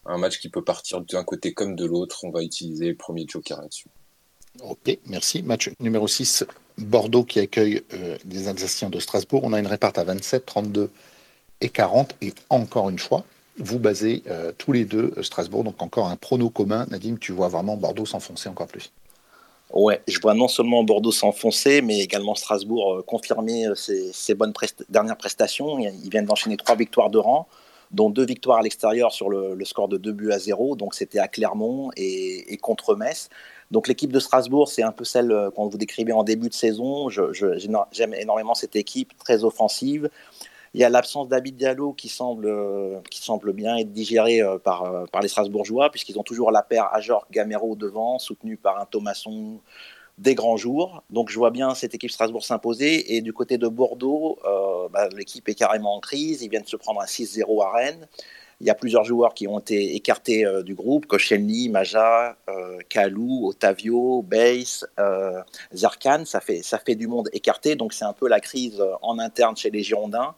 un 0.06 0.18
match 0.18 0.40
qui 0.40 0.50
peut 0.50 0.64
partir 0.64 1.02
d'un 1.02 1.24
côté 1.24 1.54
comme 1.54 1.76
de 1.76 1.86
l'autre. 1.86 2.24
On 2.24 2.32
va 2.32 2.44
utiliser 2.44 2.90
le 2.90 2.96
premier 2.96 3.26
joker 3.28 3.62
là-dessus. 3.62 3.88
Ok, 4.62 4.98
merci. 5.08 5.42
Match 5.42 5.72
numéro 5.80 6.08
6, 6.08 6.46
Bordeaux 6.78 7.24
qui 7.24 7.40
accueille 7.40 7.84
euh, 7.94 8.18
les 8.30 8.48
Alsaciens 8.48 8.90
de 8.90 9.00
Strasbourg. 9.00 9.42
On 9.44 9.54
a 9.54 9.60
une 9.60 9.68
réparte 9.68 9.98
à 9.98 10.04
27, 10.04 10.46
32 10.46 10.90
et 11.62 11.70
40. 11.70 12.16
Et 12.22 12.34
encore 12.50 12.90
une 12.90 13.00
fois, 13.00 13.24
vous 13.58 13.80
basez 13.80 14.24
euh, 14.28 14.52
tous 14.58 14.72
les 14.72 14.86
deux 14.86 15.14
euh, 15.18 15.24
Strasbourg, 15.24 15.64
donc 15.64 15.82
encore 15.82 16.08
un 16.08 16.16
prono 16.16 16.50
commun. 16.50 16.86
Nadim, 16.90 17.18
tu 17.20 17.32
vois 17.32 17.48
vraiment 17.48 17.78
Bordeaux 17.78 18.06
s'enfoncer 18.06 18.50
encore 18.50 18.68
plus. 18.68 18.92
Ouais, 19.72 20.02
je 20.08 20.20
vois 20.20 20.36
non 20.36 20.48
seulement 20.48 20.84
Bordeaux 20.84 21.12
s'enfoncer, 21.12 21.82
mais 21.82 22.00
également 22.00 22.36
Strasbourg 22.36 23.04
confirmer 23.08 23.66
ses, 23.76 24.36
bonnes 24.36 24.54
dernières 24.88 25.18
prestations. 25.18 25.80
Ils 25.80 26.10
viennent 26.12 26.26
d'enchaîner 26.26 26.58
trois 26.58 26.76
victoires 26.76 27.10
de 27.10 27.18
rang, 27.18 27.48
dont 27.92 28.10
deux 28.10 28.26
victoires 28.26 28.60
à 28.60 28.62
l'extérieur 28.62 29.12
sur 29.12 29.30
le, 29.30 29.58
score 29.66 29.88
de 29.88 29.98
2 29.98 30.12
buts 30.12 30.32
à 30.32 30.40
0. 30.40 30.76
Donc 30.76 30.96
c'était 30.96 31.20
à 31.20 31.28
Clermont 31.28 31.92
et, 31.96 32.58
contre 32.58 32.96
Metz. 32.96 33.30
Donc 33.72 33.88
l'équipe 33.88 34.12
de 34.12 34.20
Strasbourg, 34.20 34.70
c'est 34.70 34.84
un 34.84 34.92
peu 34.92 35.04
celle 35.04 35.32
euh, 35.32 35.50
qu'on 35.50 35.68
vous 35.68 35.78
décrivait 35.78 36.12
en 36.12 36.24
début 36.24 36.50
de 36.50 36.54
saison. 36.54 37.10
J'aime 37.10 38.14
énormément 38.14 38.54
cette 38.54 38.76
équipe, 38.76 39.18
très 39.18 39.44
offensive. 39.44 40.10
Il 40.76 40.82
y 40.82 40.84
a 40.84 40.90
l'absence 40.90 41.28
d'Abid 41.28 41.56
Diallo 41.56 41.94
qui 41.94 42.10
semble, 42.10 42.48
euh, 42.48 43.00
qui 43.10 43.22
semble 43.22 43.54
bien 43.54 43.78
être 43.78 43.92
digéré 43.92 44.42
euh, 44.42 44.58
par, 44.58 45.08
par 45.12 45.22
les 45.22 45.28
Strasbourgeois, 45.28 45.92
puisqu'ils 45.92 46.18
ont 46.18 46.24
toujours 46.24 46.52
la 46.52 46.64
paire 46.64 46.90
Ajor 46.94 47.28
Gamero 47.32 47.76
devant, 47.76 48.20
soutenu 48.20 48.58
par 48.58 48.80
un 48.80 48.86
Thomasson 48.86 49.60
des 50.18 50.36
grands 50.36 50.58
jours. 50.58 51.04
Donc 51.10 51.30
je 51.30 51.38
vois 51.38 51.52
bien 51.52 51.74
cette 51.76 51.96
équipe 51.96 52.12
Strasbourg 52.12 52.44
s'imposer. 52.44 53.16
Et 53.16 53.22
du 53.22 53.34
côté 53.34 53.58
de 53.58 53.68
Bordeaux, 53.68 54.40
bah, 54.92 55.10
l'équipe 55.16 55.48
est 55.50 55.56
carrément 55.56 55.96
en 55.96 56.00
crise. 56.00 56.42
Ils 56.42 56.50
viennent 56.50 56.64
de 56.64 56.68
se 56.68 56.78
prendre 56.78 57.02
un 57.02 57.06
6-0 57.06 57.64
à 57.64 57.72
Rennes. 57.72 58.08
Il 58.64 58.68
y 58.68 58.70
a 58.70 58.76
plusieurs 58.76 59.04
joueurs 59.04 59.34
qui 59.34 59.46
ont 59.46 59.60
été 59.60 59.94
écartés 59.96 60.46
euh, 60.46 60.64
du 60.64 60.74
groupe 60.74 61.06
Koscielny, 61.06 61.68
Maja, 61.68 62.38
euh, 62.48 62.78
Kalou, 62.88 63.48
Otavio, 63.48 64.22
Bass, 64.22 64.86
euh, 65.00 65.42
Zarkan. 65.74 66.24
Ça 66.26 66.40
fait, 66.40 66.62
ça 66.62 66.80
fait 66.80 66.96
du 66.96 67.08
monde 67.08 67.30
écarté. 67.34 67.76
Donc 67.76 67.92
c'est 67.92 68.06
un 68.06 68.14
peu 68.14 68.30
la 68.30 68.40
crise 68.40 68.82
en 69.02 69.20
interne 69.20 69.58
chez 69.58 69.70
les 69.70 69.84
Girondins. 69.84 70.34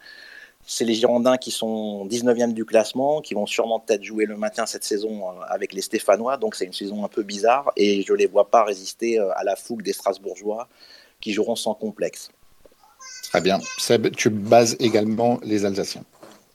C'est 0.66 0.86
les 0.86 0.96
Girondins 0.96 1.38
qui 1.38 1.52
sont 1.52 2.08
19e 2.08 2.54
du 2.54 2.66
classement, 2.66 3.22
qui 3.22 3.34
vont 3.34 3.46
sûrement 3.46 3.80
peut-être 3.80 4.04
jouer 4.04 4.26
le 4.26 4.36
maintien 4.36 4.66
cette 4.66 4.84
saison 4.84 5.30
euh, 5.30 5.42
avec 5.48 5.74
les 5.74 5.82
Stéphanois. 5.82 6.38
Donc 6.38 6.56
c'est 6.56 6.66
une 6.66 6.74
saison 6.74 7.06
un 7.06 7.08
peu 7.08 7.24
bizarre 7.24 7.72
et 7.76 8.02
je 8.02 8.12
ne 8.12 8.18
les 8.18 8.26
vois 8.26 8.50
pas 8.50 8.64
résister 8.64 9.20
euh, 9.20 9.30
à 9.36 9.44
la 9.44 9.56
fougue 9.56 9.84
des 9.84 9.94
Strasbourgeois 9.94 10.68
qui 11.22 11.34
joueront 11.34 11.56
sans 11.56 11.76
complexe. 11.76 12.30
Très 13.24 13.42
bien. 13.42 13.60
Seb, 13.78 14.16
tu 14.16 14.30
bases 14.30 14.76
également 14.80 15.40
les 15.44 15.66
Alsaciens. 15.66 16.04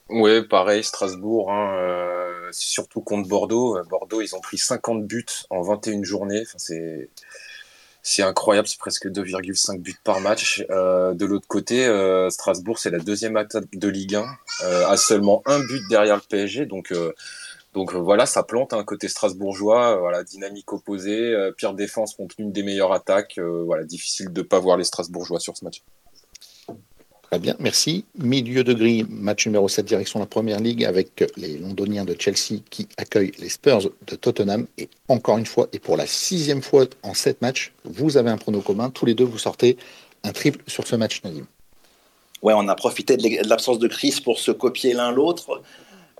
Oui, 0.09 0.45
pareil, 0.45 0.83
Strasbourg, 0.83 1.51
hein, 1.51 1.73
euh, 1.77 2.49
surtout 2.51 2.99
contre 2.99 3.29
Bordeaux. 3.29 3.77
Bordeaux, 3.89 4.21
ils 4.21 4.35
ont 4.35 4.41
pris 4.41 4.57
50 4.57 5.05
buts 5.05 5.25
en 5.49 5.61
21 5.61 6.03
journées. 6.03 6.41
Enfin, 6.41 6.57
c'est 6.57 7.09
c'est 8.03 8.23
incroyable, 8.23 8.67
c'est 8.67 8.79
presque 8.79 9.07
2,5 9.07 9.79
buts 9.79 9.95
par 10.03 10.21
match. 10.21 10.65
Euh, 10.69 11.13
de 11.13 11.25
l'autre 11.25 11.47
côté, 11.47 11.85
euh, 11.85 12.29
Strasbourg, 12.29 12.79
c'est 12.79 12.89
la 12.89 12.99
deuxième 12.99 13.37
attaque 13.37 13.65
de 13.73 13.87
Ligue 13.87 14.15
1, 14.15 14.25
euh, 14.63 14.87
a 14.87 14.97
seulement 14.97 15.43
un 15.45 15.59
but 15.59 15.81
derrière 15.89 16.15
le 16.15 16.21
PSG. 16.27 16.65
Donc, 16.65 16.93
voilà, 17.73 18.25
ça 18.25 18.43
plante 18.43 18.73
un 18.73 18.79
hein, 18.79 18.83
côté 18.83 19.07
strasbourgeois, 19.07 20.23
dynamique 20.23 20.73
opposée, 20.73 21.51
pire 21.57 21.73
défense 21.73 22.15
contre 22.15 22.35
une 22.39 22.51
des 22.51 22.63
meilleures 22.63 22.93
attaques. 22.93 23.39
voilà, 23.39 23.83
difficile 23.83 24.33
de 24.33 24.41
ne 24.41 24.45
pas 24.45 24.59
voir 24.59 24.77
les 24.77 24.83
Strasbourgeois 24.83 25.39
sur 25.39 25.55
ce 25.55 25.63
match. 25.63 25.81
Très 27.31 27.39
bien, 27.39 27.55
merci. 27.59 28.03
Milieu 28.17 28.65
de 28.65 28.73
grille, 28.73 29.05
match 29.09 29.45
numéro 29.45 29.69
7, 29.69 29.85
direction 29.85 30.19
la 30.19 30.25
Première 30.25 30.59
Ligue 30.59 30.83
avec 30.83 31.23
les 31.37 31.57
Londoniens 31.57 32.03
de 32.03 32.13
Chelsea 32.19 32.59
qui 32.69 32.89
accueillent 32.97 33.31
les 33.39 33.47
Spurs 33.47 33.89
de 34.05 34.15
Tottenham. 34.17 34.67
Et 34.77 34.89
encore 35.07 35.37
une 35.37 35.45
fois, 35.45 35.69
et 35.71 35.79
pour 35.79 35.95
la 35.95 36.05
sixième 36.05 36.61
fois 36.61 36.87
en 37.03 37.13
sept 37.13 37.41
matchs, 37.41 37.71
vous 37.85 38.17
avez 38.17 38.29
un 38.29 38.35
prono 38.35 38.59
commun. 38.59 38.89
Tous 38.89 39.05
les 39.05 39.13
deux, 39.13 39.23
vous 39.23 39.37
sortez 39.37 39.77
un 40.25 40.33
triple 40.33 40.61
sur 40.67 40.85
ce 40.85 40.97
match, 40.97 41.23
Nadim. 41.23 41.47
Ouais, 42.41 42.53
on 42.53 42.67
a 42.67 42.75
profité 42.75 43.15
de 43.15 43.47
l'absence 43.47 43.79
de 43.79 43.87
Chris 43.87 44.19
pour 44.21 44.37
se 44.37 44.51
copier 44.51 44.91
l'un 44.91 45.13
l'autre. 45.13 45.61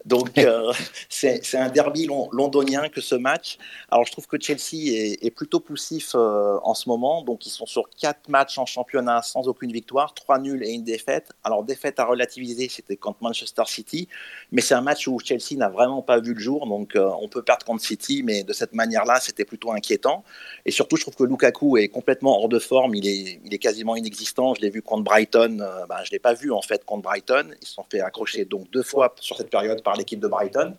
Donc, 0.06 0.38
euh, 0.38 0.74
c'est 1.10 1.56
un 1.56 1.70
derby 1.70 2.08
londonien 2.08 2.90
que 2.90 3.02
ce 3.02 3.16
match. 3.16 3.58
Alors, 3.90 4.06
je 4.06 4.12
trouve 4.12 4.28
que 4.28 4.38
Chelsea 4.40 5.18
est, 5.22 5.32
plutôt 5.32 5.60
poussif 5.60 6.12
euh, 6.16 6.58
en 6.64 6.74
ce 6.74 6.90
moment. 6.90 7.22
Donc, 7.22 7.46
ils 7.46 7.50
sont 7.52 7.66
sur 7.66 7.90
quatre 7.90 8.30
matchs 8.30 8.58
en 8.58 8.66
championnat 8.66 9.22
sans 9.22 9.48
aucune 9.48 9.72
victoire, 9.72 10.14
trois 10.14 10.40
nuls 10.40 10.64
et 10.64 10.72
une 10.72 10.84
défaite. 10.84 11.32
Alors, 11.44 11.64
défaite 11.64 12.00
à 12.00 12.06
relativiser, 12.06 12.68
c'était 12.70 12.98
contre 12.98 13.20
Manchester 13.22 13.64
City. 13.68 14.08
Mais 14.52 14.62
c'est 14.62 14.74
un 14.74 14.82
match 14.82 15.08
où 15.08 15.20
Chelsea 15.20 15.56
n'a 15.56 15.70
vraiment 15.70 16.02
pas 16.02 16.20
vu 16.20 16.34
le 16.34 16.40
jour. 16.40 16.68
Donc, 16.68 16.96
euh, 16.96 17.10
on 17.22 17.28
peut 17.28 17.44
perdre 17.44 17.66
contre 17.66 17.84
City, 17.84 18.24
mais 18.24 18.44
de 18.44 18.54
cette 18.54 18.74
manière-là, 18.74 19.20
c'était 19.20 19.46
plutôt 19.46 19.72
inquiétant. 19.72 20.24
Et 20.66 20.72
surtout, 20.72 20.98
je 20.98 21.04
trouve 21.04 21.16
que 21.16 21.24
Lukaku 21.24 21.78
est 21.78 21.88
complètement 21.88 22.38
hors 22.40 22.50
de 22.50 22.60
forme. 22.60 22.96
Il 22.96 23.08
est, 23.08 23.40
il 23.46 23.54
est 23.54 23.60
quasiment 23.60 23.96
inexistant. 23.96 24.54
Je 24.56 24.62
l'ai 24.62 24.70
vu 24.70 24.82
contre 24.82 25.04
Brighton. 25.04 25.58
Ben, 25.88 25.98
je 26.04 26.10
ne 26.10 26.12
l'ai 26.12 26.20
pas 26.20 26.34
vu, 26.34 26.52
en 26.52 26.62
fait, 26.62 26.84
contre 26.86 27.04
Brighton. 27.04 27.52
Ils 27.62 27.68
se 27.68 27.74
sont 27.76 27.86
fait 27.90 28.02
accrocher 28.02 28.46
donc 28.46 28.70
deux 28.72 28.84
fois 28.84 29.14
sur 29.20 29.38
cette 29.38 29.50
période 29.50 29.82
l'équipe 29.96 30.20
de 30.20 30.28
Brighton. 30.28 30.76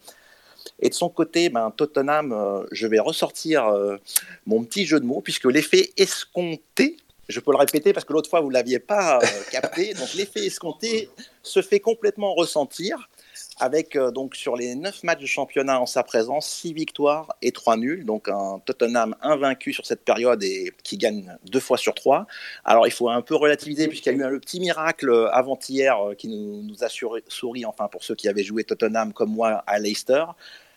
Et 0.81 0.89
de 0.89 0.95
son 0.95 1.09
côté, 1.09 1.49
ben, 1.49 1.71
Tottenham, 1.71 2.33
euh, 2.33 2.65
je 2.73 2.87
vais 2.87 2.99
ressortir 2.99 3.67
euh, 3.67 3.97
mon 4.47 4.65
petit 4.65 4.87
jeu 4.87 5.01
de 5.01 5.05
mots, 5.05 5.21
puisque 5.21 5.45
l'effet 5.45 5.93
escompté, 5.97 6.97
je 7.29 7.41
peux 7.41 7.53
le 7.53 7.59
répéter 7.59 7.93
parce 7.93 8.05
que 8.05 8.13
l'autre 8.13 8.29
fois, 8.29 8.41
vous 8.41 8.49
ne 8.49 8.55
l'aviez 8.55 8.79
pas 8.79 9.19
euh, 9.19 9.27
capté, 9.51 9.95
donc 9.99 10.13
l'effet 10.15 10.47
escompté 10.47 11.09
se 11.43 11.63
fait 11.63 11.81
complètement 11.81 12.35
ressentir 12.35 13.09
avec 13.59 13.97
euh, 13.97 14.11
donc 14.11 14.35
sur 14.35 14.57
les 14.57 14.75
9 14.75 15.03
matchs 15.03 15.21
de 15.21 15.27
championnat 15.27 15.81
en 15.81 15.87
sa 15.87 16.03
présence, 16.03 16.47
6 16.49 16.73
victoires 16.73 17.37
et 17.43 17.53
3 17.53 17.77
nuls. 17.77 18.05
Donc 18.05 18.29
un 18.29 18.61
Tottenham 18.65 19.15
invaincu 19.23 19.73
sur 19.73 19.87
cette 19.87 20.05
période 20.05 20.43
et 20.43 20.73
qui 20.83 20.97
gagne 20.97 21.37
deux 21.45 21.61
fois 21.61 21.77
sur 21.77 21.95
trois. 21.95 22.27
Alors 22.65 22.87
il 22.87 22.93
faut 22.93 23.09
un 23.09 23.23
peu 23.23 23.35
relativiser 23.35 23.89
puisqu'il 23.89 24.13
y 24.13 24.15
a 24.15 24.19
eu 24.19 24.25
un, 24.25 24.31
le 24.31 24.41
petit 24.41 24.61
miracle 24.61 25.11
euh, 25.11 25.31
avant-hier 25.33 25.99
euh, 25.99 26.15
qui 26.15 26.29
nous, 26.29 26.63
nous 26.63 26.85
a 26.85 26.89
souri, 26.89 27.65
enfin 27.65 27.89
pour 27.89 28.05
ceux 28.05 28.15
qui 28.15 28.29
avaient 28.29 28.45
joué 28.45 28.65
Tottenham 28.65 29.13
comme 29.13 29.31
moi 29.31 29.63
à 29.67 29.79
Leicester 29.79 30.25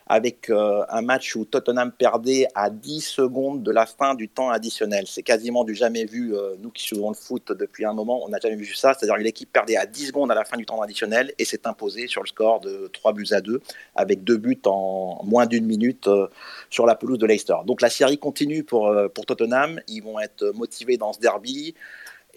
avec 0.06 0.50
euh, 0.50 0.84
un 0.88 1.02
match 1.02 1.34
où 1.34 1.44
Tottenham 1.44 1.90
perdait 1.90 2.46
à 2.54 2.70
10 2.70 3.00
secondes 3.00 3.62
de 3.62 3.70
la 3.72 3.86
fin 3.86 4.14
du 4.14 4.28
temps 4.28 4.50
additionnel. 4.50 5.04
C'est 5.08 5.22
quasiment 5.22 5.64
du 5.64 5.74
jamais 5.74 6.04
vu, 6.04 6.36
euh, 6.36 6.54
nous 6.60 6.70
qui 6.70 6.84
suivons 6.84 7.08
le 7.08 7.16
foot 7.16 7.52
depuis 7.52 7.84
un 7.84 7.92
moment, 7.92 8.24
on 8.24 8.28
n'a 8.28 8.38
jamais 8.38 8.56
vu 8.56 8.72
ça, 8.74 8.94
c'est-à-dire 8.94 9.16
que 9.16 9.22
l'équipe 9.22 9.52
perdait 9.52 9.76
à 9.76 9.86
10 9.86 10.08
secondes 10.08 10.30
à 10.30 10.34
la 10.34 10.44
fin 10.44 10.56
du 10.56 10.64
temps 10.64 10.80
additionnel 10.80 11.32
et 11.38 11.44
s'est 11.44 11.66
imposée 11.66 12.06
sur 12.06 12.22
le 12.22 12.28
score 12.28 12.60
de 12.60 12.88
3 12.92 13.12
buts 13.14 13.26
à 13.32 13.40
2, 13.40 13.60
avec 13.96 14.22
deux 14.22 14.36
buts 14.36 14.60
en 14.66 15.20
moins 15.24 15.46
d'une 15.46 15.66
minute 15.66 16.06
euh, 16.06 16.28
sur 16.70 16.86
la 16.86 16.94
pelouse 16.94 17.18
de 17.18 17.26
Leicester. 17.26 17.56
Donc 17.66 17.82
la 17.82 17.90
série 17.90 18.18
continue 18.18 18.62
pour, 18.62 18.94
pour 19.14 19.26
Tottenham, 19.26 19.80
ils 19.88 20.00
vont 20.00 20.20
être 20.20 20.52
motivés 20.54 20.96
dans 20.96 21.12
ce 21.12 21.18
derby. 21.18 21.74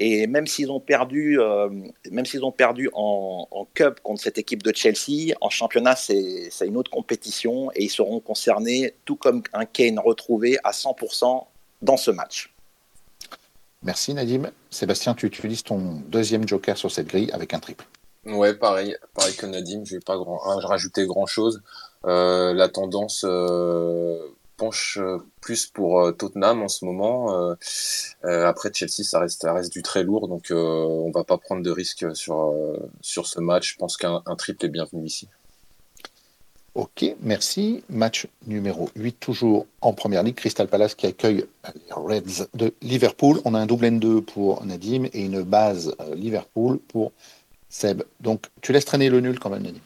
Et 0.02 0.28
même 0.28 0.48
s'ils 0.48 0.72
ont 0.72 0.80
perdu, 0.80 1.42
euh, 1.42 1.70
même 2.10 2.26
s'ils 2.26 2.46
ont 2.46 2.54
perdu 2.54 2.90
en, 2.94 3.48
Cup 3.74 4.00
contre 4.02 4.22
cette 4.22 4.38
équipe 4.38 4.64
de 4.64 4.74
Chelsea, 4.74 5.36
en 5.42 5.50
championnat, 5.50 5.96
c'est 5.98 6.50
une 6.66 6.78
autre 6.78 6.90
compétition 6.90 7.70
et 7.76 7.84
ils 7.84 7.90
seront 7.90 8.22
concernés, 8.22 8.96
tout 9.06 9.18
comme 9.18 9.44
un 9.54 9.66
Kane 9.66 10.00
retrouvé, 10.00 10.58
à 10.64 10.72
100% 10.72 11.46
dans 11.82 11.98
ce 11.98 12.12
match. 12.12 12.54
Merci 13.84 14.14
Nadim. 14.14 14.52
Sébastien, 14.70 15.14
tu 15.14 15.26
utilises 15.26 15.64
ton 15.64 16.02
deuxième 16.08 16.48
joker 16.48 16.78
sur 16.78 16.90
cette 16.90 17.08
grille 17.08 17.30
avec 17.32 17.54
un 17.54 17.60
triple. 17.60 17.86
Ouais, 18.26 18.54
pareil, 18.54 18.96
pareil 19.14 19.36
que 19.36 19.46
Nadim, 19.46 19.84
je 19.84 19.96
vais 19.96 20.02
pas 20.02 20.18
grand, 20.18 20.38
rajouter 20.38 21.06
grand 21.06 21.26
chose. 21.26 21.62
Euh, 22.06 22.54
la 22.54 22.70
tendance 22.70 23.26
euh, 23.28 24.18
penche 24.60 25.00
euh, 25.02 25.17
plus 25.41 25.65
pour 25.65 26.02
euh, 26.02 26.12
Tottenham 26.12 26.62
en 26.62 26.67
ce 26.67 26.86
moment. 26.86 27.34
Euh, 28.24 28.45
après 28.45 28.69
Chelsea, 28.74 29.04
ça 29.04 29.19
reste, 29.19 29.74
du 29.74 29.82
très 29.82 30.04
lourd, 30.04 30.28
donc 30.28 30.52
on 30.52 31.12
va 31.12 31.24
pas 31.24 31.38
prendre 31.38 31.63
de 31.63 31.72
risques 31.72 32.15
sur, 32.15 32.54
sur 33.02 33.26
ce 33.26 33.39
match. 33.39 33.74
Je 33.74 33.78
pense 33.78 33.98
qu'un 33.98 34.22
triple 34.38 34.65
est 34.65 34.69
bienvenu 34.69 35.06
ici. 35.06 35.28
Ok, 36.76 37.04
merci. 37.22 37.84
Match 37.89 38.28
numéro 38.45 38.89
8, 38.95 39.19
toujours 39.19 39.65
en 39.82 39.93
première 39.93 40.24
ligue. 40.24 40.36
Crystal 40.36 40.67
Palace 40.67 40.95
qui 40.95 41.08
accueille 41.08 41.45
les 41.76 41.93
Reds 41.93 42.48
de 42.54 42.74
Liverpool. 42.82 43.41
On 43.45 43.56
a 43.56 43.60
un 43.60 43.65
double 43.65 43.86
N2 43.86 44.22
pour 44.22 44.63
Nadim 44.65 45.06
et 45.13 45.26
une 45.26 45.41
base 45.41 45.95
Liverpool 46.13 46.80
pour 46.80 47.12
Seb. 47.69 48.04
Donc, 48.19 48.43
tu 48.62 48.72
laisses 48.72 48.86
traîner 48.86 49.10
le 49.10 49.19
nul 49.19 49.39
quand 49.39 49.50
même, 49.50 49.63
Nadim. 49.63 49.80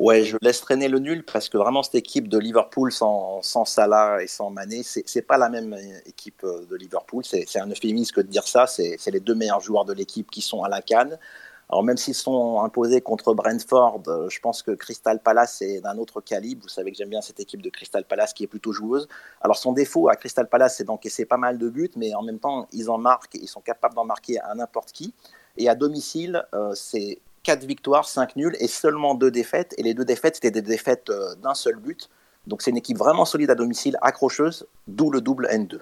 Ouais, 0.00 0.24
je 0.24 0.38
laisse 0.40 0.62
traîner 0.62 0.88
le 0.88 0.98
nul 0.98 1.22
parce 1.22 1.50
que 1.50 1.58
vraiment 1.58 1.82
cette 1.82 1.94
équipe 1.94 2.26
de 2.26 2.38
Liverpool 2.38 2.90
sans, 2.90 3.42
sans 3.42 3.66
Salah 3.66 4.22
et 4.22 4.28
sans 4.28 4.48
Mané, 4.48 4.82
c'est 4.82 5.20
pas 5.20 5.36
la 5.36 5.50
même 5.50 5.76
équipe 6.06 6.42
euh, 6.42 6.64
de 6.70 6.74
Liverpool. 6.74 7.22
C'est 7.22 7.58
un 7.58 7.68
euphémisme 7.68 8.14
que 8.14 8.22
de 8.22 8.26
dire 8.28 8.48
ça. 8.48 8.66
C'est 8.66 8.98
les 9.08 9.20
deux 9.20 9.34
meilleurs 9.34 9.60
joueurs 9.60 9.84
de 9.84 9.92
l'équipe 9.92 10.30
qui 10.30 10.40
sont 10.40 10.62
à 10.62 10.70
la 10.70 10.80
canne. 10.80 11.18
Alors 11.68 11.84
même 11.84 11.98
s'ils 11.98 12.14
sont 12.14 12.62
imposés 12.62 13.02
contre 13.02 13.34
Brentford, 13.34 14.00
euh, 14.08 14.30
je 14.30 14.40
pense 14.40 14.62
que 14.62 14.70
Crystal 14.70 15.20
Palace 15.20 15.60
est 15.60 15.82
d'un 15.82 15.98
autre 15.98 16.22
calibre. 16.22 16.62
Vous 16.62 16.70
savez 16.70 16.92
que 16.92 16.96
j'aime 16.96 17.10
bien 17.10 17.20
cette 17.20 17.38
équipe 17.38 17.60
de 17.60 17.68
Crystal 17.68 18.04
Palace 18.04 18.32
qui 18.32 18.44
est 18.44 18.46
plutôt 18.46 18.72
joueuse. 18.72 19.06
Alors 19.42 19.58
son 19.58 19.74
défaut 19.74 20.08
à 20.08 20.16
Crystal 20.16 20.48
Palace, 20.48 20.76
c'est 20.78 20.84
d'encaisser 20.84 21.26
pas 21.26 21.36
mal 21.36 21.58
de 21.58 21.68
buts, 21.68 21.92
mais 21.96 22.14
en 22.14 22.22
même 22.22 22.38
temps, 22.38 22.66
ils 22.72 22.88
en 22.88 22.96
marquent, 22.96 23.34
ils 23.34 23.48
sont 23.48 23.60
capables 23.60 23.94
d'en 23.94 24.06
marquer 24.06 24.40
à 24.40 24.54
n'importe 24.54 24.92
qui. 24.92 25.12
Et 25.58 25.68
à 25.68 25.74
domicile, 25.74 26.42
euh, 26.54 26.72
c'est 26.74 27.20
4 27.42 27.64
victoires, 27.64 28.08
5 28.08 28.36
nuls 28.36 28.56
et 28.60 28.66
seulement 28.66 29.14
2 29.14 29.30
défaites. 29.30 29.74
Et 29.78 29.82
les 29.82 29.94
deux 29.94 30.04
défaites, 30.04 30.36
c'était 30.36 30.50
des 30.50 30.62
défaites 30.62 31.10
euh, 31.10 31.34
d'un 31.42 31.54
seul 31.54 31.76
but. 31.76 32.08
Donc 32.46 32.62
c'est 32.62 32.70
une 32.70 32.76
équipe 32.76 32.98
vraiment 32.98 33.24
solide 33.24 33.50
à 33.50 33.54
domicile, 33.54 33.96
accrocheuse, 34.02 34.66
d'où 34.86 35.10
le 35.10 35.20
double 35.20 35.46
N2. 35.50 35.78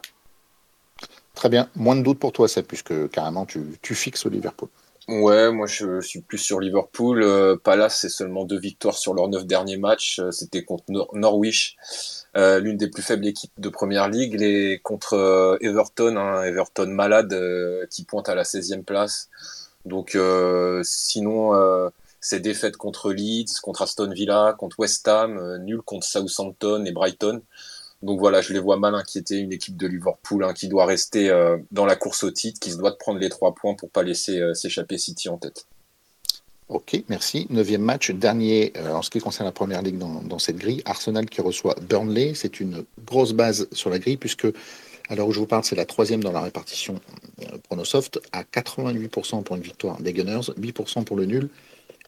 Très 1.34 1.48
bien. 1.48 1.68
Moins 1.76 1.94
de 1.94 2.02
doute 2.02 2.18
pour 2.18 2.32
toi, 2.32 2.48
c'est 2.48 2.64
puisque 2.64 3.08
carrément 3.10 3.46
tu, 3.46 3.78
fixes 3.82 4.26
au 4.26 4.28
Liverpool. 4.28 4.68
Ouais, 5.08 5.50
moi 5.50 5.66
je 5.66 6.00
suis 6.00 6.20
plus 6.20 6.38
sur 6.38 6.60
Liverpool. 6.60 7.22
Euh, 7.22 7.56
Palace, 7.56 8.00
c'est 8.00 8.08
seulement 8.08 8.44
deux 8.44 8.58
victoires 8.58 8.98
sur 8.98 9.14
leurs 9.14 9.28
neuf 9.28 9.46
derniers 9.46 9.78
matchs. 9.78 10.18
Euh, 10.18 10.30
c'était 10.32 10.64
contre 10.64 10.84
Norwich, 11.14 11.76
l'une 12.34 12.76
des 12.76 12.88
plus 12.88 13.02
faibles 13.02 13.26
équipes 13.26 13.52
de 13.58 13.68
Première 13.68 14.08
Ligue, 14.08 14.40
et 14.42 14.80
contre 14.82 15.58
Everton, 15.60 16.16
hein, 16.16 16.42
Everton 16.42 16.88
malade 16.88 17.34
qui 17.90 18.04
pointe 18.04 18.28
à 18.28 18.34
la 18.34 18.42
16e 18.42 18.82
place. 18.82 19.30
Donc 19.88 20.14
euh, 20.14 20.82
sinon, 20.84 21.54
euh, 21.54 21.88
ces 22.20 22.40
défaites 22.40 22.76
contre 22.76 23.12
Leeds, 23.12 23.60
contre 23.62 23.82
Aston 23.82 24.10
Villa, 24.10 24.54
contre 24.56 24.78
West 24.78 25.08
Ham, 25.08 25.38
euh, 25.38 25.58
nul 25.58 25.80
contre 25.82 26.06
Southampton 26.06 26.84
et 26.84 26.92
Brighton. 26.92 27.42
Donc 28.02 28.20
voilà, 28.20 28.42
je 28.42 28.52
les 28.52 28.60
vois 28.60 28.76
mal 28.76 28.94
inquiéter 28.94 29.38
une 29.38 29.52
équipe 29.52 29.76
de 29.76 29.88
Liverpool 29.88 30.44
hein, 30.44 30.52
qui 30.52 30.68
doit 30.68 30.86
rester 30.86 31.34
dans 31.72 31.84
la 31.84 31.96
course 31.96 32.22
au 32.22 32.30
titre, 32.30 32.60
qui 32.60 32.70
se 32.70 32.76
doit 32.76 32.92
de 32.92 32.96
prendre 32.96 33.18
les 33.18 33.28
trois 33.28 33.56
points 33.56 33.74
pour 33.74 33.90
pas 33.90 34.04
laisser 34.04 34.40
s'échapper 34.54 34.98
City 34.98 35.28
en 35.28 35.36
tête. 35.36 35.66
Ok, 36.68 37.02
merci. 37.08 37.48
Neuvième 37.50 37.82
match, 37.82 38.12
dernier 38.12 38.72
en 38.88 39.02
ce 39.02 39.10
qui 39.10 39.18
concerne 39.18 39.48
la 39.48 39.52
première 39.52 39.82
ligue 39.82 39.98
dans, 39.98 40.38
cette 40.38 40.58
grille. 40.58 40.80
Arsenal 40.84 41.26
qui 41.26 41.40
reçoit 41.40 41.74
Burnley. 41.88 42.34
C'est 42.36 42.60
une 42.60 42.84
grosse 43.04 43.32
base 43.32 43.66
sur 43.72 43.90
la 43.90 43.98
grille 43.98 44.16
puisque 44.16 44.46
alors 45.08 45.28
où 45.28 45.32
je 45.32 45.40
vous 45.40 45.46
parle, 45.46 45.64
c'est 45.64 45.76
la 45.76 45.86
troisième 45.86 46.22
dans 46.22 46.32
la 46.32 46.42
répartition 46.42 47.00
à 48.32 48.42
88% 48.42 49.42
pour 49.42 49.56
une 49.56 49.62
victoire 49.62 50.00
des 50.00 50.12
Gunners, 50.12 50.52
8% 50.58 51.04
pour 51.04 51.16
le 51.16 51.26
nul 51.26 51.48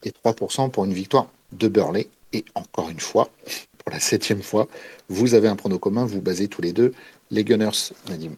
et 0.05 0.11
3% 0.11 0.71
pour 0.71 0.85
une 0.85 0.93
victoire 0.93 1.29
de 1.53 1.69
Burley. 1.69 2.09
Et 2.33 2.45
encore 2.55 2.91
une 2.91 3.01
fois, 3.01 3.29
pour 3.79 3.93
la 3.93 4.01
septième 4.01 4.43
fois, 4.43 4.69
vous 5.09 5.35
avez 5.35 5.49
un 5.49 5.57
prono 5.57 5.79
commun, 5.79 6.07
vous 6.07 6.21
basez 6.21 6.49
tous 6.49 6.63
les 6.63 6.73
deux 6.73 6.93
les 7.31 7.45
Gunners, 7.45 7.93
Nadim. 8.09 8.37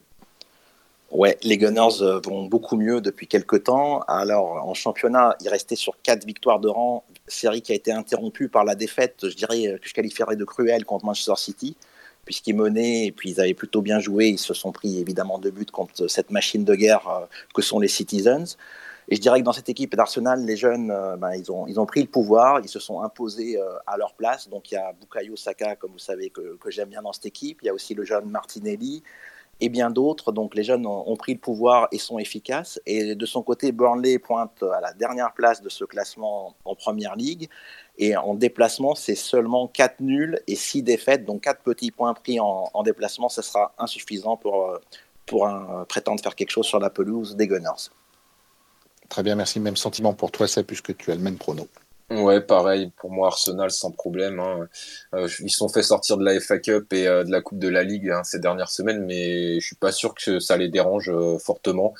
Ouais, 1.10 1.36
les 1.42 1.58
Gunners 1.58 2.00
euh, 2.00 2.20
vont 2.24 2.46
beaucoup 2.46 2.76
mieux 2.76 3.02
depuis 3.02 3.26
quelques 3.26 3.64
temps. 3.64 4.00
Alors, 4.08 4.66
en 4.66 4.72
championnat, 4.72 5.36
ils 5.42 5.48
restaient 5.48 5.76
sur 5.76 6.00
quatre 6.02 6.24
victoires 6.24 6.58
de 6.58 6.68
rang, 6.68 7.04
série 7.26 7.60
qui 7.60 7.72
a 7.72 7.74
été 7.74 7.92
interrompue 7.92 8.48
par 8.48 8.64
la 8.64 8.74
défaite, 8.74 9.28
je 9.28 9.36
dirais, 9.36 9.78
que 9.80 9.88
je 9.88 9.92
qualifierais 9.92 10.36
de 10.36 10.44
cruelle 10.44 10.86
contre 10.86 11.04
Manchester 11.04 11.36
City, 11.36 11.76
puisqu'ils 12.24 12.56
menaient 12.56 13.06
et 13.06 13.12
puis 13.12 13.30
ils 13.30 13.40
avaient 13.40 13.54
plutôt 13.54 13.82
bien 13.82 13.98
joué. 13.98 14.28
Ils 14.28 14.38
se 14.38 14.54
sont 14.54 14.72
pris 14.72 14.98
évidemment 14.98 15.38
deux 15.38 15.50
buts 15.50 15.66
contre 15.66 16.06
cette 16.08 16.30
machine 16.30 16.64
de 16.64 16.74
guerre 16.74 17.08
euh, 17.08 17.26
que 17.54 17.62
sont 17.62 17.80
les 17.80 17.88
Citizens. 17.88 18.56
Et 19.08 19.16
je 19.16 19.20
dirais 19.20 19.40
que 19.40 19.44
dans 19.44 19.52
cette 19.52 19.68
équipe 19.68 19.96
d'Arsenal, 19.96 20.44
les 20.44 20.56
jeunes, 20.56 20.90
euh, 20.90 21.16
ben, 21.16 21.34
ils, 21.34 21.50
ont, 21.50 21.66
ils 21.66 21.80
ont 21.80 21.86
pris 21.86 22.00
le 22.00 22.06
pouvoir, 22.06 22.60
ils 22.60 22.68
se 22.68 22.78
sont 22.78 23.02
imposés 23.02 23.58
à 23.86 23.96
leur 23.96 24.14
place. 24.14 24.48
Donc 24.48 24.70
il 24.70 24.74
y 24.74 24.78
a 24.78 24.92
Bukayo 24.92 25.36
Saka, 25.36 25.76
comme 25.76 25.92
vous 25.92 25.98
savez, 25.98 26.30
que, 26.30 26.56
que 26.56 26.70
j'aime 26.70 26.88
bien 26.88 27.02
dans 27.02 27.12
cette 27.12 27.26
équipe. 27.26 27.58
Il 27.62 27.66
y 27.66 27.68
a 27.68 27.74
aussi 27.74 27.94
le 27.94 28.04
jeune 28.04 28.30
Martinelli 28.30 29.02
et 29.60 29.68
bien 29.68 29.90
d'autres. 29.90 30.32
Donc 30.32 30.54
les 30.54 30.64
jeunes 30.64 30.86
ont, 30.86 31.16
pris 31.16 31.34
le 31.34 31.38
pouvoir 31.38 31.88
et 31.92 31.98
sont 31.98 32.18
efficaces. 32.18 32.80
Et 32.86 33.14
de 33.14 33.26
son 33.26 33.42
côté, 33.42 33.72
Burnley 33.72 34.18
pointe 34.18 34.62
à 34.62 34.80
la 34.80 34.92
dernière 34.92 35.32
place 35.32 35.62
de 35.62 35.68
ce 35.68 35.84
classement 35.84 36.56
en 36.64 36.74
Première 36.74 37.16
Ligue. 37.16 37.48
Et 37.98 38.16
en 38.16 38.34
déplacement, 38.34 38.94
c'est 38.94 39.14
seulement 39.14 39.68
4 39.68 40.00
nuls 40.00 40.40
et 40.46 40.56
6 40.56 40.82
défaites. 40.82 41.24
Donc 41.24 41.42
4 41.42 41.62
petits 41.62 41.90
points 41.90 42.14
pris 42.14 42.40
en, 42.40 42.82
déplacement, 42.82 43.28
ce 43.28 43.42
sera 43.42 43.72
insuffisant 43.78 44.36
pour, 44.36 44.70
euh, 44.70 44.78
pour 45.26 45.46
un, 45.46 45.84
prétendre 45.88 46.20
faire 46.22 46.34
quelque 46.34 46.50
chose 46.50 46.66
sur 46.66 46.80
la 46.80 46.90
pelouse 46.90 47.36
des 47.36 47.46
Gunners. 47.46 47.90
Très 49.08 49.22
bien, 49.22 49.34
merci. 49.34 49.60
Même 49.60 49.76
sentiment 49.76 50.14
pour 50.14 50.30
toi, 50.30 50.48
c'est 50.48 50.64
puisque 50.64 50.96
tu 50.96 51.12
as 51.12 51.14
le 51.14 51.20
même 51.20 51.36
prono. 51.36 51.68
Ouais, 52.20 52.40
pareil, 52.40 52.90
pour 52.96 53.10
moi, 53.10 53.28
Arsenal 53.28 53.70
sans 53.70 53.90
problème. 53.90 54.38
Hein. 54.38 54.68
Euh, 55.14 55.28
ils 55.40 55.50
sont 55.50 55.68
fait 55.68 55.82
sortir 55.82 56.18
de 56.18 56.24
la 56.24 56.38
FA 56.40 56.58
Cup 56.58 56.92
et 56.92 57.06
euh, 57.06 57.24
de 57.24 57.30
la 57.30 57.40
Coupe 57.40 57.58
de 57.58 57.68
la 57.68 57.84
Ligue 57.84 58.10
hein, 58.10 58.22
ces 58.22 58.38
dernières 58.38 58.70
semaines, 58.70 59.06
mais 59.06 59.58
je 59.60 59.66
suis 59.66 59.76
pas 59.76 59.92
sûr 59.92 60.14
que 60.14 60.38
ça 60.38 60.56
les 60.58 60.68
dérange 60.68 61.08
euh, 61.10 61.38
fortement. 61.38 61.94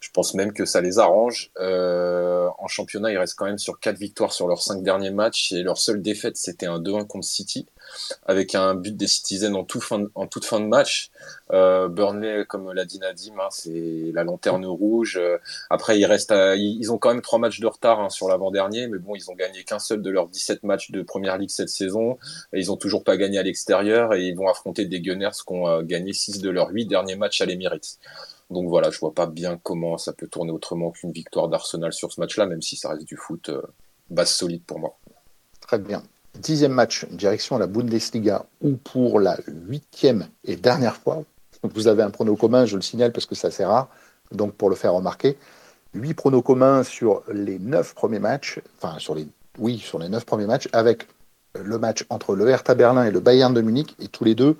Je 0.00 0.10
pense 0.10 0.34
même 0.34 0.52
que 0.52 0.64
ça 0.64 0.80
les 0.80 0.98
arrange. 0.98 1.50
Euh, 1.58 2.48
en 2.58 2.68
championnat, 2.68 3.10
ils 3.12 3.18
restent 3.18 3.36
quand 3.36 3.46
même 3.46 3.58
sur 3.58 3.80
quatre 3.80 3.98
victoires 3.98 4.32
sur 4.32 4.48
leurs 4.48 4.62
cinq 4.62 4.82
derniers 4.82 5.10
matchs 5.10 5.52
et 5.52 5.62
leur 5.62 5.78
seule 5.78 6.02
défaite, 6.02 6.36
c'était 6.36 6.66
un 6.66 6.80
2-1 6.80 7.06
contre 7.06 7.26
City, 7.26 7.66
avec 8.26 8.54
un 8.54 8.74
but 8.74 8.96
des 8.96 9.06
Citizens 9.06 9.54
en, 9.54 9.64
tout 9.64 9.80
fin 9.80 10.04
en 10.14 10.26
toute 10.26 10.44
fin 10.44 10.60
de 10.60 10.66
match. 10.66 11.10
Euh, 11.52 11.88
Burnley, 11.88 12.44
comme 12.46 12.72
l'a 12.72 12.84
dit 12.84 12.98
Nadim, 12.98 13.38
hein, 13.40 13.48
c'est 13.50 14.10
la 14.14 14.24
lanterne 14.24 14.66
rouge. 14.66 15.16
Euh, 15.16 15.38
après, 15.70 15.98
ils 15.98 16.06
restent, 16.06 16.34
ils 16.56 16.92
ont 16.92 16.98
quand 16.98 17.12
même 17.12 17.22
trois 17.22 17.38
matchs 17.38 17.60
de 17.60 17.66
retard 17.66 18.00
hein, 18.00 18.10
sur 18.10 18.28
l'avant-dernier, 18.28 18.88
mais 18.88 18.98
bon, 18.98 19.14
ils 19.14 19.30
ont 19.30 19.34
gagné 19.34 19.64
qu'un 19.64 19.78
seul 19.78 20.02
de 20.02 20.10
leurs 20.10 20.28
17 20.28 20.62
matchs 20.62 20.90
de 20.90 21.02
Première 21.02 21.38
Ligue 21.38 21.50
cette 21.50 21.68
saison. 21.68 22.18
Ils 22.52 22.70
ont 22.70 22.76
toujours 22.76 23.04
pas 23.04 23.16
gagné 23.16 23.38
à 23.38 23.42
l'extérieur 23.42 24.14
et 24.14 24.26
ils 24.26 24.36
vont 24.36 24.48
affronter 24.48 24.84
des 24.84 25.00
Gunners 25.00 25.30
qui 25.46 25.52
ont 25.52 25.68
euh, 25.68 25.82
gagné 25.82 26.12
six 26.12 26.40
de 26.40 26.50
leurs 26.50 26.70
huit 26.70 26.86
derniers 26.86 27.16
matchs 27.16 27.40
à 27.40 27.46
l'Emirates. 27.46 27.98
Donc 28.50 28.68
voilà, 28.68 28.90
je 28.90 28.98
vois 28.98 29.12
pas 29.12 29.26
bien 29.26 29.58
comment 29.62 29.98
ça 29.98 30.12
peut 30.12 30.26
tourner 30.26 30.52
autrement 30.52 30.90
qu'une 30.90 31.12
victoire 31.12 31.48
d'Arsenal 31.48 31.92
sur 31.92 32.12
ce 32.12 32.20
match-là, 32.20 32.46
même 32.46 32.62
si 32.62 32.76
ça 32.76 32.90
reste 32.90 33.04
du 33.04 33.16
foot 33.16 33.50
euh, 33.50 33.62
base 34.10 34.30
solide 34.30 34.62
pour 34.64 34.78
moi. 34.78 34.96
Très 35.60 35.78
bien. 35.78 36.02
Dixième 36.34 36.72
match, 36.72 37.06
direction 37.10 37.58
la 37.58 37.66
Bundesliga, 37.66 38.46
ou 38.62 38.76
pour 38.76 39.20
la 39.20 39.38
huitième 39.46 40.28
et 40.44 40.56
dernière 40.56 40.96
fois, 40.96 41.24
vous 41.62 41.88
avez 41.88 42.02
un 42.02 42.10
prono 42.10 42.36
commun, 42.36 42.64
je 42.64 42.76
le 42.76 42.82
signale 42.82 43.12
parce 43.12 43.26
que 43.26 43.34
ça 43.34 43.50
c'est 43.50 43.64
rare, 43.64 43.88
donc 44.30 44.54
pour 44.54 44.70
le 44.70 44.76
faire 44.76 44.94
remarquer, 44.94 45.36
huit 45.94 46.14
pronos 46.14 46.42
communs 46.42 46.84
sur 46.84 47.22
les 47.32 47.58
neuf 47.58 47.94
premiers 47.94 48.20
matchs, 48.20 48.60
enfin 48.76 48.98
sur 48.98 49.14
les, 49.14 49.26
oui, 49.58 49.78
sur 49.78 49.98
les 49.98 50.08
neuf 50.08 50.24
premiers 50.24 50.46
matchs, 50.46 50.68
avec 50.72 51.08
le 51.54 51.78
match 51.78 52.04
entre 52.08 52.36
le 52.36 52.48
Hertha 52.48 52.74
Berlin 52.74 53.04
et 53.04 53.10
le 53.10 53.20
Bayern 53.20 53.52
de 53.52 53.60
Munich, 53.60 53.96
et 53.98 54.08
tous 54.08 54.24
les 54.24 54.34
deux 54.34 54.56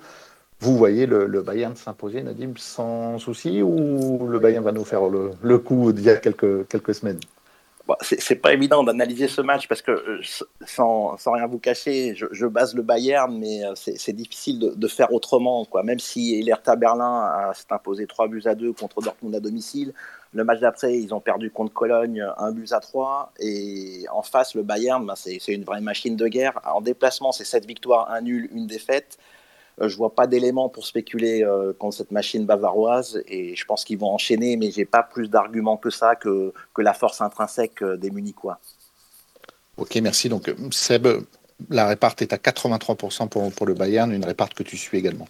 vous 0.61 0.77
voyez 0.77 1.05
le, 1.05 1.41
Bayern 1.41 1.75
s'imposer, 1.75 2.21
Nadim, 2.21 2.53
sans 2.57 3.17
souci, 3.17 3.61
ou 3.61 4.27
le 4.27 4.39
Bayern 4.39 4.63
va 4.63 4.73
nous 4.73 4.83
faire 4.83 5.03
le, 5.07 5.57
coup 5.57 5.93
d'il 5.93 6.05
y 6.05 6.09
a 6.09 6.17
quelques, 6.17 6.67
quelques 6.67 6.93
semaines? 6.93 7.19
Bon, 7.87 7.95
C'est 8.01 8.35
pas 8.35 8.53
évident 8.53 8.83
d'analyser 8.83 9.27
ce 9.29 9.41
match 9.41 9.67
parce 9.67 9.81
que, 9.81 9.91
euh, 9.91 10.21
sans, 10.65 11.17
sans 11.17 11.31
rien 11.31 11.47
vous 11.47 11.59
cacher, 11.59 12.13
je, 12.13 12.45
base 12.45 12.75
le 12.75 12.81
Bayern, 12.81 13.35
mais 13.39 13.63
euh, 13.63 13.73
c'est 13.73 14.13
difficile 14.13 14.59
de, 14.59 14.87
faire 14.87 15.13
autrement. 15.13 15.65
Même 15.83 15.97
si 15.97 16.41
l'Hertha 16.41 16.75
Berlin 16.75 17.51
s'est 17.55 17.71
imposé 17.71 18.05
3 18.05 18.27
buts 18.27 18.43
à 18.45 18.53
2 18.53 18.73
contre 18.73 19.01
Dortmund 19.01 19.33
à 19.33 19.39
domicile, 19.39 19.93
le 20.33 20.43
match 20.43 20.59
d'après, 20.59 20.99
ils 20.99 21.13
ont 21.13 21.21
perdu 21.21 21.49
contre 21.49 21.73
Cologne 21.73 22.23
1 22.37 22.51
but 22.51 22.73
à 22.73 22.81
3. 22.81 23.31
Et 23.39 24.05
en 24.11 24.21
face, 24.21 24.53
le 24.55 24.63
Bayern, 24.63 25.05
ben, 25.05 25.15
c'est 25.15 25.39
une 25.47 25.63
vraie 25.63 25.81
machine 25.81 26.17
de 26.17 26.27
guerre. 26.27 26.59
En 26.65 26.81
déplacement, 26.81 27.31
c'est 27.31 27.45
7 27.45 27.65
victoires, 27.65 28.11
1 28.11 28.21
nul, 28.21 28.49
une 28.53 28.67
défaite. 28.67 29.17
Euh, 29.81 29.89
je 29.89 29.97
vois 29.97 30.13
pas 30.13 30.27
d'éléments 30.27 30.69
pour 30.69 30.85
spéculer 30.85 31.43
euh, 31.43 31.73
contre 31.73 31.97
cette 31.97 32.11
machine 32.11 32.45
bavaroise 32.45 33.21
et 33.27 33.55
je 33.55 33.65
pense 33.65 33.85
qu'ils 33.85 33.97
vont 33.97 34.09
enchaîner, 34.09 34.57
mais 34.57 34.71
j'ai 34.71 34.85
pas 34.85 35.03
plus 35.03 35.29
d'arguments 35.29 35.77
que 35.77 35.89
ça 35.89 36.15
que, 36.15 36.53
que 36.73 36.81
la 36.81 36.93
force 36.93 37.21
intrinsèque 37.21 37.81
euh, 37.81 37.97
des 37.97 38.11
Munichois. 38.11 38.59
Ok, 39.77 39.95
merci. 39.97 40.27
Donc 40.27 40.53
Seb, 40.71 41.07
la 41.69 41.87
réparte 41.87 42.21
est 42.21 42.33
à 42.33 42.37
83% 42.37 43.29
pour, 43.29 43.51
pour 43.51 43.65
le 43.65 43.73
Bayern, 43.73 44.11
une 44.11 44.25
réparte 44.25 44.53
que 44.53 44.63
tu 44.63 44.77
suis 44.77 44.97
également. 44.97 45.27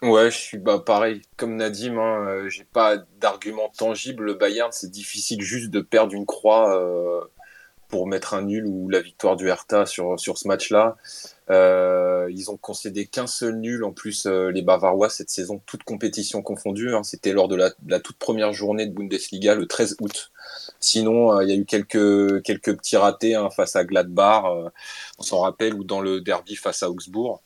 Ouais, 0.00 0.30
je 0.30 0.36
suis 0.36 0.58
bah, 0.58 0.78
pareil. 0.78 1.22
Comme 1.36 1.56
Nadim, 1.56 1.98
hein, 1.98 2.48
j'ai 2.48 2.62
pas 2.62 2.98
d'argument 3.20 3.72
tangible. 3.76 4.24
Le 4.24 4.34
Bayern, 4.34 4.70
c'est 4.70 4.92
difficile 4.92 5.42
juste 5.42 5.70
de 5.70 5.80
perdre 5.80 6.14
une 6.14 6.26
croix 6.26 6.80
pour 7.88 8.06
mettre 8.06 8.34
un 8.34 8.42
nul 8.42 8.64
ou 8.66 8.88
la 8.88 9.00
victoire 9.00 9.34
du 9.34 9.48
Hertha 9.48 9.86
sur, 9.86 10.20
sur 10.20 10.38
ce 10.38 10.46
match-là. 10.46 10.96
Euh, 11.50 12.28
ils 12.30 12.50
ont 12.50 12.56
concédé 12.56 13.06
qu'un 13.06 13.26
seul 13.26 13.56
nul 13.56 13.84
en 13.84 13.92
plus 13.92 14.26
euh, 14.26 14.50
les 14.50 14.62
Bavarois 14.62 15.08
cette 15.08 15.30
saison, 15.30 15.60
toute 15.66 15.82
compétition 15.82 16.42
confondue. 16.42 16.94
Hein. 16.94 17.02
C'était 17.02 17.32
lors 17.32 17.48
de 17.48 17.56
la, 17.56 17.70
la, 17.86 18.00
toute 18.00 18.18
première 18.18 18.52
journée 18.52 18.86
de 18.86 18.92
Bundesliga 18.92 19.54
le 19.54 19.66
13 19.66 19.96
août. 20.00 20.30
Sinon, 20.80 21.32
euh, 21.32 21.44
il 21.44 21.50
y 21.50 21.52
a 21.52 21.56
eu 21.56 21.64
quelques 21.64 22.42
quelques 22.42 22.76
petits 22.76 22.96
ratés 22.96 23.34
hein, 23.34 23.48
face 23.50 23.76
à 23.76 23.84
Gladbach, 23.84 24.44
euh, 24.46 24.68
on 25.18 25.22
s'en 25.22 25.40
rappelle, 25.40 25.74
ou 25.74 25.84
dans 25.84 26.00
le 26.00 26.20
derby 26.20 26.56
face 26.56 26.82
à 26.82 26.90
Augsbourg. 26.90 27.42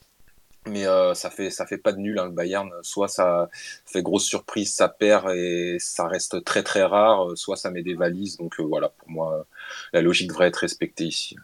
Mais 0.66 0.84
ça 1.14 1.28
fait 1.28 1.50
ça 1.50 1.66
fait 1.66 1.76
pas 1.76 1.92
de 1.92 1.98
nul 1.98 2.20
hein, 2.20 2.26
le 2.26 2.30
Bayern. 2.30 2.70
Soit 2.82 3.08
ça 3.08 3.50
fait 3.84 4.00
grosse 4.00 4.24
surprise, 4.24 4.72
ça 4.72 4.88
perd 4.88 5.28
et 5.34 5.78
ça 5.80 6.06
reste 6.06 6.44
très 6.44 6.62
très 6.62 6.84
rare. 6.84 7.36
Soit 7.36 7.56
ça 7.56 7.70
met 7.72 7.82
des 7.82 7.94
valises. 7.94 8.36
Donc 8.36 8.60
voilà, 8.60 8.90
pour 8.90 9.10
moi, 9.10 9.44
la 9.92 10.02
logique 10.02 10.28
devrait 10.28 10.46
être 10.46 10.58
respectée 10.58 11.04
ici. 11.04 11.36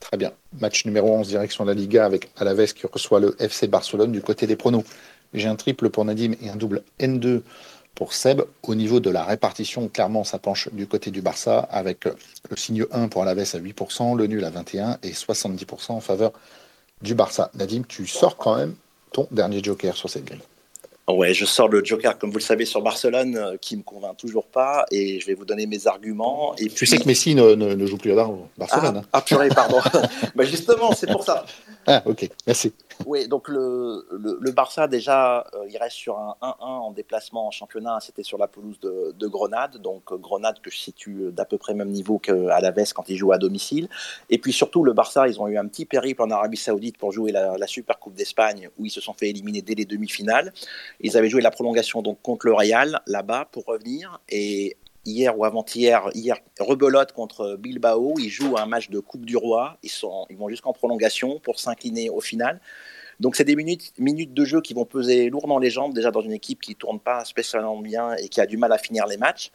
Très 0.00 0.16
bien. 0.16 0.32
Match 0.58 0.86
numéro 0.86 1.08
11, 1.12 1.28
direction 1.28 1.64
de 1.64 1.70
la 1.70 1.74
Liga 1.74 2.04
avec 2.04 2.30
Alaves 2.36 2.72
qui 2.72 2.86
reçoit 2.86 3.20
le 3.20 3.36
FC 3.38 3.68
Barcelone 3.68 4.10
du 4.10 4.22
côté 4.22 4.46
des 4.46 4.56
pronos. 4.56 4.84
J'ai 5.34 5.46
un 5.46 5.56
triple 5.56 5.90
pour 5.90 6.04
Nadim 6.04 6.32
et 6.42 6.48
un 6.48 6.56
double 6.56 6.82
N2 6.98 7.42
pour 7.94 8.12
Seb. 8.12 8.42
Au 8.62 8.74
niveau 8.74 8.98
de 8.98 9.10
la 9.10 9.24
répartition, 9.24 9.88
clairement, 9.88 10.24
ça 10.24 10.38
penche 10.38 10.68
du 10.72 10.86
côté 10.86 11.10
du 11.10 11.22
Barça 11.22 11.60
avec 11.70 12.06
le 12.06 12.56
signe 12.56 12.86
1 12.90 13.08
pour 13.08 13.22
Alaves 13.22 13.38
à 13.38 13.58
8%, 13.58 14.16
le 14.16 14.26
nul 14.26 14.44
à 14.44 14.50
21% 14.50 14.96
et 15.02 15.12
70% 15.12 15.92
en 15.92 16.00
faveur 16.00 16.32
du 17.02 17.14
Barça. 17.14 17.50
Nadim, 17.54 17.82
tu 17.86 18.06
sors 18.06 18.36
quand 18.36 18.56
même 18.56 18.74
ton 19.12 19.28
dernier 19.30 19.62
joker 19.62 19.96
sur 19.96 20.08
cette 20.08 20.24
grille. 20.24 20.40
Ouais, 21.12 21.34
je 21.34 21.44
sors 21.44 21.68
le 21.68 21.84
Joker, 21.84 22.18
comme 22.18 22.30
vous 22.30 22.38
le 22.38 22.42
savez, 22.42 22.64
sur 22.64 22.82
Barcelone, 22.82 23.36
euh, 23.36 23.56
qui 23.60 23.76
me 23.76 23.82
convainc 23.82 24.16
toujours 24.16 24.46
pas, 24.46 24.86
et 24.90 25.20
je 25.20 25.26
vais 25.26 25.34
vous 25.34 25.44
donner 25.44 25.66
mes 25.66 25.86
arguments. 25.86 26.54
Et 26.58 26.68
tu 26.68 26.86
sais 26.86 26.98
que 26.98 27.06
Messi 27.06 27.34
ne, 27.34 27.54
ne, 27.54 27.86
joue 27.86 27.96
plus 27.96 28.12
à 28.12 28.28
Barcelone. 28.58 28.96
Ah, 28.96 28.98
hein. 28.98 29.08
ah 29.12 29.20
purée, 29.22 29.48
pardon. 29.48 29.78
bah 30.34 30.44
justement, 30.44 30.92
c'est 30.92 31.10
pour 31.10 31.24
ça. 31.24 31.44
Ah, 31.86 32.02
ok, 32.06 32.28
merci. 32.46 32.72
Oui, 33.06 33.28
donc 33.28 33.48
le, 33.48 34.06
le, 34.10 34.50
Barça, 34.50 34.86
déjà, 34.86 35.46
euh, 35.54 35.66
il 35.68 35.76
reste 35.78 35.96
sur 35.96 36.18
un 36.18 36.36
1-1 36.42 36.54
en 36.60 36.90
déplacement 36.90 37.46
en 37.46 37.50
championnat. 37.50 37.98
C'était 38.00 38.22
sur 38.22 38.36
la 38.36 38.46
pelouse 38.46 38.78
de, 38.80 39.14
de, 39.18 39.26
Grenade. 39.26 39.78
Donc, 39.78 40.12
euh, 40.12 40.16
Grenade 40.16 40.60
que 40.60 40.70
je 40.70 40.76
situe 40.76 41.30
d'à 41.32 41.44
peu 41.44 41.56
près 41.56 41.72
même 41.74 41.88
niveau 41.88 42.18
qu'à 42.18 42.60
la 42.60 42.70
Veste 42.70 42.92
quand 42.92 43.08
ils 43.08 43.16
jouent 43.16 43.32
à 43.32 43.38
domicile. 43.38 43.88
Et 44.28 44.38
puis 44.38 44.52
surtout, 44.52 44.84
le 44.84 44.92
Barça, 44.92 45.28
ils 45.28 45.40
ont 45.40 45.48
eu 45.48 45.56
un 45.56 45.66
petit 45.66 45.86
périple 45.86 46.22
en 46.22 46.30
Arabie 46.30 46.56
Saoudite 46.56 46.98
pour 46.98 47.12
jouer 47.12 47.32
la, 47.32 47.56
la 47.56 47.66
Super 47.66 47.98
Coupe 47.98 48.14
d'Espagne, 48.14 48.68
où 48.78 48.84
ils 48.84 48.90
se 48.90 49.00
sont 49.00 49.14
fait 49.14 49.30
éliminer 49.30 49.62
dès 49.62 49.74
les 49.74 49.86
demi-finales. 49.86 50.52
Ils 51.00 51.16
avaient 51.16 51.30
joué 51.30 51.40
la 51.40 51.50
prolongation 51.50 52.02
donc 52.02 52.20
contre 52.22 52.46
le 52.46 52.54
Real, 52.54 53.00
là-bas, 53.06 53.48
pour 53.50 53.64
revenir. 53.64 54.20
Et 54.28 54.76
hier 55.04 55.38
ou 55.38 55.44
avant-hier, 55.44 56.08
hier, 56.14 56.36
rebelote 56.58 57.12
contre 57.12 57.56
Bilbao. 57.56 58.14
Ils 58.18 58.30
jouent 58.30 58.56
un 58.58 58.66
match 58.66 58.90
de 58.90 59.00
Coupe 59.00 59.24
du 59.24 59.36
Roi. 59.36 59.78
Ils, 59.82 59.90
sont, 59.90 60.26
ils 60.30 60.36
vont 60.36 60.48
jusqu'en 60.48 60.72
prolongation 60.72 61.40
pour 61.40 61.58
s'incliner 61.58 62.10
au 62.10 62.20
final. 62.20 62.60
Donc, 63.18 63.36
c'est 63.36 63.44
des 63.44 63.56
minutes, 63.56 63.92
minutes 63.98 64.32
de 64.32 64.44
jeu 64.44 64.62
qui 64.62 64.72
vont 64.72 64.86
peser 64.86 65.28
lourd 65.28 65.46
dans 65.46 65.58
les 65.58 65.70
jambes, 65.70 65.94
déjà 65.94 66.10
dans 66.10 66.22
une 66.22 66.32
équipe 66.32 66.60
qui 66.60 66.70
ne 66.70 66.76
tourne 66.76 67.00
pas 67.00 67.24
spécialement 67.24 67.78
bien 67.78 68.14
et 68.14 68.28
qui 68.28 68.40
a 68.40 68.46
du 68.46 68.56
mal 68.56 68.72
à 68.72 68.78
finir 68.78 69.06
les 69.06 69.18
matchs. 69.18 69.50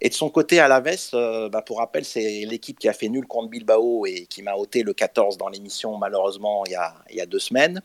Et 0.00 0.08
de 0.08 0.14
son 0.14 0.30
côté, 0.30 0.60
à 0.60 0.68
la 0.68 0.82
euh, 1.14 1.48
bah 1.48 1.62
pour 1.62 1.78
rappel, 1.78 2.04
c'est 2.04 2.44
l'équipe 2.46 2.78
qui 2.78 2.88
a 2.88 2.92
fait 2.92 3.08
nul 3.08 3.26
contre 3.26 3.48
Bilbao 3.48 4.06
et 4.06 4.26
qui 4.26 4.42
m'a 4.42 4.54
ôté 4.54 4.82
le 4.82 4.94
14 4.94 5.36
dans 5.38 5.48
l'émission, 5.48 5.98
malheureusement, 5.98 6.64
il 6.66 6.72
y, 6.72 6.76
a, 6.76 6.94
il 7.10 7.16
y 7.16 7.20
a 7.20 7.26
deux 7.26 7.40
semaines. 7.40 7.82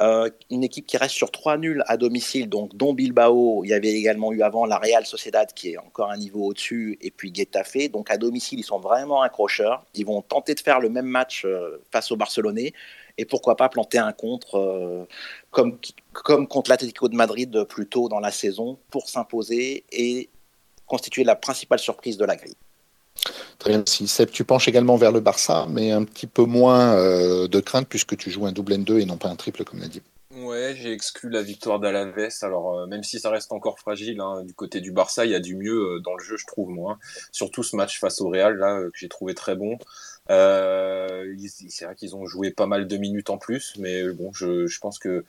Euh, 0.00 0.30
une 0.48 0.62
équipe 0.62 0.86
qui 0.86 0.96
reste 0.96 1.14
sur 1.14 1.32
trois 1.32 1.56
nuls 1.56 1.82
à 1.88 1.96
domicile, 1.96 2.48
donc 2.48 2.76
dont 2.76 2.94
Bilbao, 2.94 3.64
il 3.64 3.70
y 3.70 3.74
avait 3.74 3.92
également 3.92 4.32
eu 4.32 4.42
avant 4.42 4.64
la 4.64 4.78
Real 4.78 5.04
Sociedad 5.04 5.52
qui 5.52 5.72
est 5.72 5.78
encore 5.78 6.10
un 6.12 6.16
niveau 6.16 6.46
au-dessus, 6.46 6.96
et 7.00 7.10
puis 7.10 7.34
Getafe. 7.34 7.90
Donc 7.90 8.10
à 8.10 8.16
domicile, 8.16 8.60
ils 8.60 8.64
sont 8.64 8.78
vraiment 8.78 9.22
accrocheurs. 9.22 9.84
Ils 9.94 10.06
vont 10.06 10.22
tenter 10.22 10.54
de 10.54 10.60
faire 10.60 10.78
le 10.78 10.88
même 10.88 11.06
match 11.06 11.44
euh, 11.44 11.82
face 11.90 12.12
au 12.12 12.16
Barcelonais, 12.16 12.72
et 13.16 13.24
pourquoi 13.24 13.56
pas 13.56 13.68
planter 13.68 13.98
un 13.98 14.12
contre 14.12 14.56
euh, 14.56 15.04
comme, 15.50 15.78
comme 16.12 16.46
contre 16.46 16.70
l'Atlético 16.70 17.08
de 17.08 17.16
Madrid 17.16 17.64
plus 17.64 17.86
tôt 17.88 18.08
dans 18.08 18.20
la 18.20 18.30
saison 18.30 18.78
pour 18.90 19.08
s'imposer 19.08 19.84
et 19.90 20.30
constituer 20.86 21.24
la 21.24 21.34
principale 21.34 21.80
surprise 21.80 22.16
de 22.16 22.24
la 22.24 22.36
grille. 22.36 22.56
Très 23.58 23.70
bien, 23.70 23.82
si 23.86 24.06
Seb, 24.06 24.30
tu 24.30 24.44
penches 24.44 24.68
également 24.68 24.96
vers 24.96 25.12
le 25.12 25.20
Barça, 25.20 25.66
mais 25.68 25.90
un 25.90 26.04
petit 26.04 26.26
peu 26.26 26.44
moins 26.44 26.94
euh, 26.94 27.48
de 27.48 27.60
crainte 27.60 27.88
puisque 27.88 28.16
tu 28.16 28.30
joues 28.30 28.46
un 28.46 28.52
double 28.52 28.74
N2 28.74 29.00
et 29.00 29.04
non 29.04 29.16
pas 29.16 29.28
un 29.28 29.36
triple 29.36 29.64
comme 29.64 29.80
l'a 29.80 29.88
dit. 29.88 30.02
Ouais, 30.30 30.74
j'ai 30.76 30.92
exclu 30.92 31.30
la 31.30 31.42
victoire 31.42 31.80
d'Alaves. 31.80 32.28
Alors, 32.42 32.78
euh, 32.78 32.86
même 32.86 33.02
si 33.02 33.18
ça 33.18 33.30
reste 33.30 33.50
encore 33.52 33.80
fragile, 33.80 34.20
hein, 34.20 34.44
du 34.44 34.54
côté 34.54 34.80
du 34.80 34.92
Barça, 34.92 35.24
il 35.24 35.32
y 35.32 35.34
a 35.34 35.40
du 35.40 35.56
mieux 35.56 35.96
euh, 35.96 36.00
dans 36.00 36.14
le 36.14 36.22
jeu, 36.22 36.36
je 36.36 36.46
trouve, 36.46 36.68
moi. 36.68 36.98
Surtout 37.32 37.64
ce 37.64 37.74
match 37.74 37.98
face 37.98 38.20
au 38.20 38.28
Real, 38.28 38.56
là, 38.56 38.80
que 38.82 38.98
j'ai 38.98 39.08
trouvé 39.08 39.34
très 39.34 39.56
bon. 39.56 39.78
c'est 40.28 41.84
vrai 41.84 41.94
qu'ils 41.96 42.14
ont 42.14 42.26
joué 42.26 42.52
pas 42.52 42.66
mal 42.66 42.86
de 42.86 42.96
minutes 42.96 43.30
en 43.30 43.38
plus, 43.38 43.74
mais 43.78 44.08
bon, 44.10 44.32
je, 44.32 44.68
je 44.68 44.78
pense 44.78 45.00
que 45.00 45.24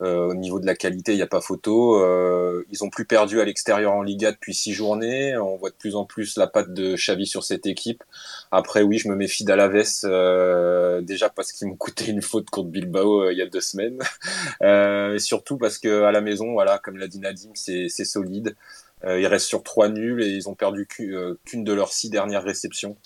au 0.00 0.34
niveau 0.34 0.60
de 0.60 0.66
la 0.66 0.74
qualité, 0.74 1.12
il 1.12 1.16
n'y 1.16 1.22
a 1.22 1.26
pas 1.26 1.40
photo. 1.40 1.96
Euh, 1.96 2.64
ils 2.70 2.84
ont 2.84 2.90
plus 2.90 3.04
perdu 3.04 3.40
à 3.40 3.44
l'extérieur 3.44 3.92
en 3.92 4.02
Liga 4.02 4.30
depuis 4.30 4.54
six 4.54 4.72
journées. 4.72 5.36
On 5.36 5.56
voit 5.56 5.70
de 5.70 5.74
plus 5.74 5.96
en 5.96 6.04
plus 6.04 6.36
la 6.36 6.46
patte 6.46 6.72
de 6.72 6.94
Xavi 6.94 7.26
sur 7.26 7.44
cette 7.44 7.66
équipe. 7.66 8.04
Après, 8.50 8.82
oui, 8.82 8.98
je 8.98 9.08
me 9.08 9.14
méfie 9.14 9.44
d'Alaves 9.44 10.04
euh, 10.04 11.00
déjà 11.00 11.28
parce 11.28 11.52
qu'ils 11.52 11.68
m'ont 11.68 11.76
coûté 11.76 12.10
une 12.10 12.22
faute 12.22 12.50
contre 12.50 12.68
Bilbao 12.68 13.22
euh, 13.24 13.32
il 13.32 13.38
y 13.38 13.42
a 13.42 13.46
deux 13.46 13.60
semaines, 13.60 13.98
euh, 14.62 15.14
et 15.14 15.18
surtout 15.18 15.58
parce 15.58 15.78
que 15.78 16.02
à 16.02 16.12
la 16.12 16.20
maison, 16.20 16.52
voilà, 16.52 16.78
comme 16.78 16.96
l'a 16.96 17.08
dit 17.08 17.18
Nadim, 17.18 17.50
c'est 17.54 17.88
solide. 17.88 18.56
ils 19.04 19.26
restent 19.26 19.46
sur 19.46 19.62
trois 19.62 19.88
nuls 19.88 20.22
et 20.22 20.28
ils 20.28 20.48
ont 20.48 20.54
perdu 20.54 20.86
qu'une 20.86 21.64
de 21.64 21.72
leurs 21.72 21.92
six 21.92 22.10
dernières 22.10 22.42
réceptions. 22.42 22.96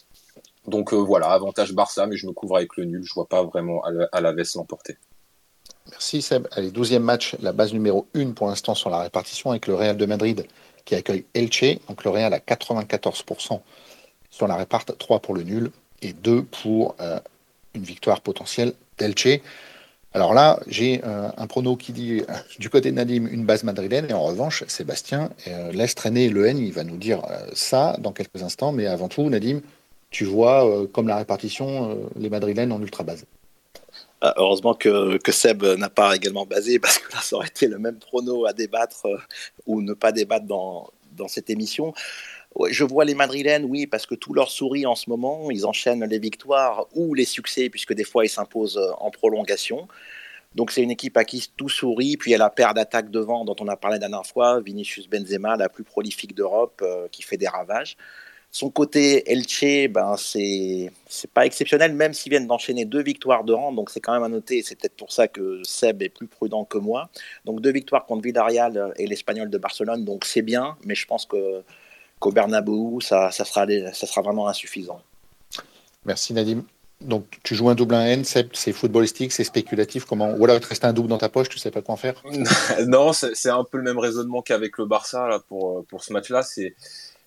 Donc 0.66 0.92
voilà, 0.92 1.26
avantage 1.26 1.72
Barça, 1.74 2.06
mais 2.06 2.16
je 2.16 2.26
me 2.26 2.32
couvre 2.32 2.56
avec 2.56 2.76
le 2.76 2.84
nul. 2.84 3.02
Je 3.04 3.14
vois 3.14 3.28
pas 3.28 3.42
vraiment 3.42 3.82
Alaves 4.12 4.52
l'emporter. 4.54 4.96
Merci 5.90 6.22
Seb. 6.22 6.46
Allez, 6.52 6.70
12e 6.70 7.00
match, 7.00 7.36
la 7.40 7.52
base 7.52 7.72
numéro 7.72 8.06
1 8.14 8.32
pour 8.32 8.46
l'instant 8.46 8.74
sur 8.74 8.90
la 8.90 9.00
répartition 9.00 9.50
avec 9.50 9.66
le 9.66 9.74
Real 9.74 9.96
de 9.96 10.06
Madrid 10.06 10.46
qui 10.84 10.94
accueille 10.94 11.24
Elche. 11.34 11.78
Donc 11.88 12.04
le 12.04 12.10
Real 12.10 12.32
à 12.32 12.38
94% 12.38 13.60
sur 14.30 14.46
la 14.46 14.56
réparte, 14.56 14.96
3 14.96 15.20
pour 15.20 15.34
le 15.34 15.42
nul 15.42 15.70
et 16.00 16.12
2 16.12 16.44
pour 16.44 16.94
euh, 17.00 17.18
une 17.74 17.82
victoire 17.82 18.20
potentielle 18.20 18.74
d'Elche. 18.98 19.40
Alors 20.14 20.34
là, 20.34 20.60
j'ai 20.66 21.00
euh, 21.04 21.30
un 21.36 21.46
prono 21.46 21.76
qui 21.76 21.92
dit 21.92 22.20
euh, 22.20 22.34
du 22.58 22.68
côté 22.68 22.90
de 22.90 22.96
Nadim 22.96 23.26
une 23.26 23.44
base 23.44 23.64
madrilène 23.64 24.06
et 24.08 24.12
en 24.12 24.22
revanche, 24.22 24.64
Sébastien 24.68 25.30
laisse 25.72 25.94
traîner 25.94 26.28
le 26.28 26.46
N. 26.46 26.58
Il 26.58 26.72
va 26.72 26.84
nous 26.84 26.96
dire 26.96 27.22
ça 27.54 27.96
dans 27.98 28.12
quelques 28.12 28.42
instants. 28.42 28.72
Mais 28.72 28.86
avant 28.86 29.08
tout, 29.08 29.28
Nadim, 29.28 29.60
tu 30.10 30.24
vois 30.24 30.86
comme 30.92 31.08
la 31.08 31.16
répartition 31.16 31.98
les 32.16 32.28
madrilènes 32.28 32.72
en 32.72 32.80
ultra 32.80 33.04
base. 33.04 33.24
Ah, 34.24 34.34
heureusement 34.36 34.74
que, 34.74 35.16
que 35.18 35.32
Seb 35.32 35.64
n'a 35.64 35.90
pas 35.90 36.14
également 36.14 36.46
basé, 36.46 36.78
parce 36.78 36.98
que 36.98 37.12
ça 37.20 37.34
aurait 37.34 37.48
été 37.48 37.66
le 37.66 37.78
même 37.80 37.98
prono 37.98 38.46
à 38.46 38.52
débattre 38.52 39.06
euh, 39.06 39.18
ou 39.66 39.82
ne 39.82 39.94
pas 39.94 40.12
débattre 40.12 40.46
dans, 40.46 40.92
dans 41.16 41.26
cette 41.26 41.50
émission. 41.50 41.92
je 42.70 42.84
vois 42.84 43.04
les 43.04 43.16
Madrilènes, 43.16 43.64
oui, 43.64 43.88
parce 43.88 44.06
que 44.06 44.14
tout 44.14 44.32
leur 44.32 44.48
sourit 44.48 44.86
en 44.86 44.94
ce 44.94 45.10
moment. 45.10 45.50
Ils 45.50 45.66
enchaînent 45.66 46.04
les 46.04 46.20
victoires 46.20 46.86
ou 46.94 47.14
les 47.14 47.24
succès, 47.24 47.68
puisque 47.68 47.94
des 47.94 48.04
fois, 48.04 48.24
ils 48.24 48.28
s'imposent 48.28 48.78
euh, 48.78 48.92
en 49.00 49.10
prolongation. 49.10 49.88
Donc, 50.54 50.70
c'est 50.70 50.82
une 50.82 50.92
équipe 50.92 51.16
à 51.16 51.24
qui 51.24 51.50
tout 51.56 51.68
sourit. 51.68 52.16
Puis, 52.16 52.30
y 52.30 52.34
a 52.36 52.38
la 52.38 52.50
paire 52.50 52.74
d'attaques 52.74 53.10
devant 53.10 53.44
dont 53.44 53.56
on 53.58 53.66
a 53.66 53.76
parlé 53.76 53.96
la 53.96 54.08
dernière 54.08 54.26
fois, 54.26 54.60
Vinicius 54.60 55.08
Benzema, 55.08 55.56
la 55.56 55.68
plus 55.68 55.82
prolifique 55.82 56.36
d'Europe, 56.36 56.80
euh, 56.82 57.08
qui 57.10 57.22
fait 57.22 57.38
des 57.38 57.48
ravages. 57.48 57.96
Son 58.54 58.68
côté 58.68 59.32
Elche, 59.32 59.88
ben 59.88 60.14
c'est 60.18 60.92
c'est 61.08 61.30
pas 61.30 61.46
exceptionnel, 61.46 61.94
même 61.94 62.12
s'ils 62.12 62.28
viennent 62.28 62.46
d'enchaîner 62.46 62.84
deux 62.84 63.02
victoires 63.02 63.44
de 63.44 63.54
rang, 63.54 63.72
donc 63.72 63.88
c'est 63.88 64.00
quand 64.00 64.12
même 64.12 64.22
à 64.22 64.28
noter. 64.28 64.62
C'est 64.62 64.78
peut-être 64.78 64.96
pour 64.96 65.10
ça 65.10 65.26
que 65.26 65.62
Seb 65.64 66.02
est 66.02 66.10
plus 66.10 66.26
prudent 66.26 66.66
que 66.66 66.76
moi. 66.76 67.08
Donc 67.46 67.62
deux 67.62 67.72
victoires 67.72 68.04
contre 68.04 68.22
Villarreal 68.24 68.92
et 68.96 69.06
l'Espagnol 69.06 69.48
de 69.48 69.56
Barcelone, 69.56 70.04
donc 70.04 70.26
c'est 70.26 70.42
bien, 70.42 70.76
mais 70.84 70.94
je 70.94 71.06
pense 71.06 71.24
que 71.24 71.62
qu'au 72.18 72.30
Bernabeu, 72.30 73.00
ça, 73.00 73.30
ça, 73.30 73.46
sera, 73.46 73.66
ça 73.94 74.06
sera 74.06 74.20
vraiment 74.20 74.46
insuffisant. 74.46 75.00
Merci 76.04 76.34
Nadim. 76.34 76.62
Donc 77.00 77.24
tu 77.42 77.54
joues 77.54 77.70
un 77.70 77.74
double 77.74 77.94
1 77.94 78.04
N, 78.04 78.24
c'est 78.24 78.72
footballistique, 78.72 79.32
c'est 79.32 79.44
spéculatif. 79.44 80.04
Comment 80.04 80.30
Ou 80.34 80.44
alors 80.44 80.56
il 80.56 80.60
te 80.60 80.68
reste 80.68 80.84
un 80.84 80.92
double 80.92 81.08
dans 81.08 81.18
ta 81.18 81.30
poche, 81.30 81.48
tu 81.48 81.58
sais 81.58 81.70
pas 81.70 81.80
quoi 81.80 81.94
en 81.94 81.96
faire? 81.96 82.22
Non, 82.86 83.14
c'est 83.14 83.48
un 83.48 83.64
peu 83.64 83.78
le 83.78 83.82
même 83.82 83.98
raisonnement 83.98 84.42
qu'avec 84.42 84.76
le 84.76 84.84
Barça 84.84 85.26
là, 85.26 85.40
pour, 85.40 85.86
pour 85.86 86.04
ce 86.04 86.12
match-là. 86.12 86.42
C'est 86.42 86.76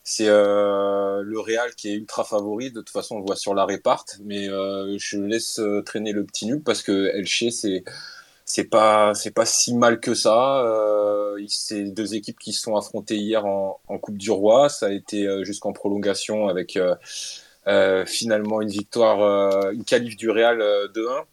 c'est 0.07 0.27
euh, 0.29 1.23
le 1.23 1.39
Real 1.39 1.73
qui 1.75 1.89
est 1.89 1.95
ultra 1.95 2.23
favori. 2.23 2.71
De 2.71 2.79
toute 2.79 2.91
façon, 2.91 3.15
on 3.15 3.19
le 3.19 3.25
voit 3.25 3.35
sur 3.35 3.55
la 3.55 3.65
réparte, 3.65 4.19
mais 4.23 4.47
euh, 4.47 4.95
je 4.99 5.17
laisse 5.17 5.59
euh, 5.59 5.81
traîner 5.81 6.11
le 6.11 6.23
petit 6.23 6.45
nul 6.45 6.61
parce 6.63 6.83
que 6.83 7.11
Elche, 7.15 7.45
c'est 7.49 7.83
c'est 8.45 8.65
pas 8.65 9.15
c'est 9.15 9.31
pas 9.31 9.45
si 9.45 9.73
mal 9.75 9.99
que 9.99 10.13
ça. 10.13 10.63
Euh, 10.63 11.43
c'est 11.47 11.85
deux 11.85 12.13
équipes 12.13 12.37
qui 12.39 12.53
se 12.53 12.61
sont 12.61 12.75
affrontées 12.75 13.17
hier 13.17 13.45
en, 13.45 13.79
Coupe 13.99 14.17
du 14.17 14.29
Roi. 14.29 14.69
Ça 14.69 14.87
a 14.87 14.91
été 14.91 15.27
jusqu'en 15.43 15.73
prolongation 15.73 16.47
avec 16.49 16.77
finalement 18.05 18.61
une 18.61 18.69
victoire, 18.69 19.71
une 19.71 19.83
qualif 19.85 20.15
du 20.17 20.29
Real 20.29 20.59
2-1. 20.93 21.25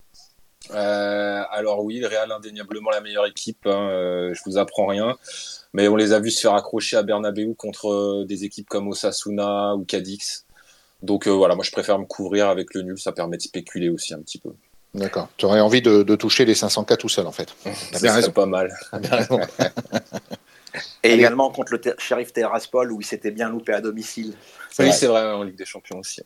alors 0.71 1.85
oui, 1.85 2.01
le 2.01 2.07
Real 2.07 2.33
indéniablement 2.33 2.91
la 2.91 3.03
meilleure 3.03 3.27
équipe. 3.27 3.67
Hein, 3.67 4.33
je 4.33 4.41
vous 4.47 4.57
apprends 4.57 4.87
rien 4.87 5.19
mais 5.73 5.89
on 5.89 5.97
les 5.97 6.13
a 6.13 6.21
vus 6.21 6.31
se 6.31 6.41
faire 6.41 6.55
accrocher 6.55 6.97
à 6.97 7.03
Bernabeu 7.03 7.55
contre 7.55 7.91
euh, 7.91 8.25
des 8.25 8.45
équipes 8.45 8.69
comme 8.69 8.89
Osasuna 8.89 9.75
ou 9.75 9.85
Cadix. 9.85 10.45
Donc 11.03 11.27
euh, 11.27 11.31
voilà, 11.31 11.55
moi 11.55 11.65
je 11.65 11.73
préfère 11.73 11.99
me 11.99 12.05
couvrir 12.05 12.49
avec 12.49 12.75
le 12.75 12.83
nul, 12.83 12.99
ça 12.99 13.13
permet 13.13 13.37
de 13.37 13.43
spéculer 13.43 13.89
aussi 13.89 14.15
un 14.15 14.21
petit 14.21 14.39
peu. 14.39 14.51
D'accord. 14.95 15.29
Tu 15.39 15.47
aurais 15.47 15.61
envie 15.61 15.81
de, 15.81 16.03
toucher 16.15 16.45
les 16.45 16.55
500K 16.55 16.97
tout 16.99 17.09
seul 17.09 17.27
en 17.27 17.33
fait. 17.33 17.49
C'est 17.93 18.33
pas 18.33 18.47
mal. 18.47 18.73
Et 21.03 21.13
également 21.13 21.51
contre 21.51 21.75
le 21.75 21.81
shérif 21.99 22.33
Terraspol 22.33 22.93
où 22.93 23.01
il 23.01 23.05
s'était 23.05 23.31
bien 23.31 23.51
loupé 23.51 23.75
à 23.75 23.81
domicile. 23.83 24.33
Oui, 24.79 24.91
c'est 24.93 25.07
vrai, 25.07 25.31
en 25.31 25.43
Ligue 25.43 25.57
des 25.57 25.67
Champions 25.67 25.99
aussi. 25.99 26.23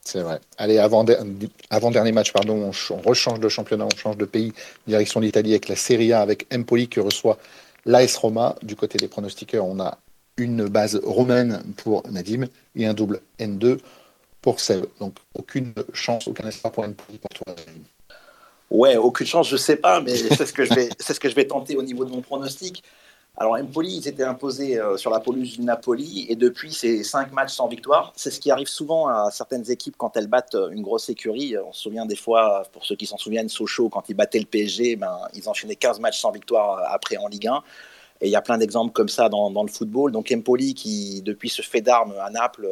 C'est 0.00 0.20
vrai. 0.20 0.40
Allez, 0.56 0.78
avant, 0.78 1.04
avant 1.68 1.90
dernier 1.90 2.12
match, 2.12 2.32
pardon, 2.32 2.70
on, 2.70 2.94
on, 2.94 3.00
rechange 3.02 3.38
de 3.38 3.50
championnat, 3.50 3.84
on 3.84 3.96
change 3.96 4.16
de 4.16 4.24
pays, 4.24 4.54
direction 4.86 5.20
l'Italie 5.20 5.50
avec 5.50 5.68
la 5.68 5.76
Serie 5.76 6.14
A, 6.14 6.22
avec 6.22 6.46
Empoli 6.54 6.88
qui 6.88 7.00
reçoit 7.00 7.36
l'AS 7.84 8.16
Roma. 8.16 8.56
Du 8.62 8.76
côté 8.76 8.98
des 8.98 9.08
pronostiqueurs, 9.08 9.66
on 9.66 9.80
a 9.80 9.98
une 10.36 10.68
base 10.68 11.00
romaine 11.04 11.62
pour 11.76 12.02
Nadim 12.10 12.46
et 12.74 12.86
un 12.86 12.94
double 12.94 13.20
N2 13.38 13.78
pour 14.40 14.60
Seb. 14.60 14.86
Donc 15.00 15.14
aucune 15.34 15.72
chance, 15.92 16.26
aucun 16.28 16.48
espoir 16.48 16.72
pour 16.72 16.84
pour 16.84 17.30
toi. 17.30 17.54
Ouais, 18.70 18.96
aucune 18.96 19.26
chance, 19.26 19.48
je 19.48 19.58
sais 19.58 19.76
pas, 19.76 20.00
mais 20.00 20.16
c'est 20.16 20.46
ce 20.46 20.52
que 20.52 20.64
je 20.64 20.72
vais, 20.72 20.88
c'est 20.98 21.12
ce 21.12 21.20
que 21.20 21.28
je 21.28 21.34
vais 21.34 21.46
tenter 21.46 21.76
au 21.76 21.82
niveau 21.82 22.06
de 22.06 22.10
mon 22.10 22.22
pronostic. 22.22 22.82
Alors 23.38 23.54
Empoli, 23.54 23.96
ils 23.96 24.08
étaient 24.08 24.24
imposés 24.24 24.78
euh, 24.78 24.98
sur 24.98 25.10
la 25.10 25.18
pelouse 25.18 25.56
du 25.56 25.62
Napoli 25.62 26.26
et 26.28 26.36
depuis 26.36 26.70
ces 26.70 27.02
cinq 27.02 27.32
matchs 27.32 27.54
sans 27.54 27.66
victoire, 27.66 28.12
c'est 28.14 28.30
ce 28.30 28.38
qui 28.38 28.50
arrive 28.50 28.66
souvent 28.66 29.08
à 29.08 29.30
certaines 29.30 29.70
équipes 29.70 29.96
quand 29.96 30.18
elles 30.18 30.26
battent 30.26 30.54
euh, 30.54 30.68
une 30.68 30.82
grosse 30.82 31.08
écurie. 31.08 31.56
On 31.56 31.72
se 31.72 31.80
souvient 31.80 32.04
des 32.04 32.16
fois, 32.16 32.64
pour 32.72 32.84
ceux 32.84 32.94
qui 32.94 33.06
s'en 33.06 33.16
souviennent, 33.16 33.48
Sochaux, 33.48 33.88
quand 33.88 34.10
ils 34.10 34.14
battaient 34.14 34.38
le 34.38 34.44
PSG, 34.44 34.96
ben, 34.96 35.16
ils 35.32 35.48
enchaînaient 35.48 35.76
15 35.76 35.98
matchs 36.00 36.20
sans 36.20 36.30
victoire 36.30 36.78
euh, 36.78 36.94
après 36.94 37.16
en 37.16 37.26
Ligue 37.26 37.46
1. 37.46 37.62
Et 38.20 38.26
il 38.26 38.30
y 38.30 38.36
a 38.36 38.42
plein 38.42 38.58
d'exemples 38.58 38.92
comme 38.92 39.08
ça 39.08 39.30
dans, 39.30 39.62
le 39.62 39.70
football. 39.70 40.12
Donc 40.12 40.30
Empoli, 40.30 40.74
qui 40.74 41.22
depuis 41.22 41.48
ce 41.48 41.62
fait 41.62 41.80
d'armes 41.80 42.14
à 42.20 42.28
Naples, 42.28 42.68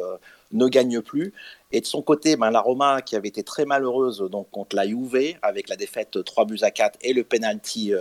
ne 0.53 0.67
gagne 0.67 1.01
plus. 1.01 1.33
Et 1.71 1.81
de 1.81 1.85
son 1.85 2.01
côté, 2.03 2.37
ben, 2.37 2.51
la 2.51 2.61
Roma, 2.61 3.01
qui 3.01 3.15
avait 3.15 3.27
été 3.27 3.43
très 3.43 3.65
malheureuse 3.65 4.19
donc, 4.31 4.49
contre 4.51 4.75
la 4.75 4.87
Juve, 4.87 5.35
avec 5.41 5.67
la 5.67 5.75
défaite 5.75 6.23
3 6.23 6.45
buts 6.45 6.59
à 6.61 6.71
4 6.71 6.99
et 7.01 7.13
le 7.13 7.25
penalty 7.25 7.93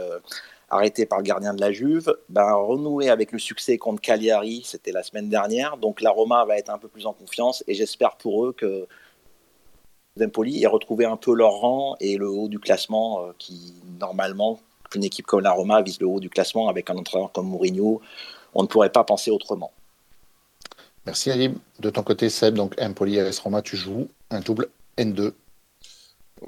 arrêté 0.71 1.05
par 1.05 1.19
le 1.19 1.25
gardien 1.25 1.53
de 1.53 1.61
la 1.61 1.73
Juve, 1.73 2.15
ben, 2.29 2.55
avec 3.09 3.33
le 3.33 3.39
succès 3.39 3.77
contre 3.77 4.01
Cagliari, 4.01 4.63
c'était 4.65 4.93
la 4.93 5.03
semaine 5.03 5.29
dernière. 5.29 5.77
Donc 5.77 6.01
la 6.01 6.11
Roma 6.11 6.45
va 6.45 6.57
être 6.57 6.71
un 6.71 6.79
peu 6.79 6.89
plus 6.89 7.07
en 7.07 7.13
confiance 7.13 7.65
et 7.67 7.75
j'espère 7.75 8.17
pour 8.17 8.47
eux 8.47 8.53
que 8.53 8.87
Empoli 10.21 10.63
ait 10.63 10.67
retrouvé 10.67 11.05
un 11.05 11.17
peu 11.17 11.35
leur 11.35 11.53
rang 11.53 11.97
et 12.01 12.17
le 12.17 12.29
haut 12.29 12.49
du 12.49 12.59
classement 12.59 13.25
euh, 13.25 13.33
qui, 13.39 13.75
normalement, 13.99 14.61
une 14.95 15.05
équipe 15.05 15.27
comme 15.27 15.41
la 15.41 15.53
Roma 15.53 15.83
vise 15.83 16.01
le 16.01 16.07
haut 16.07 16.21
du 16.21 16.31
classement 16.31 16.69
avec 16.69 16.91
un 16.91 16.97
entraîneur 16.97 17.33
comme 17.33 17.47
Mourinho. 17.47 18.01
On 18.55 18.63
ne 18.63 18.69
pourrait 18.69 18.91
pas 18.91 19.05
penser 19.05 19.31
autrement. 19.31 19.73
Merci 21.07 21.31
Ali. 21.31 21.55
De 21.79 21.91
ton 21.91 22.03
côté, 22.03 22.29
Seb, 22.29 22.55
donc 22.55 22.75
Empoli 22.81 23.17
et 23.17 23.31
Roma, 23.43 23.63
tu 23.63 23.77
joues 23.77 24.09
un 24.31 24.41
double 24.41 24.69
N2 24.99 25.33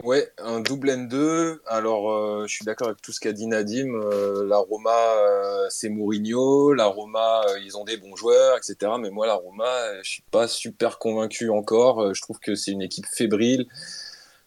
Ouais, 0.05 0.33
un 0.39 0.61
double 0.61 0.91
N2. 0.91 1.59
Alors, 1.67 2.13
euh, 2.13 2.47
je 2.47 2.55
suis 2.55 2.65
d'accord 2.65 2.89
avec 2.89 3.03
tout 3.03 3.13
ce 3.13 3.21
qu'a 3.21 3.33
dit 3.33 3.47
Nadim. 3.47 3.95
Euh, 3.95 4.47
la 4.47 4.57
Roma, 4.57 4.91
euh, 4.91 5.67
c'est 5.69 5.91
Mourinho. 5.91 6.73
La 6.73 6.87
Roma, 6.87 7.43
ils 7.65 7.77
ont 7.77 7.85
des 7.85 7.99
bons 7.99 8.17
joueurs, 8.17 8.57
etc. 8.57 8.93
Mais 8.99 9.11
moi, 9.11 9.27
la 9.27 9.35
Roma, 9.35 10.03
je 10.03 10.11
suis 10.11 10.25
pas 10.31 10.49
super 10.49 10.99
convaincu 10.99 11.51
encore. 11.51 12.15
je 12.15 12.21
trouve 12.23 12.39
que 12.39 12.55
c'est 12.55 12.71
une 12.71 12.83
équipe 12.83 13.07
fébrile. 13.07 13.67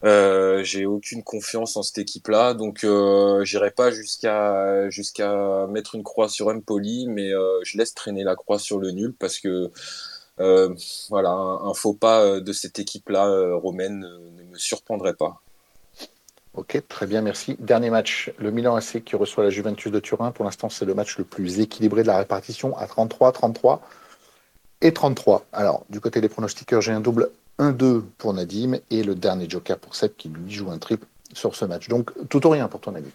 Euh, 0.03 0.63
j'ai 0.63 0.85
aucune 0.85 1.23
confiance 1.23 1.77
en 1.77 1.83
cette 1.83 1.97
équipe-là, 1.97 2.53
donc 2.53 2.83
euh, 2.83 3.43
j'irai 3.43 3.71
pas 3.71 3.91
jusqu'à 3.91 4.89
jusqu'à 4.89 5.65
mettre 5.67 5.95
une 5.95 6.03
croix 6.03 6.29
sur 6.29 6.47
Empoli, 6.49 7.07
mais 7.07 7.31
euh, 7.33 7.59
je 7.63 7.77
laisse 7.77 7.95
traîner 7.95 8.23
la 8.23 8.35
croix 8.35 8.59
sur 8.59 8.77
le 8.77 8.91
nul 8.91 9.15
parce 9.17 9.39
que 9.39 9.47
euh, 9.47 9.71
voilà, 10.37 11.29
un, 11.29 11.73
faux 11.73 11.93
pas 11.93 12.39
de 12.39 12.53
cette 12.53 12.79
équipe-là 12.79 13.55
romaine 13.55 13.99
ne 13.99 14.43
me 14.43 14.57
surprendrait 14.57 15.15
pas. 15.15 15.41
Ok, 16.55 16.81
très 16.87 17.05
bien, 17.05 17.21
merci. 17.21 17.57
Dernier 17.59 17.89
match, 17.89 18.31
le 18.37 18.49
Milan 18.49 18.75
AC 18.75 19.03
qui 19.03 19.17
reçoit 19.17 19.43
la 19.43 19.49
Juventus 19.49 19.91
de 19.91 19.99
Turin. 19.99 20.31
Pour 20.31 20.45
l'instant, 20.45 20.69
c'est 20.69 20.85
le 20.85 20.93
match 20.93 21.17
le 21.17 21.25
plus 21.25 21.59
équilibré 21.59 22.01
de 22.01 22.07
la 22.07 22.17
répartition 22.17 22.77
à 22.77 22.87
33, 22.87 23.33
33 23.33 23.81
et 24.81 24.93
33. 24.93 25.45
Alors, 25.51 25.85
du 25.89 25.99
côté 25.99 26.21
des 26.21 26.29
pronostiqueurs, 26.29 26.81
j'ai 26.81 26.93
un 26.93 27.01
double 27.01 27.29
1-2 27.59 28.03
pour 28.17 28.33
Nadim 28.33 28.77
et 28.89 29.03
le 29.03 29.15
dernier 29.15 29.49
joker 29.49 29.77
pour 29.77 29.95
Seb 29.95 30.15
qui 30.15 30.29
lui 30.29 30.51
joue 30.53 30.71
un 30.71 30.77
triple 30.77 31.05
sur 31.33 31.55
ce 31.55 31.65
match. 31.65 31.89
Donc 31.89 32.11
tout 32.29 32.45
ou 32.47 32.49
rien 32.49 32.69
pour 32.69 32.79
ton 32.79 32.95
avis. 32.95 33.11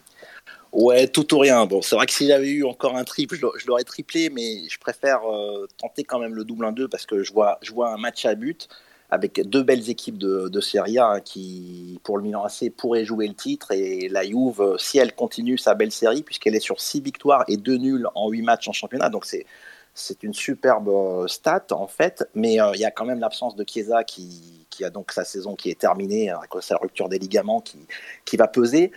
Ouais, 0.72 1.08
tout 1.08 1.34
ou 1.34 1.38
rien. 1.38 1.66
Bon, 1.66 1.82
c'est 1.82 1.96
vrai 1.96 2.06
que 2.06 2.12
si 2.12 2.28
j'avais 2.28 2.48
eu 2.50 2.64
encore 2.64 2.96
un 2.96 3.02
triple, 3.02 3.36
je 3.36 3.66
l'aurais 3.66 3.82
triplé, 3.82 4.30
mais 4.30 4.68
je 4.68 4.78
préfère 4.78 5.20
euh, 5.28 5.66
tenter 5.78 6.04
quand 6.04 6.20
même 6.20 6.34
le 6.34 6.44
double 6.44 6.64
1-2 6.64 6.88
parce 6.88 7.06
que 7.06 7.24
je 7.24 7.32
vois, 7.32 7.58
un 7.88 7.96
match 7.96 8.24
à 8.24 8.34
but 8.36 8.68
avec 9.10 9.40
deux 9.48 9.64
belles 9.64 9.90
équipes 9.90 10.18
de, 10.18 10.60
Serie 10.60 10.98
A 10.98 11.08
hein, 11.08 11.20
qui, 11.20 11.98
pour 12.04 12.16
le 12.16 12.22
Milan 12.22 12.44
AC, 12.44 12.70
pourraient 12.76 13.04
jouer 13.04 13.26
le 13.26 13.34
titre. 13.34 13.72
Et 13.72 14.08
la 14.08 14.22
Juve, 14.22 14.76
si 14.78 14.98
elle 14.98 15.12
continue 15.12 15.58
sa 15.58 15.74
belle 15.74 15.90
série, 15.90 16.22
puisqu'elle 16.22 16.54
est 16.54 16.60
sur 16.60 16.80
6 16.80 17.00
victoires 17.00 17.44
et 17.48 17.56
2 17.56 17.76
nuls 17.76 18.06
en 18.14 18.28
8 18.28 18.42
matchs 18.42 18.68
en 18.68 18.72
championnat, 18.72 19.08
donc 19.08 19.26
c'est 19.26 20.22
une 20.22 20.34
superbe 20.34 20.88
euh, 20.88 21.26
stat 21.26 21.66
en 21.72 21.88
fait, 21.88 22.28
mais 22.36 22.60
euh, 22.60 22.70
il 22.74 22.80
y 22.80 22.84
a 22.84 22.92
quand 22.92 23.04
même 23.04 23.18
l'absence 23.18 23.56
de 23.56 23.64
Chiesa 23.66 24.04
qui, 24.04 24.66
a 24.84 24.90
donc 24.90 25.10
sa 25.10 25.24
saison 25.24 25.56
qui 25.56 25.68
est 25.68 25.78
terminée 25.78 26.32
cause 26.48 26.62
de 26.62 26.66
sa 26.66 26.76
rupture 26.76 27.10
des 27.10 27.18
ligaments 27.18 27.62
qui 28.24 28.36
va 28.36 28.46
peser. 28.46 28.92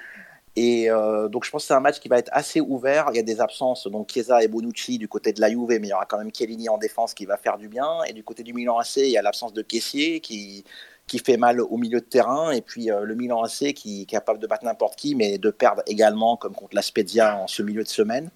Et 0.56 0.90
euh, 0.90 1.30
donc 1.30 1.46
je 1.46 1.52
pense 1.52 1.64
que 1.64 1.68
c'est 1.68 1.74
un 1.74 1.80
match 1.80 2.00
qui 2.00 2.08
va 2.08 2.20
être 2.20 2.30
assez 2.32 2.62
ouvert. 2.62 3.08
Il 3.12 3.16
y 3.16 3.20
a 3.20 3.24
des 3.24 3.42
absences, 3.42 3.88
donc 3.88 4.12
Chiesa 4.12 4.44
et 4.44 4.48
Bonucci 4.48 4.98
du 4.98 5.08
côté 5.08 5.34
de 5.34 5.42
la 5.42 5.50
Juve, 5.50 5.68
mais 5.70 5.88
il 5.88 5.88
y 5.88 5.94
aura 5.94 6.06
quand 6.06 6.20
même 6.20 6.32
Chiellini 6.34 6.70
en 6.70 6.78
défense 6.78 7.14
qui 7.14 7.26
va 7.26 7.38
faire 7.38 7.58
du 7.58 7.68
bien. 7.68 8.04
Et 8.08 8.14
du 8.14 8.24
côté 8.24 8.44
du 8.44 8.54
Milan 8.54 8.78
AC, 8.78 8.98
il 8.98 9.10
y 9.10 9.18
a 9.18 9.22
l'absence 9.22 9.54
de 9.54 9.62
Caissier 9.64 10.20
qui, 10.20 10.64
qui 11.08 11.20
fait 11.20 11.38
mal 11.38 11.60
au 11.60 11.78
milieu 11.78 12.00
de 12.00 12.06
terrain. 12.06 12.52
Et 12.52 12.62
puis 12.62 12.86
le 12.88 13.16
Milan 13.16 13.42
AC 13.44 13.74
qui 13.74 14.04
est 14.04 14.06
capable 14.06 14.40
de 14.40 14.48
battre 14.48 14.66
n'importe 14.66 14.96
qui, 14.96 15.16
mais 15.16 15.38
de 15.40 15.50
perdre 15.50 15.82
également, 15.88 16.38
comme 16.38 16.54
contre 16.54 16.76
la 16.76 16.84
Spezia 16.84 17.38
en 17.38 17.48
ce 17.48 17.64
milieu 17.64 17.84
de 17.84 17.90
semaine. 17.90 18.30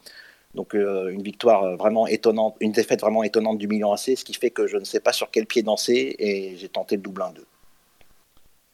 Donc 0.58 0.74
euh, 0.74 1.10
une 1.10 1.22
victoire 1.22 1.78
vraiment 1.78 2.08
étonnante, 2.08 2.56
une 2.60 2.72
défaite 2.72 3.02
vraiment 3.02 3.24
étonnante 3.24 3.60
du 3.60 3.68
Milan 3.68 3.94
AC, 3.94 4.18
ce 4.18 4.26
qui 4.26 4.34
fait 4.34 4.50
que 4.50 4.66
je 4.66 4.78
ne 4.78 4.86
sais 4.86 5.00
pas 5.00 5.14
sur 5.14 5.30
quel 5.30 5.46
pied 5.46 5.62
danser 5.62 6.16
et 6.18 6.56
j'ai 6.58 6.68
tenté 6.68 6.96
le 6.96 7.04
double 7.04 7.22
1-2. 7.22 7.44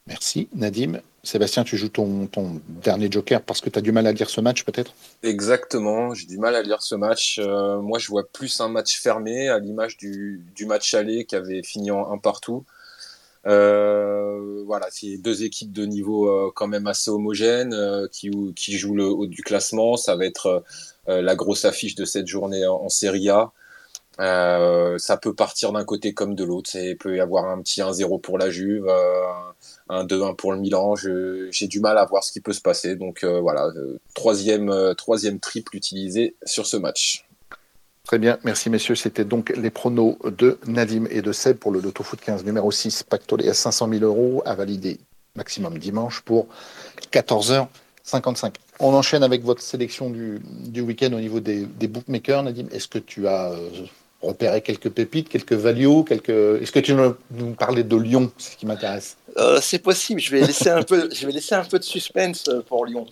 Merci 0.07 0.49
Nadim. 0.53 0.99
Sébastien, 1.25 1.63
tu 1.63 1.77
joues 1.77 1.87
ton, 1.87 2.27
dernier 2.67 3.09
joker 3.09 3.41
parce 3.41 3.61
que 3.61 3.69
tu 3.69 3.79
as 3.79 3.81
du 3.81 3.93
mal 3.93 4.05
à 4.07 4.11
lire 4.11 4.29
ce 4.29 4.41
match 4.41 4.65
peut-être? 4.65 4.93
Exactement, 5.23 6.13
j'ai 6.13 6.27
du 6.27 6.37
mal 6.37 6.53
à 6.55 6.61
lire 6.61 6.81
ce 6.81 6.95
match. 6.95 7.39
Euh, 7.39 7.79
moi 7.79 7.97
je 7.97 8.09
vois 8.09 8.27
plus 8.27 8.59
un 8.59 8.67
match 8.67 8.99
fermé 8.99 9.47
à 9.47 9.59
l'image 9.59 9.95
du, 9.95 10.43
match 10.67 10.93
aller 10.93 11.23
qui 11.23 11.37
avait 11.37 11.63
fini 11.63 11.91
en 11.91 12.11
un 12.11 12.17
partout. 12.17 12.65
Euh, 13.45 14.63
voilà, 14.65 14.87
c'est 14.89 15.17
deux 15.17 15.43
équipes 15.43 15.71
de 15.71 15.85
niveau 15.85 16.51
quand 16.55 16.67
même 16.67 16.87
assez 16.87 17.09
homogène 17.09 17.73
qui, 18.11 18.77
jouent 18.77 18.95
le 18.95 19.05
haut 19.05 19.27
du 19.27 19.43
classement. 19.43 19.95
Ça 19.95 20.17
va 20.17 20.25
être 20.25 20.63
euh, 21.09 21.21
la 21.21 21.35
grosse 21.35 21.65
affiche 21.65 21.95
de 21.95 22.05
cette 22.05 22.27
journée 22.27 22.65
en, 22.65 22.89
Serie 22.89 23.29
A. 23.29 23.51
Euh, 24.19 24.97
ça 24.99 25.17
peut 25.17 25.33
partir 25.33 25.71
d'un 25.73 25.83
côté 25.83 26.13
comme 26.13 26.35
de 26.35 26.43
l'autre. 26.43 26.75
Il 26.75 26.97
peut 26.97 27.17
y 27.17 27.19
avoir 27.19 27.45
un 27.45 27.61
petit 27.61 27.81
1-0 27.81 28.21
pour 28.21 28.37
la 28.37 28.49
Juve, 28.49 28.87
euh, 28.87 29.23
un 29.89 30.05
2-1 30.05 30.35
pour 30.35 30.53
le 30.53 30.59
Milan. 30.59 30.95
J'ai 30.95 31.67
du 31.67 31.79
mal 31.79 31.97
à 31.97 32.05
voir 32.05 32.23
ce 32.23 32.31
qui 32.31 32.41
peut 32.41 32.53
se 32.53 32.61
passer. 32.61 32.95
Donc 32.95 33.23
voilà, 33.23 33.69
troisième, 34.13 34.93
troisième 34.97 35.39
triple 35.39 35.75
utilisé 35.75 36.35
sur 36.45 36.65
ce 36.65 36.77
match. 36.77 37.25
Très 38.05 38.19
bien, 38.19 38.37
merci 38.43 38.69
messieurs. 38.69 38.95
C'était 38.95 39.23
donc 39.23 39.53
les 39.55 39.69
pronos 39.69 40.17
de 40.25 40.59
Nadim 40.67 41.05
et 41.09 41.21
de 41.21 41.31
Seb 41.31 41.57
pour 41.57 41.71
le 41.71 41.79
Loto 41.79 42.03
Foot 42.03 42.19
15 42.19 42.43
numéro 42.43 42.69
6, 42.69 43.03
pactolé 43.03 43.47
à 43.47 43.53
500 43.53 43.87
000 43.89 44.03
euros, 44.03 44.43
à 44.45 44.55
valider 44.55 44.99
maximum 45.35 45.77
dimanche 45.77 46.21
pour 46.21 46.47
14h55. 47.13 48.55
On 48.79 48.93
enchaîne 48.93 49.23
avec 49.23 49.43
votre 49.43 49.61
sélection 49.61 50.09
du, 50.09 50.81
week-end 50.81 51.13
au 51.13 51.19
niveau 51.19 51.39
des, 51.39 51.65
bookmakers. 51.87 52.43
Nadim, 52.43 52.67
est-ce 52.73 52.89
que 52.89 52.99
tu 52.99 53.25
as 53.27 53.53
repéré 54.23 54.61
quelques 54.61 54.89
pépites, 54.89 55.29
quelques 55.29 55.53
values 55.53 56.03
quelques... 56.07 56.29
Est-ce 56.29 56.71
que 56.71 56.79
tu 56.79 56.93
veux 56.93 57.17
nous 57.31 57.53
parler 57.53 57.83
de 57.83 57.95
Lyon 57.95 58.31
C'est 58.37 58.53
ce 58.53 58.57
qui 58.57 58.65
m'intéresse. 58.65 59.17
Euh, 59.37 59.59
c'est 59.61 59.79
possible. 59.79 60.19
Je 60.19 60.31
vais, 60.31 60.41
laisser 60.41 60.69
un 60.69 60.83
peu, 60.83 61.09
je 61.13 61.25
vais 61.25 61.31
laisser 61.31 61.55
un 61.55 61.63
peu 61.63 61.79
de 61.79 61.83
suspense 61.83 62.47
euh, 62.47 62.61
pour 62.61 62.85
Lyon. 62.85 63.05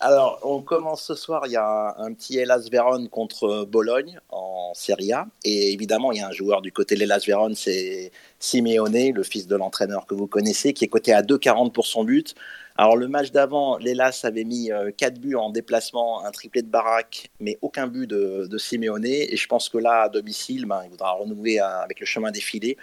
Alors, 0.00 0.38
on 0.42 0.60
commence 0.60 1.02
ce 1.02 1.14
soir. 1.14 1.42
Il 1.46 1.52
y 1.52 1.56
a 1.56 1.96
un 1.98 2.12
petit 2.12 2.38
Hellas 2.38 2.68
Vérone 2.70 3.08
contre 3.08 3.64
Bologne 3.64 4.18
en 4.30 4.72
Serie 4.74 5.12
A. 5.12 5.26
Et 5.44 5.72
évidemment, 5.72 6.12
il 6.12 6.18
y 6.18 6.20
a 6.20 6.28
un 6.28 6.32
joueur 6.32 6.60
du 6.60 6.72
côté 6.72 6.94
de 6.94 7.00
l'Hellas 7.00 7.24
Vérone, 7.26 7.54
c'est 7.54 8.12
Simeone, 8.38 9.12
le 9.12 9.22
fils 9.22 9.46
de 9.46 9.56
l'entraîneur 9.56 10.06
que 10.06 10.14
vous 10.14 10.26
connaissez, 10.26 10.72
qui 10.72 10.84
est 10.84 10.88
coté 10.88 11.14
à 11.14 11.22
2,40 11.22 11.72
pour 11.72 11.86
son 11.86 12.04
but. 12.04 12.34
Alors 12.76 12.96
le 12.96 13.06
match 13.06 13.30
d'avant, 13.30 13.78
l'Elas 13.78 14.22
avait 14.24 14.42
mis 14.42 14.70
4 14.96 15.14
euh, 15.14 15.18
buts 15.20 15.34
en 15.36 15.50
déplacement, 15.50 16.24
un 16.24 16.30
triplé 16.32 16.60
de 16.62 16.66
Barak, 16.66 17.30
mais 17.38 17.56
aucun 17.62 17.86
but 17.86 18.08
de, 18.08 18.48
de 18.50 18.58
Simeone. 18.58 19.04
Et 19.04 19.36
je 19.36 19.46
pense 19.46 19.68
que 19.68 19.78
là, 19.78 20.02
à 20.02 20.08
domicile, 20.08 20.66
ben, 20.66 20.82
il 20.84 20.90
voudra 20.90 21.12
renouer 21.12 21.60
euh, 21.60 21.82
avec 21.82 22.00
le 22.00 22.06
chemin 22.06 22.32
défilé. 22.32 22.76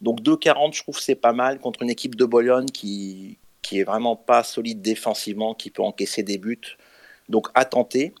Donc 0.00 0.20
2,40, 0.20 0.74
je 0.74 0.82
trouve 0.82 1.00
c'est 1.00 1.16
pas 1.16 1.32
mal 1.32 1.58
contre 1.58 1.82
une 1.82 1.90
équipe 1.90 2.14
de 2.14 2.24
Bologne 2.24 2.66
qui, 2.66 3.38
qui 3.62 3.80
est 3.80 3.84
vraiment 3.84 4.14
pas 4.14 4.44
solide 4.44 4.82
défensivement, 4.82 5.54
qui 5.54 5.70
peut 5.70 5.82
encaisser 5.82 6.22
des 6.22 6.38
buts. 6.38 6.76
Donc 7.28 7.48
à 7.54 7.64
tenter. 7.64 8.14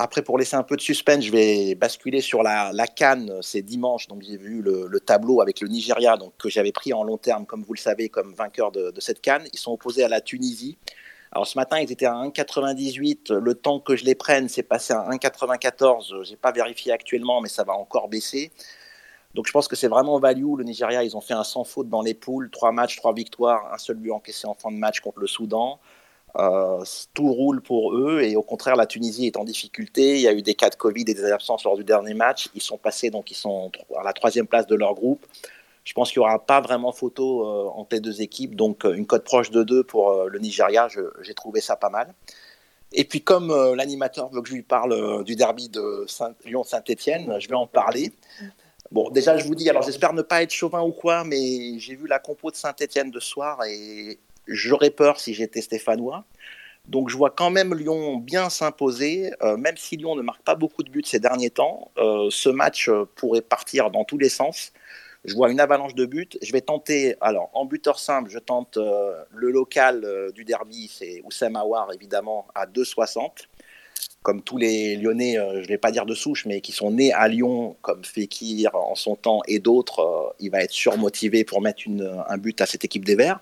Après, 0.00 0.22
pour 0.22 0.38
laisser 0.38 0.54
un 0.54 0.62
peu 0.62 0.76
de 0.76 0.80
suspense, 0.80 1.24
je 1.24 1.32
vais 1.32 1.74
basculer 1.74 2.20
sur 2.20 2.44
la, 2.44 2.70
la 2.72 2.86
Cannes. 2.86 3.40
C'est 3.42 3.62
dimanche, 3.62 4.06
donc 4.06 4.22
j'ai 4.22 4.36
vu 4.36 4.62
le, 4.62 5.00
tableau 5.00 5.40
avec 5.40 5.60
le 5.60 5.66
Nigeria, 5.66 6.16
donc, 6.16 6.34
que 6.38 6.48
j'avais 6.48 6.70
pris 6.70 6.92
en 6.92 7.02
long 7.02 7.18
terme, 7.18 7.46
comme 7.46 7.64
vous 7.64 7.74
le 7.74 7.80
savez, 7.80 8.08
comme 8.08 8.32
vainqueur 8.32 8.70
de, 8.70 8.92
cette 9.00 9.20
Cannes. 9.20 9.48
Ils 9.52 9.58
sont 9.58 9.72
opposés 9.72 10.04
à 10.04 10.08
la 10.08 10.20
Tunisie. 10.20 10.78
Alors 11.32 11.48
ce 11.48 11.58
matin, 11.58 11.80
ils 11.80 11.90
étaient 11.90 12.06
à 12.06 12.14
1,98. 12.14 13.34
Le 13.34 13.54
temps 13.54 13.80
que 13.80 13.96
je 13.96 14.04
les 14.04 14.14
prenne, 14.14 14.48
c'est 14.48 14.62
passé 14.62 14.92
à 14.92 15.08
1,94. 15.10 16.24
Je 16.24 16.30
n'ai 16.30 16.36
pas 16.36 16.52
vérifié 16.52 16.92
actuellement, 16.92 17.40
mais 17.40 17.48
ça 17.48 17.64
va 17.64 17.72
encore 17.72 18.08
baisser. 18.08 18.52
Donc 19.34 19.48
je 19.48 19.52
pense 19.52 19.66
que 19.66 19.74
c'est 19.74 19.88
vraiment 19.88 20.20
value. 20.20 20.56
Le 20.58 20.64
Nigeria, 20.64 21.02
ils 21.02 21.16
ont 21.16 21.20
fait 21.20 21.34
un 21.34 21.44
sans 21.44 21.64
faute 21.64 21.88
dans 21.88 22.02
les 22.02 22.14
poules. 22.14 22.50
Trois 22.50 22.70
matchs, 22.70 22.96
trois 22.96 23.12
victoires, 23.12 23.72
un 23.74 23.78
seul 23.78 23.96
but 23.96 24.12
encaissé 24.12 24.46
en 24.46 24.54
fin 24.54 24.70
de 24.70 24.76
match 24.76 25.00
contre 25.00 25.18
le 25.18 25.26
Soudan. 25.26 25.80
Euh, 26.36 26.84
tout 27.14 27.32
roule 27.32 27.62
pour 27.62 27.96
eux 27.96 28.20
et 28.20 28.36
au 28.36 28.42
contraire 28.42 28.76
la 28.76 28.86
Tunisie 28.86 29.26
est 29.26 29.36
en 29.36 29.44
difficulté. 29.44 30.16
Il 30.16 30.20
y 30.20 30.28
a 30.28 30.32
eu 30.32 30.42
des 30.42 30.54
cas 30.54 30.68
de 30.70 30.74
Covid 30.74 31.04
et 31.08 31.14
des 31.14 31.32
absences 31.32 31.64
lors 31.64 31.76
du 31.76 31.84
dernier 31.84 32.14
match. 32.14 32.48
Ils 32.54 32.62
sont 32.62 32.78
passés 32.78 33.10
donc 33.10 33.30
ils 33.30 33.36
sont 33.36 33.72
à 33.98 34.02
la 34.02 34.12
troisième 34.12 34.46
place 34.46 34.66
de 34.66 34.74
leur 34.74 34.94
groupe. 34.94 35.26
Je 35.84 35.94
pense 35.94 36.12
qu'il 36.12 36.20
n'y 36.20 36.26
aura 36.26 36.44
pas 36.44 36.60
vraiment 36.60 36.92
photo 36.92 37.46
euh, 37.46 37.68
entre 37.74 37.94
les 37.96 38.00
deux 38.00 38.20
équipes, 38.20 38.54
donc 38.54 38.84
euh, 38.84 38.92
une 38.92 39.06
cote 39.06 39.24
proche 39.24 39.50
de 39.50 39.62
2 39.62 39.84
pour 39.84 40.24
le 40.24 40.38
Nigeria, 40.38 40.86
j'ai 41.22 41.34
trouvé 41.34 41.62
ça 41.62 41.76
pas 41.76 41.88
mal. 41.88 42.12
Et 42.92 43.04
puis 43.04 43.22
comme 43.22 43.54
l'animateur 43.74 44.28
veut 44.30 44.42
que 44.42 44.48
je 44.48 44.54
lui 44.54 44.62
parle 44.62 45.24
du 45.24 45.34
derby 45.34 45.68
de 45.68 46.06
Lyon-Saint-Etienne, 46.44 47.36
je 47.38 47.48
vais 47.48 47.54
en 47.54 47.66
parler. 47.66 48.12
Bon, 48.90 49.10
déjà, 49.10 49.36
je 49.36 49.44
vous 49.44 49.54
dis, 49.54 49.68
alors 49.68 49.82
j'espère 49.82 50.14
ne 50.14 50.22
pas 50.22 50.42
être 50.42 50.52
chauvin 50.52 50.80
ou 50.80 50.92
quoi, 50.92 51.22
mais 51.22 51.78
j'ai 51.78 51.94
vu 51.94 52.06
la 52.06 52.18
compo 52.18 52.50
de 52.50 52.56
Saint-Etienne 52.56 53.10
de 53.10 53.20
soir 53.20 53.62
et 53.64 54.18
J'aurais 54.48 54.90
peur 54.90 55.20
si 55.20 55.34
j'étais 55.34 55.60
stéphanois. 55.60 56.24
Donc 56.88 57.10
je 57.10 57.16
vois 57.16 57.30
quand 57.30 57.50
même 57.50 57.74
Lyon 57.74 58.16
bien 58.16 58.48
s'imposer, 58.48 59.30
euh, 59.42 59.58
même 59.58 59.76
si 59.76 59.96
Lyon 59.96 60.16
ne 60.16 60.22
marque 60.22 60.42
pas 60.42 60.54
beaucoup 60.54 60.82
de 60.82 60.90
buts 60.90 61.02
ces 61.04 61.20
derniers 61.20 61.50
temps. 61.50 61.90
Euh, 61.98 62.28
ce 62.30 62.48
match 62.48 62.88
euh, 62.88 63.04
pourrait 63.14 63.42
partir 63.42 63.90
dans 63.90 64.04
tous 64.04 64.16
les 64.16 64.30
sens. 64.30 64.72
Je 65.26 65.34
vois 65.34 65.50
une 65.50 65.60
avalanche 65.60 65.94
de 65.94 66.06
buts. 66.06 66.30
Je 66.40 66.50
vais 66.50 66.62
tenter, 66.62 67.16
alors 67.20 67.50
en 67.52 67.66
buteur 67.66 67.98
simple, 67.98 68.30
je 68.30 68.38
tente 68.38 68.78
le 68.78 69.50
local 69.50 70.06
du 70.32 70.44
derby, 70.44 70.90
c'est 70.96 71.20
Oussem 71.24 71.56
Aouar 71.56 71.92
évidemment 71.92 72.46
à 72.54 72.66
2,60. 72.66 73.48
Comme 74.22 74.42
tous 74.42 74.56
les 74.56 74.96
Lyonnais, 74.96 75.34
je 75.34 75.58
ne 75.58 75.66
vais 75.66 75.76
pas 75.76 75.90
dire 75.90 76.06
de 76.06 76.14
souche, 76.14 76.46
mais 76.46 76.60
qui 76.60 76.70
sont 76.70 76.92
nés 76.92 77.12
à 77.12 77.26
Lyon, 77.26 77.76
comme 77.82 78.04
Fekir 78.04 78.74
en 78.76 78.94
son 78.94 79.16
temps 79.16 79.42
et 79.48 79.58
d'autres, 79.58 80.34
il 80.38 80.50
va 80.50 80.62
être 80.62 80.72
surmotivé 80.72 81.44
pour 81.44 81.60
mettre 81.60 81.82
un 82.28 82.38
but 82.38 82.60
à 82.60 82.66
cette 82.66 82.84
équipe 82.84 83.04
des 83.04 83.16
Verts. 83.16 83.40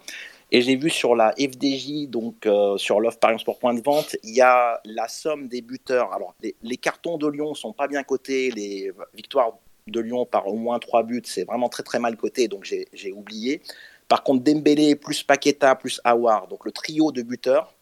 Et 0.52 0.62
j'ai 0.62 0.76
vu 0.76 0.90
sur 0.90 1.16
la 1.16 1.32
FDJ, 1.32 2.08
donc 2.08 2.46
euh, 2.46 2.76
sur 2.76 3.00
l'offre 3.00 3.18
par 3.18 3.32
pour 3.44 3.58
point 3.58 3.74
de 3.74 3.80
vente, 3.80 4.16
il 4.22 4.34
y 4.34 4.40
a 4.40 4.80
la 4.84 5.08
somme 5.08 5.48
des 5.48 5.60
buteurs. 5.60 6.12
Alors, 6.12 6.34
les, 6.40 6.76
cartons 6.76 7.18
de 7.18 7.26
Lyon 7.26 7.54
sont 7.54 7.72
pas 7.72 7.88
bien 7.88 8.04
cotés. 8.04 8.52
Les 8.52 8.92
victoires 9.14 9.58
de 9.88 10.00
Lyon 10.00 10.24
par 10.24 10.46
au 10.46 10.54
moins 10.54 10.78
trois 10.78 11.02
buts, 11.02 11.22
c'est 11.24 11.44
vraiment 11.44 11.68
très 11.68 11.82
très 11.82 11.98
mal 11.98 12.16
coté, 12.16 12.46
donc 12.46 12.64
j'ai 12.64 13.12
oublié. 13.12 13.60
Par 14.08 14.22
contre, 14.22 14.44
Dembélé 14.44 14.94
plus 14.94 15.24
Paqueta 15.24 15.74
plus 15.74 16.00
Awar, 16.04 16.46
donc 16.46 16.64
le 16.64 16.70
trio 16.70 17.10
de 17.10 17.22
buteurs, 17.22 17.74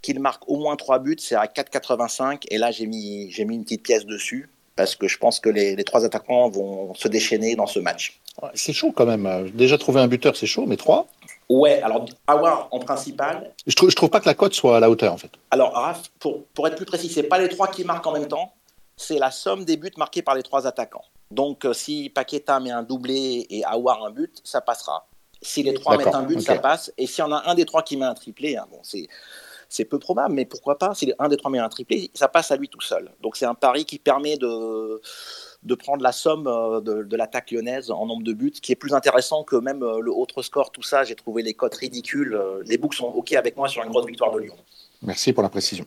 qu'il 0.00 0.18
marque 0.18 0.48
au 0.48 0.56
moins 0.56 0.76
trois 0.76 0.98
buts, 0.98 1.16
c'est 1.18 1.34
à 1.34 1.44
4,85. 1.44 2.44
Et 2.50 2.56
là, 2.56 2.70
j'ai 2.70 2.86
mis, 2.86 3.30
mis 3.38 3.54
une 3.54 3.64
petite 3.64 3.82
pièce 3.82 4.06
dessus 4.06 4.48
parce 4.76 4.96
que 4.96 5.08
je 5.08 5.18
pense 5.18 5.40
que 5.40 5.50
les, 5.50 5.76
les 5.76 5.84
trois 5.84 6.04
attaquants 6.04 6.48
vont 6.48 6.94
se 6.94 7.08
déchaîner 7.08 7.54
dans 7.54 7.66
ce 7.66 7.80
match. 7.80 8.20
C'est 8.54 8.72
chaud 8.72 8.92
quand 8.92 9.06
même. 9.06 9.50
Déjà 9.54 9.78
trouver 9.78 10.00
un 10.00 10.08
buteur, 10.08 10.36
c'est 10.36 10.46
chaud, 10.46 10.64
mais 10.66 10.76
trois 10.76 11.06
Ouais, 11.48 11.80
alors 11.82 12.04
avoir 12.26 12.68
en 12.72 12.78
principal. 12.78 13.54
Je 13.66 13.74
trouve, 13.74 13.90
je 13.90 13.96
trouve 13.96 14.10
pas 14.10 14.20
que 14.20 14.26
la 14.26 14.34
cote 14.34 14.52
soit 14.52 14.76
à 14.76 14.80
la 14.80 14.90
hauteur 14.90 15.12
en 15.12 15.16
fait. 15.16 15.30
Alors, 15.50 15.72
Raph, 15.72 16.10
pour, 16.18 16.44
pour 16.48 16.66
être 16.66 16.76
plus 16.76 16.84
précis, 16.84 17.08
c'est 17.08 17.22
pas 17.22 17.38
les 17.38 17.48
trois 17.48 17.68
qui 17.68 17.84
marquent 17.84 18.06
en 18.06 18.12
même 18.12 18.28
temps, 18.28 18.52
c'est 18.96 19.18
la 19.18 19.30
somme 19.30 19.64
des 19.64 19.76
buts 19.78 19.90
marqués 19.96 20.22
par 20.22 20.34
les 20.34 20.42
trois 20.42 20.66
attaquants. 20.66 21.04
Donc, 21.30 21.64
euh, 21.64 21.72
si 21.72 22.10
Paqueta 22.10 22.60
met 22.60 22.70
un 22.70 22.82
doublé 22.82 23.46
et 23.48 23.64
Awar 23.64 24.04
un 24.04 24.10
but, 24.10 24.40
ça 24.44 24.60
passera. 24.60 25.06
Si 25.40 25.62
les 25.62 25.72
trois 25.72 25.96
mettent 25.96 26.14
un 26.14 26.22
but, 26.22 26.40
ça 26.40 26.56
passe. 26.56 26.92
Et 26.98 27.06
s'il 27.06 27.24
y 27.24 27.26
en 27.26 27.32
a 27.32 27.48
un 27.48 27.54
des 27.54 27.64
trois 27.64 27.82
qui 27.82 27.96
met 27.96 28.06
un 28.06 28.14
triplé, 28.14 28.56
hein, 28.56 28.66
bon, 28.70 28.80
c'est 28.82 29.08
c'est 29.70 29.84
peu 29.84 29.98
probable, 29.98 30.34
mais 30.34 30.46
pourquoi 30.46 30.78
pas 30.78 30.94
Si 30.94 31.12
un 31.18 31.28
des 31.28 31.36
trois 31.36 31.50
met 31.50 31.58
un 31.58 31.68
triplé, 31.68 32.10
ça 32.14 32.26
passe 32.28 32.50
à 32.50 32.56
lui 32.56 32.68
tout 32.68 32.80
seul. 32.80 33.10
Donc 33.20 33.36
c'est 33.36 33.44
un 33.44 33.54
pari 33.54 33.84
qui 33.84 33.98
permet 33.98 34.38
de, 34.38 35.00
de 35.62 35.74
prendre 35.74 36.02
la 36.02 36.12
somme 36.12 36.46
euh, 36.46 36.80
de, 36.80 37.16
l'attaque 37.16 37.50
lyonnaise 37.50 37.90
en 37.90 38.06
nombre 38.06 38.22
de 38.22 38.32
buts, 38.32 38.52
qui 38.62 38.72
est 38.72 38.76
plus 38.76 38.94
intéressant 38.94 39.42
que 39.42 39.56
même 39.56 39.82
euh, 39.82 40.00
le 40.00 40.12
autre 40.12 40.42
score, 40.42 40.70
tout 40.70 40.82
ça. 40.82 41.04
J'ai 41.04 41.14
trouvé 41.14 41.42
les 41.42 41.54
cotes 41.54 41.74
ridicules. 41.74 42.34
Euh, 42.34 42.62
les 42.66 42.78
books 42.78 42.94
sont 42.94 43.06
OK 43.06 43.32
avec 43.32 43.56
moi 43.56 43.68
sur 43.68 43.82
une 43.82 43.90
grosse 43.90 44.06
victoire 44.06 44.32
de 44.32 44.40
Lyon. 44.40 44.56
Merci 45.02 45.32
pour 45.32 45.42
la 45.42 45.48
précision. 45.48 45.86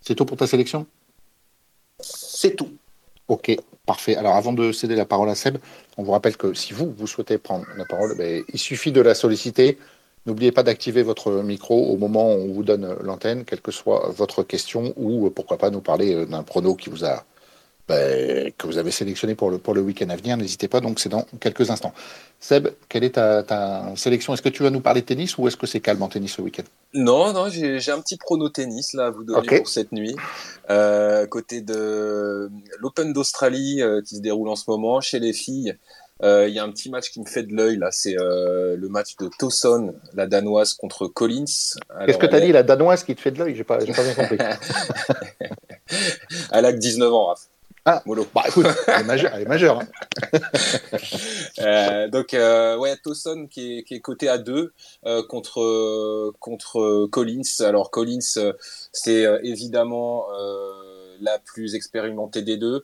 C'est 0.00 0.14
tout 0.14 0.24
pour 0.24 0.36
ta 0.36 0.46
sélection? 0.46 0.86
C'est 2.00 2.54
tout. 2.54 2.70
Ok, 3.26 3.54
parfait. 3.84 4.16
Alors 4.16 4.36
avant 4.36 4.52
de 4.52 4.72
céder 4.72 4.94
la 4.94 5.04
parole 5.04 5.28
à 5.28 5.34
Seb, 5.34 5.58
on 5.96 6.02
vous 6.02 6.12
rappelle 6.12 6.36
que 6.36 6.54
si 6.54 6.72
vous, 6.72 6.94
vous 6.96 7.06
souhaitez 7.06 7.36
prendre 7.36 7.66
la 7.76 7.84
parole, 7.84 8.16
ben, 8.16 8.42
il 8.52 8.58
suffit 8.58 8.92
de 8.92 9.00
la 9.00 9.14
solliciter. 9.14 9.76
N'oubliez 10.24 10.52
pas 10.52 10.62
d'activer 10.62 11.02
votre 11.02 11.32
micro 11.42 11.90
au 11.90 11.96
moment 11.96 12.32
où 12.32 12.38
on 12.38 12.52
vous 12.52 12.62
donne 12.62 12.96
l'antenne, 13.02 13.44
quelle 13.44 13.60
que 13.60 13.72
soit 13.72 14.10
votre 14.10 14.42
question, 14.42 14.92
ou 14.96 15.30
pourquoi 15.30 15.58
pas 15.58 15.70
nous 15.70 15.80
parler 15.80 16.26
d'un 16.26 16.42
prono 16.42 16.74
qui 16.74 16.90
vous 16.90 17.04
a 17.04 17.24
ben, 17.88 18.52
que 18.58 18.66
vous 18.66 18.76
avez 18.76 18.90
sélectionné 18.90 19.34
pour 19.34 19.50
le, 19.50 19.56
pour 19.56 19.72
le 19.72 19.80
week-end 19.80 20.10
à 20.10 20.16
venir. 20.16 20.36
N'hésitez 20.36 20.68
pas, 20.68 20.80
donc 20.80 21.00
c'est 21.00 21.08
dans 21.08 21.24
quelques 21.40 21.70
instants. 21.70 21.94
Seb, 22.38 22.68
quelle 22.88 23.02
est 23.02 23.14
ta, 23.14 23.92
sélection? 23.96 24.34
Est-ce 24.34 24.42
que 24.42 24.50
tu 24.50 24.62
vas 24.62 24.68
nous 24.68 24.80
parler 24.80 25.00
de 25.00 25.06
tennis 25.06 25.38
ou 25.38 25.48
est-ce 25.48 25.56
que 25.56 25.66
c'est 25.66 25.80
calme 25.80 26.02
en 26.02 26.08
tennis 26.08 26.34
ce 26.34 26.42
week-end? 26.42 26.64
Non, 26.92 27.32
non, 27.32 27.48
j'ai 27.48 27.90
un 27.90 28.00
petit 28.00 28.18
prono 28.18 28.50
tennis 28.50 28.92
là 28.92 29.06
à 29.06 29.10
vous 29.10 29.24
donner 29.24 29.58
pour 29.58 29.68
cette 29.68 29.92
nuit. 29.92 30.14
Euh, 30.68 31.26
côté 31.26 31.62
de 31.62 32.50
l'Open 32.78 33.14
d'Australie 33.14 33.80
euh, 33.80 34.02
qui 34.02 34.16
se 34.16 34.20
déroule 34.20 34.50
en 34.50 34.56
ce 34.56 34.64
moment 34.68 35.00
chez 35.00 35.18
les 35.18 35.32
filles. 35.32 35.74
Euh, 36.22 36.46
il 36.46 36.54
y 36.54 36.58
a 36.58 36.64
un 36.64 36.70
petit 36.70 36.90
match 36.90 37.10
qui 37.10 37.20
me 37.20 37.26
fait 37.26 37.44
de 37.44 37.54
l'œil 37.54 37.78
là, 37.78 37.88
c'est 37.90 38.16
le 38.18 38.88
match 38.88 39.16
de 39.16 39.30
Tosson, 39.38 39.94
la 40.12 40.26
danoise 40.26 40.74
contre 40.74 41.06
Collins. 41.06 41.46
Qu'est-ce 42.04 42.18
que 42.18 42.26
tu 42.26 42.34
as 42.34 42.40
dit, 42.40 42.52
la 42.52 42.64
danoise 42.64 43.02
qui 43.02 43.14
te 43.14 43.20
fait 43.22 43.30
de 43.30 43.38
l'œil? 43.38 43.54
J'ai 43.54 43.64
pas, 43.64 43.78
pas 43.78 43.84
bien 43.84 44.14
compris. 44.14 44.38
elle 46.52 46.66
a 46.66 46.72
que 46.72 46.78
19 46.78 47.14
ans, 47.14 47.26
Raph. 47.28 47.48
Ah, 47.90 48.02
Molo. 48.04 48.26
Bah 48.34 48.42
écoute, 48.46 48.66
elle 48.86 49.00
est 49.00 49.46
majeure. 49.46 49.80
Hein. 49.80 49.88
euh, 51.60 52.08
donc, 52.08 52.34
euh, 52.34 52.76
ouais, 52.76 52.94
Tosson 52.98 53.46
qui 53.50 53.78
est, 53.78 53.82
qui 53.82 53.94
est 53.94 54.00
coté 54.00 54.28
à 54.28 54.36
2 54.36 54.74
euh, 55.06 55.22
contre, 55.26 56.34
contre 56.38 57.06
Collins. 57.06 57.40
Alors, 57.60 57.90
Collins, 57.90 58.52
c'est 58.92 59.24
euh, 59.24 59.38
évidemment 59.42 60.26
euh, 60.38 61.16
la 61.22 61.38
plus 61.38 61.74
expérimentée 61.74 62.42
des 62.42 62.58
deux. 62.58 62.82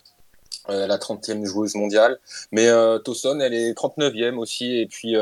la 0.69 0.97
30e 0.97 1.45
joueuse 1.45 1.75
mondiale. 1.75 2.19
Mais 2.51 2.69
euh, 2.69 2.99
Tosson, 2.99 3.41
elle 3.41 3.53
est 3.53 3.77
39e 3.77 4.39
aussi. 4.39 4.75
Et 4.79 4.87
puis, 4.87 5.17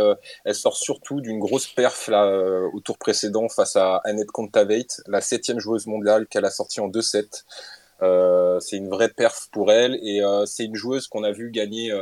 elle 0.44 0.54
sort 0.54 0.76
surtout 0.76 1.20
d'une 1.20 1.40
grosse 1.40 1.66
perf 1.66 2.06
là, 2.06 2.30
au 2.72 2.78
tour 2.78 2.98
précédent 2.98 3.48
face 3.48 3.74
à 3.74 3.96
Annette 4.04 4.30
Kontaveit, 4.30 4.86
la 5.08 5.18
7e 5.18 5.58
joueuse 5.58 5.88
mondiale 5.88 6.28
qu'elle 6.28 6.44
a 6.44 6.52
sortie 6.52 6.78
en 6.78 6.88
2-7. 6.88 7.42
Euh, 8.02 8.58
c'est 8.60 8.76
une 8.76 8.88
vraie 8.88 9.10
perf 9.10 9.48
pour 9.52 9.70
elle 9.70 9.98
et 10.02 10.22
euh, 10.22 10.44
c'est 10.44 10.64
une 10.64 10.74
joueuse 10.74 11.06
qu'on 11.06 11.22
a 11.22 11.30
vu 11.30 11.50
gagner 11.50 11.92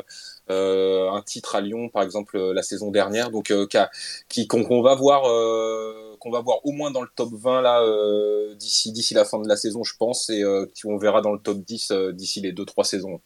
euh, 0.51 1.11
un 1.11 1.21
titre 1.23 1.57
à 1.57 1.61
Lyon 1.61 1.91
par 1.91 2.03
exemple 2.03 2.39
la 2.39 2.63
saison 2.63 2.91
dernière. 2.91 3.31
Donc 3.31 3.53
qui 4.29 4.49
qu'on 4.49 4.83
va 4.83 4.95
voir 4.95 5.23
qu'on 6.19 6.31
va 6.31 6.41
voir 6.41 6.65
au 6.65 6.73
moins 6.73 6.91
dans 6.91 7.03
le 7.03 7.09
top 7.15 7.31
20 7.33 7.63
là 7.63 7.85
d'ici 8.55 8.93
d'ici 8.93 9.15
la 9.15 9.25
fin 9.25 9.39
de 9.41 9.49
la 9.49 9.57
saison 9.57 9.85
je 9.85 9.95
pense. 9.99 10.31
Et 10.31 10.43
qu'on 10.83 10.97
verra 10.97 11.21
dans 11.21 11.33
le 11.33 11.39
top 11.39 11.59
10 11.59 11.93
d'ici 12.13 12.41
les 12.41 12.53
2 12.53 12.65
3 12.65 12.85
saisons. 12.85 13.21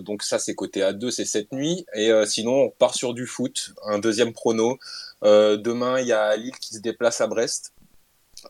donc 0.00 0.22
ça 0.22 0.38
c'est 0.38 0.54
côté 0.54 0.82
à 0.82 0.92
2 0.92 1.10
c'est 1.10 1.24
cette 1.24 1.52
nuit. 1.52 1.84
Et 1.94 2.10
sinon 2.26 2.64
on 2.64 2.70
part 2.70 2.94
sur 2.94 3.12
du 3.12 3.26
foot. 3.26 3.72
Un 3.84 3.98
deuxième 3.98 4.32
prono. 4.32 4.78
Demain 5.22 6.00
il 6.00 6.06
y 6.06 6.12
a 6.12 6.36
Lille 6.36 6.58
qui 6.58 6.74
se 6.74 6.80
déplace 6.80 7.20
à 7.20 7.26
Brest. 7.26 7.72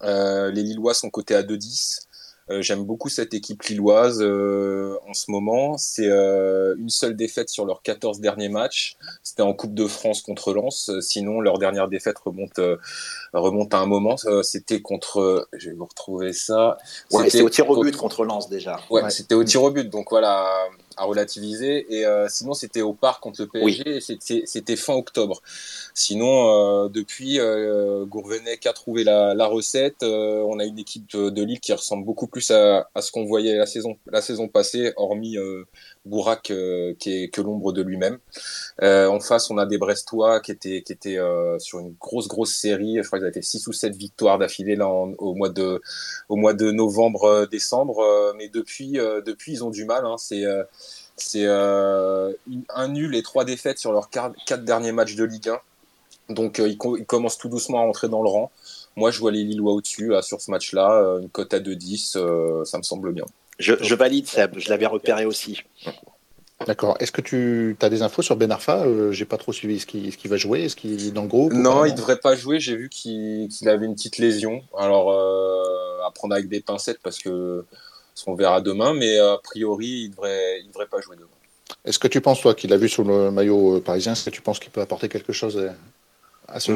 Les 0.02 0.62
Lillois 0.62 0.94
sont 0.94 1.10
cotés 1.10 1.34
à 1.34 1.42
2-10 1.42 1.48
euh, 1.48 2.07
j'aime 2.50 2.84
beaucoup 2.84 3.08
cette 3.08 3.34
équipe 3.34 3.62
lilloise 3.64 4.20
euh, 4.22 4.96
en 5.08 5.14
ce 5.14 5.30
moment. 5.30 5.76
C'est 5.76 6.08
euh, 6.08 6.74
une 6.78 6.88
seule 6.88 7.16
défaite 7.16 7.48
sur 7.48 7.66
leurs 7.66 7.82
14 7.82 8.20
derniers 8.20 8.48
matchs. 8.48 8.96
C'était 9.22 9.42
en 9.42 9.52
Coupe 9.52 9.74
de 9.74 9.86
France 9.86 10.22
contre 10.22 10.52
Lens. 10.52 10.90
Sinon, 11.00 11.40
leur 11.40 11.58
dernière 11.58 11.88
défaite 11.88 12.18
remonte, 12.18 12.60
remonte 13.32 13.74
à 13.74 13.78
un 13.78 13.86
moment. 13.86 14.16
C'était 14.42 14.80
contre... 14.80 15.48
Je 15.52 15.70
vais 15.70 15.76
vous 15.76 15.86
retrouver 15.86 16.32
ça. 16.32 16.78
c'était 17.10 17.42
au 17.42 17.50
tir 17.50 17.68
au 17.68 17.82
but 17.82 17.96
contre 17.96 18.24
Lens 18.24 18.48
déjà. 18.48 18.80
Ouais, 18.90 19.08
c'était 19.10 19.34
au 19.34 19.44
tir 19.44 19.62
au 19.62 19.70
but. 19.70 19.88
Donc 19.88 20.08
voilà 20.10 20.46
à 20.98 21.04
relativiser. 21.04 21.86
Et 21.94 22.04
euh, 22.04 22.26
sinon, 22.28 22.54
c'était 22.54 22.82
au 22.82 22.92
parc 22.92 23.22
contre 23.22 23.42
le 23.42 23.48
PSG. 23.48 24.00
C'était 24.44 24.76
fin 24.76 24.94
octobre. 24.94 25.40
Sinon, 25.94 26.84
euh, 26.84 26.88
depuis, 26.88 27.40
euh, 27.40 28.04
Gourvenec 28.04 28.66
a 28.66 28.72
trouvé 28.72 29.04
la, 29.04 29.34
la 29.34 29.46
recette. 29.46 30.02
Euh, 30.02 30.42
on 30.46 30.58
a 30.58 30.64
une 30.64 30.78
équipe 30.78 31.08
de, 31.10 31.30
de, 31.30 31.42
Lille 31.42 31.60
qui 31.60 31.72
ressemble 31.72 32.04
beaucoup 32.04 32.26
plus 32.26 32.50
à, 32.50 32.88
à 32.94 33.02
ce 33.02 33.10
qu'on 33.10 33.24
voyait 33.24 33.56
la 33.56 33.66
saison, 33.66 33.96
la 34.06 34.20
saison 34.20 34.48
passée, 34.48 34.92
hormis 34.96 35.36
Bourak 36.08 36.52
qui 36.98 37.24
est 37.24 37.28
que 37.28 37.40
l'ombre 37.40 37.72
de 37.72 37.82
lui-même. 37.82 38.18
en 38.82 39.20
face, 39.20 39.50
on 39.50 39.58
a 39.58 39.66
des 39.66 39.78
Brestois 39.78 40.40
qui 40.40 40.52
étaient, 40.52 40.82
qui 40.82 40.92
étaient 40.92 41.18
sur 41.58 41.78
une 41.78 41.94
grosse, 42.00 42.28
grosse 42.28 42.54
série. 42.54 42.98
Je 43.02 43.06
crois 43.06 43.18
qu'ils 43.18 43.26
avaient 43.26 43.34
fait 43.34 43.42
6 43.42 43.66
ou 43.66 43.72
7 43.72 43.94
victoires 43.94 44.38
d'affilée 44.38 44.78
au 44.80 45.34
mois 45.34 45.48
de, 45.48 45.80
au 46.28 46.36
mois 46.36 46.54
de 46.54 46.70
novembre, 46.70 47.46
décembre. 47.50 48.34
mais 48.36 48.48
depuis, 48.48 48.92
depuis, 48.92 49.52
ils 49.52 49.64
ont 49.64 49.70
du 49.70 49.84
mal. 49.84 50.04
Hein. 50.04 50.16
C'est 50.18 50.44
c'est 51.18 51.46
euh, 51.46 52.32
un 52.74 52.88
nul 52.88 53.14
et 53.16 53.22
trois 53.22 53.44
défaites 53.44 53.78
sur 53.78 53.92
leurs 53.92 54.08
quatre 54.08 54.64
derniers 54.64 54.92
matchs 54.92 55.16
de 55.16 55.24
Ligue 55.24 55.48
1. 55.48 56.34
Donc 56.34 56.60
euh, 56.60 56.68
ils, 56.68 56.78
commencent 56.78 57.38
tout 57.38 57.48
doucement 57.48 57.80
à 57.80 57.82
entrer 57.82 58.08
dans 58.08 58.22
le 58.22 58.28
rang. 58.28 58.50
Moi, 58.96 59.10
je 59.10 59.18
vois 59.18 59.32
les 59.32 59.44
Lillois 59.44 59.72
au-dessus 59.72 60.12
sur 60.22 60.40
ce 60.40 60.50
match-là. 60.50 60.92
Euh, 60.92 61.20
une 61.20 61.28
cote 61.28 61.52
à 61.54 61.60
2-10, 61.60 62.64
ça 62.64 62.78
me 62.78 62.82
semble 62.82 63.12
bien. 63.12 63.24
Je, 63.58 63.94
valide, 63.94 64.26
Seb. 64.26 64.58
Je 64.58 64.68
l'avais 64.70 64.86
repéré 64.86 65.24
aussi. 65.24 65.62
D'accord. 66.66 66.96
Est-ce 67.00 67.12
que 67.12 67.20
tu 67.20 67.76
as 67.80 67.88
des 67.88 68.02
infos 68.02 68.22
sur 68.22 68.36
Ben 68.36 68.50
Arfa 68.50 68.84
J'ai 69.10 69.24
pas 69.24 69.36
trop 69.36 69.52
suivi. 69.52 69.76
Est-ce 69.76 69.86
qu'il 69.86 70.30
va 70.30 70.36
jouer? 70.36 70.64
Est-ce 70.64 70.76
qu'il 70.76 71.06
est 71.06 71.10
dans 71.10 71.22
le 71.22 71.28
groupe 71.28 71.52
Non, 71.52 71.84
il 71.84 71.94
devrait 71.94 72.18
pas 72.18 72.36
jouer. 72.36 72.60
J'ai 72.60 72.76
vu 72.76 72.88
qu'il 72.88 73.48
avait 73.66 73.86
une 73.86 73.94
petite 73.94 74.18
lésion. 74.18 74.62
Alors, 74.76 75.10
à 76.04 76.10
prendre 76.10 76.34
avec 76.34 76.48
des 76.48 76.60
pincettes 76.60 77.00
parce 77.02 77.18
que 77.18 77.64
on 78.26 78.34
verra 78.34 78.60
demain, 78.60 78.94
mais 78.94 79.18
a 79.18 79.38
priori, 79.42 79.86
il 79.86 80.06
ne 80.06 80.10
devrait, 80.10 80.60
il 80.60 80.68
devrait 80.68 80.86
pas 80.86 81.00
jouer 81.00 81.16
demain. 81.16 81.28
Est-ce 81.84 81.98
que 81.98 82.08
tu 82.08 82.20
penses, 82.20 82.40
toi, 82.40 82.54
qu'il 82.54 82.72
a 82.72 82.76
vu 82.76 82.88
sur 82.88 83.04
le 83.04 83.30
maillot 83.30 83.76
euh, 83.76 83.80
parisien, 83.80 84.12
est-ce 84.12 84.24
que 84.24 84.30
tu 84.30 84.42
penses 84.42 84.58
qu'il 84.58 84.70
peut 84.70 84.80
apporter 84.80 85.08
quelque 85.08 85.32
chose 85.32 85.56
euh, 85.56 85.70
à 86.48 86.60
ce 86.60 86.72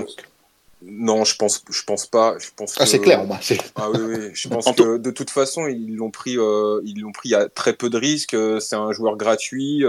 non, 0.85 1.25
je 1.25 1.37
pense, 1.37 1.65
je 1.71 1.83
pense 1.85 2.07
pas. 2.07 2.37
Je 2.39 2.49
pense 2.57 2.75
ah, 2.79 2.87
c'est 2.87 3.01
clair. 3.01 3.25
Bah, 3.27 3.39
ah 3.77 3.91
oui, 3.91 4.01
oui. 4.01 4.31
Je 4.35 4.49
pense 4.51 4.71
que 4.73 4.99
de 4.99 5.11
toute 5.11 5.31
façon, 5.31 5.67
ils 5.67 5.97
l'ont 5.97 6.11
pris, 6.11 6.37
euh, 6.39 6.81
ils 6.85 7.01
l'ont 7.01 7.13
pris 7.13 7.35
à 7.35 7.49
très 7.49 7.73
peu 7.73 7.91
de 7.91 7.99
risques. 7.99 8.37
C'est 8.61 8.77
un 8.77 8.93
joueur 8.93 9.17
gratuit. 9.17 9.85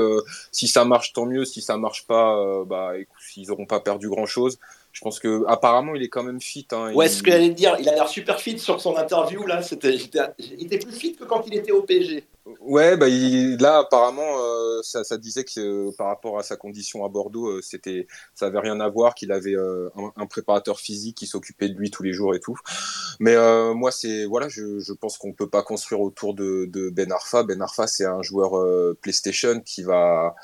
si 0.51 0.67
ça 0.67 0.85
marche, 0.85 1.13
tant 1.13 1.25
mieux. 1.25 1.45
Si 1.45 1.61
ça 1.61 1.77
marche 1.77 2.05
pas, 2.05 2.63
bah, 2.65 2.93
ils 3.35 3.47
n'auront 3.47 3.65
pas 3.65 3.79
perdu 3.79 4.09
grand 4.09 4.25
chose. 4.25 4.59
Je 4.93 5.01
pense 5.01 5.19
que 5.19 5.43
apparemment 5.47 5.95
il 5.95 6.03
est 6.03 6.09
quand 6.09 6.23
même 6.23 6.39
fit. 6.39 6.67
Hein, 6.71 6.93
ouais, 6.93 7.09
ce 7.09 7.23
que 7.23 7.31
j'allais 7.31 7.49
dire, 7.49 7.75
il 7.79 7.89
a 7.89 7.95
l'air 7.95 8.07
super 8.07 8.39
fit 8.39 8.59
sur 8.59 8.79
son 8.79 8.95
interview 8.95 9.45
là. 9.45 9.63
C'était, 9.63 9.95
il 9.95 10.65
était 10.65 10.77
plus 10.77 10.93
fit 10.93 11.15
que 11.15 11.23
quand 11.23 11.43
il 11.47 11.55
était 11.55 11.71
au 11.71 11.81
PSG. 11.81 12.23
Ouais, 12.59 12.95
bah 12.95 13.07
là 13.07 13.79
apparemment 13.79 14.37
euh, 14.37 14.81
ça, 14.83 15.03
ça, 15.03 15.17
disait 15.17 15.45
que 15.45 15.59
euh, 15.59 15.91
par 15.97 16.07
rapport 16.07 16.37
à 16.37 16.43
sa 16.43 16.57
condition 16.57 17.05
à 17.05 17.09
Bordeaux, 17.09 17.47
euh, 17.47 17.61
c'était, 17.61 18.05
ça 18.35 18.47
avait 18.47 18.59
rien 18.59 18.79
à 18.81 18.89
voir, 18.89 19.15
qu'il 19.15 19.31
avait 19.31 19.55
un, 19.55 20.25
préparateur 20.27 20.79
physique 20.79 21.17
qui 21.17 21.25
s'occupait 21.25 21.69
de 21.69 21.75
lui 21.75 21.89
tous 21.89 22.03
les 22.03 22.13
jours 22.13 22.35
et 22.35 22.39
tout. 22.39 22.57
Mais 23.19 23.35
moi 23.73 23.91
c'est 23.91 24.25
voilà, 24.25 24.47
je, 24.47 24.79
je 24.79 24.93
pense 24.93 25.17
qu'on 25.17 25.33
peut 25.33 25.49
pas 25.49 25.63
construire 25.63 26.01
autour 26.01 26.35
de, 26.35 26.65
de 26.65 26.89
Ben 26.89 27.11
Arfa. 27.11 27.43
Ben 27.43 27.61
Arfa 27.61 27.87
c'est 27.87 28.05
un 28.05 28.21
joueur 28.21 28.53
PlayStation 29.01 29.59
qui 29.61 29.81
va 29.81 30.35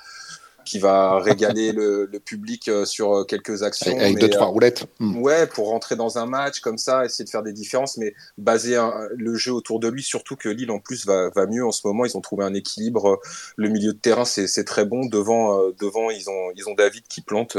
qui 0.69 0.77
va 0.77 1.17
régaler 1.19 1.71
le, 1.71 2.07
public 2.23 2.67
euh, 2.67 2.85
sur 2.85 3.11
euh, 3.13 3.23
quelques 3.23 3.63
actions. 3.63 3.97
Avec 3.97 4.19
deux, 4.19 4.29
trois 4.29 4.45
euh, 4.45 4.51
roulettes. 4.51 4.85
Hmm. 4.99 5.17
Ouais, 5.17 5.47
pour 5.47 5.69
rentrer 5.69 5.95
dans 5.95 6.19
un 6.19 6.27
match 6.27 6.59
comme 6.59 6.77
ça, 6.77 7.05
essayer 7.05 7.25
de 7.25 7.29
faire 7.29 7.41
des 7.41 7.53
différences, 7.53 7.97
mais 7.97 8.13
baser 8.37 8.77
le 9.15 9.33
jeu 9.33 9.51
autour 9.51 9.79
de 9.79 9.87
lui, 9.87 10.03
surtout 10.03 10.35
que 10.35 10.47
Lille 10.47 10.69
en 10.69 10.79
plus 10.79 11.07
va, 11.07 11.29
va, 11.29 11.47
mieux 11.47 11.65
en 11.65 11.71
ce 11.71 11.87
moment. 11.87 12.05
Ils 12.05 12.15
ont 12.15 12.21
trouvé 12.21 12.45
un 12.45 12.53
équilibre. 12.53 13.19
Le 13.55 13.69
milieu 13.69 13.93
de 13.93 13.97
terrain, 13.97 14.25
c'est 14.25 14.63
très 14.63 14.85
bon. 14.85 15.07
Devant, 15.07 15.69
devant 15.79 16.11
ils, 16.11 16.29
ont, 16.29 16.51
ils 16.55 16.69
ont 16.69 16.75
David 16.75 17.05
qui 17.07 17.21
plante. 17.21 17.57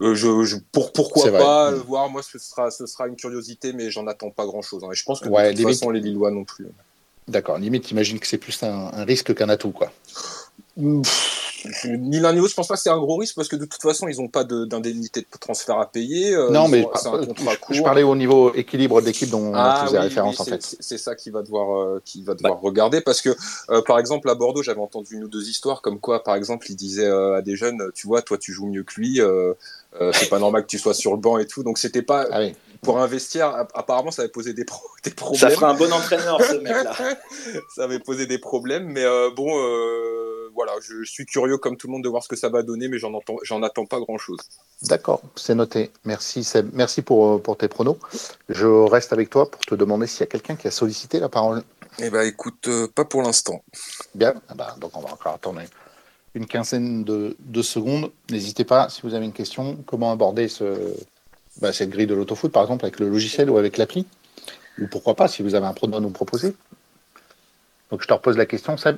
je, 0.00 0.56
pour, 0.70 0.92
pourquoi 0.92 1.32
pas 1.32 1.70
le 1.70 1.78
voir 1.78 2.10
Moi, 2.10 2.22
ce 2.22 2.38
sera, 2.38 2.70
ce 2.70 2.84
sera 2.84 3.08
une 3.08 3.16
curiosité, 3.16 3.72
mais 3.72 3.90
j'en 3.90 4.06
attends 4.06 4.30
pas 4.30 4.44
grand 4.44 4.60
chose. 4.60 4.84
Hein. 4.84 4.90
Et 4.92 4.96
je 4.96 5.04
pense 5.04 5.20
que 5.20 5.28
de 5.28 5.56
toute 5.56 5.66
façon, 5.66 5.90
les 5.90 6.00
Lillois 6.00 6.30
non 6.30 6.44
plus. 6.44 6.66
D'accord. 7.28 7.58
Limite, 7.58 7.90
imagine 7.90 8.18
que 8.18 8.26
c'est 8.26 8.38
plus 8.38 8.62
un, 8.62 9.04
risque 9.04 9.34
qu'un 9.34 9.48
atout, 9.48 9.70
quoi 9.70 9.92
ni 11.84 12.20
l'un 12.20 12.32
ni 12.32 12.38
l'autre, 12.38 12.50
je 12.50 12.54
pense 12.54 12.68
pas 12.68 12.74
que 12.74 12.80
c'est 12.80 12.90
un 12.90 12.98
gros 12.98 13.16
risque 13.16 13.34
parce 13.34 13.48
que 13.48 13.56
de 13.56 13.64
toute 13.64 13.82
façon, 13.82 14.08
ils 14.08 14.20
n'ont 14.20 14.28
pas 14.28 14.44
d'indemnité 14.44 15.20
de, 15.20 15.26
transfert 15.38 15.78
à 15.78 15.90
payer. 15.90 16.34
Euh, 16.34 16.50
non, 16.50 16.68
mais 16.68 16.86
c'est 16.94 17.08
un 17.08 17.24
contrat 17.24 17.52
je, 17.70 17.74
je, 17.74 17.82
parlais 17.82 18.02
au 18.02 18.16
niveau 18.16 18.52
équilibre 18.54 19.00
d'équipe 19.00 19.30
dont 19.30 19.52
ah, 19.54 19.82
on 19.82 19.86
faisait 19.86 19.98
référence 19.98 20.40
en 20.40 20.44
fait. 20.44 20.76
C'est 20.80 20.98
ça 20.98 21.14
qui 21.14 21.30
va 21.30 21.42
devoir, 21.42 21.80
euh, 21.80 22.02
qui 22.04 22.22
va 22.22 22.34
devoir 22.34 22.54
bah. 22.54 22.60
regarder 22.62 23.00
parce 23.00 23.20
que, 23.20 23.30
euh, 23.70 23.82
par 23.82 23.98
exemple, 23.98 24.28
à 24.30 24.34
Bordeaux, 24.34 24.62
j'avais 24.62 24.80
entendu 24.80 25.16
une 25.16 25.24
ou 25.24 25.28
deux 25.28 25.48
histoires 25.48 25.82
comme 25.82 26.00
quoi, 26.00 26.22
par 26.22 26.36
exemple, 26.36 26.70
il 26.70 26.76
disait 26.76 27.06
à 27.06 27.42
des 27.42 27.56
jeunes, 27.56 27.90
tu 27.94 28.06
vois, 28.06 28.22
toi, 28.22 28.38
tu 28.38 28.52
joues 28.52 28.66
mieux 28.66 28.84
que 28.84 28.94
lui. 29.00 29.20
c'est 30.12 30.28
pas 30.28 30.38
normal 30.38 30.62
que 30.62 30.68
tu 30.68 30.78
sois 30.78 30.94
sur 30.94 31.12
le 31.12 31.18
banc 31.18 31.38
et 31.38 31.46
tout. 31.46 31.62
Donc 31.62 31.78
c'était 31.78 32.02
pas 32.02 32.26
ah 32.30 32.40
oui. 32.40 32.54
pour 32.82 32.98
un 33.00 33.06
vestiaire. 33.06 33.66
Apparemment, 33.74 34.10
ça 34.10 34.22
avait 34.22 34.30
posé 34.30 34.52
des, 34.52 34.64
pro 34.64 34.86
des 35.04 35.10
problèmes. 35.10 35.40
Ça 35.40 35.50
ferait 35.50 35.66
un 35.66 35.74
bon 35.74 35.92
entraîneur, 35.92 36.40
ce 36.42 36.54
mec-là. 36.54 36.94
ça 37.74 37.84
avait 37.84 38.00
posé 38.00 38.26
des 38.26 38.38
problèmes, 38.38 38.86
mais 38.86 39.04
bon 39.34 39.48
voilà, 40.54 40.72
je, 40.80 41.04
suis 41.04 41.26
curieux 41.26 41.58
comme 41.58 41.76
tout 41.76 41.86
le 41.86 41.92
monde 41.92 42.04
de 42.04 42.08
voir 42.08 42.22
ce 42.22 42.28
que 42.28 42.36
ça 42.36 42.48
va 42.48 42.62
donner, 42.62 42.88
mais 42.88 42.98
j'en 42.98 43.12
j'en 43.42 43.62
attends 43.62 43.86
pas 43.86 44.00
grand-chose. 44.00 44.38
D'accord, 44.82 45.22
c'est 45.36 45.54
noté. 45.54 45.90
Merci 46.04 46.46
Merci 46.72 47.02
pour, 47.02 47.42
pour 47.42 47.56
tes 47.56 47.68
pronos. 47.68 47.98
Je 48.48 48.66
reste 48.66 49.12
avec 49.12 49.30
toi 49.30 49.50
pour 49.50 49.60
te 49.60 49.74
demander 49.74 50.06
s'il 50.06 50.20
y 50.20 50.24
a 50.24 50.26
quelqu'un 50.26 50.56
qui 50.56 50.68
a 50.68 50.70
sollicité 50.70 51.20
la 51.20 51.28
parole. 51.28 51.62
Eh 51.98 52.10
ben 52.10 52.22
écoute, 52.22 52.68
euh, 52.68 52.88
pas 52.88 53.04
pour 53.04 53.22
l'instant. 53.22 53.62
Bien, 54.14 54.34
ah 54.48 54.54
bah, 54.54 54.76
donc 54.80 54.96
on 54.96 55.00
va 55.00 55.12
encore 55.12 55.34
attendre 55.34 55.60
une 56.34 56.46
quinzaine 56.46 57.04
de, 57.04 57.62
secondes. 57.62 58.10
N'hésitez 58.30 58.64
pas, 58.64 58.88
si 58.88 59.02
vous 59.02 59.14
avez 59.14 59.26
une 59.26 59.32
question, 59.32 59.76
comment 59.86 60.10
aborder 60.10 60.48
ce, 60.48 60.94
bah, 61.60 61.72
cette 61.72 61.90
grille 61.90 62.06
de 62.06 62.14
l'autofoot, 62.14 62.50
par 62.50 62.62
exemple, 62.62 62.84
avec 62.84 62.98
le 62.98 63.08
logiciel 63.08 63.50
ou 63.50 63.58
avec 63.58 63.76
l'appli 63.76 64.06
Ou 64.80 64.86
pourquoi 64.86 65.14
pas, 65.14 65.28
si 65.28 65.42
vous 65.42 65.54
avez 65.54 65.66
un 65.66 65.74
prono 65.74 65.98
à 65.98 66.00
nous 66.00 66.10
proposer. 66.10 66.54
Donc 67.90 68.00
je 68.00 68.08
te 68.08 68.12
repose 68.12 68.38
la 68.38 68.46
question, 68.46 68.76
Seb. 68.78 68.96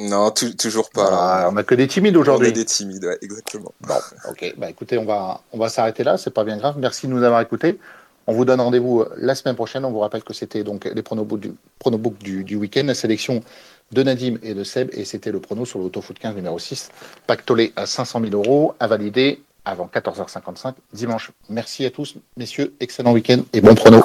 Non, 0.00 0.30
toujours 0.30 0.88
pas. 0.88 1.08
Ah, 1.12 1.48
on 1.50 1.52
n'a 1.52 1.62
que 1.62 1.74
des 1.74 1.86
timides 1.86 2.16
aujourd'hui. 2.16 2.48
On 2.48 2.52
des 2.52 2.64
timides, 2.64 3.18
exactement. 3.20 3.72
Bon, 3.82 3.94
ok. 4.30 4.54
Bah, 4.56 4.70
écoutez, 4.70 4.96
on 4.96 5.04
va, 5.04 5.42
on 5.52 5.58
va 5.58 5.68
s'arrêter 5.68 6.04
là. 6.04 6.16
C'est 6.16 6.30
pas 6.30 6.42
bien 6.42 6.56
grave. 6.56 6.76
Merci 6.78 7.06
de 7.06 7.12
nous 7.12 7.22
avoir 7.22 7.42
écoutés. 7.42 7.78
On 8.26 8.32
vous 8.32 8.46
donne 8.46 8.62
rendez-vous 8.62 9.00
euh, 9.00 9.14
la 9.18 9.34
semaine 9.34 9.56
prochaine. 9.56 9.84
On 9.84 9.90
vous 9.90 9.98
rappelle 9.98 10.22
que 10.22 10.32
c'était 10.32 10.64
donc 10.64 10.86
les 10.86 11.02
pronobooks 11.02 12.18
du, 12.18 12.36
du, 12.38 12.44
du 12.44 12.56
week-end, 12.56 12.84
la 12.86 12.94
sélection 12.94 13.42
de 13.92 14.02
Nadim 14.02 14.36
et 14.42 14.54
de 14.54 14.64
Seb. 14.64 14.88
Et 14.94 15.04
c'était 15.04 15.32
le 15.32 15.40
prono 15.40 15.66
sur 15.66 15.78
l'autofoot 15.78 16.18
15 16.18 16.34
numéro 16.34 16.58
6. 16.58 16.88
Pactolé 17.26 17.74
à 17.76 17.84
500 17.84 18.22
000 18.22 18.32
euros 18.34 18.74
à 18.80 18.86
valider 18.86 19.42
avant 19.66 19.90
14h55 19.92 20.74
dimanche. 20.94 21.30
Merci 21.50 21.84
à 21.84 21.90
tous, 21.90 22.14
messieurs. 22.38 22.72
Excellent 22.80 23.12
week-end 23.12 23.40
et 23.52 23.60
bon 23.60 23.74
prono. 23.74 23.98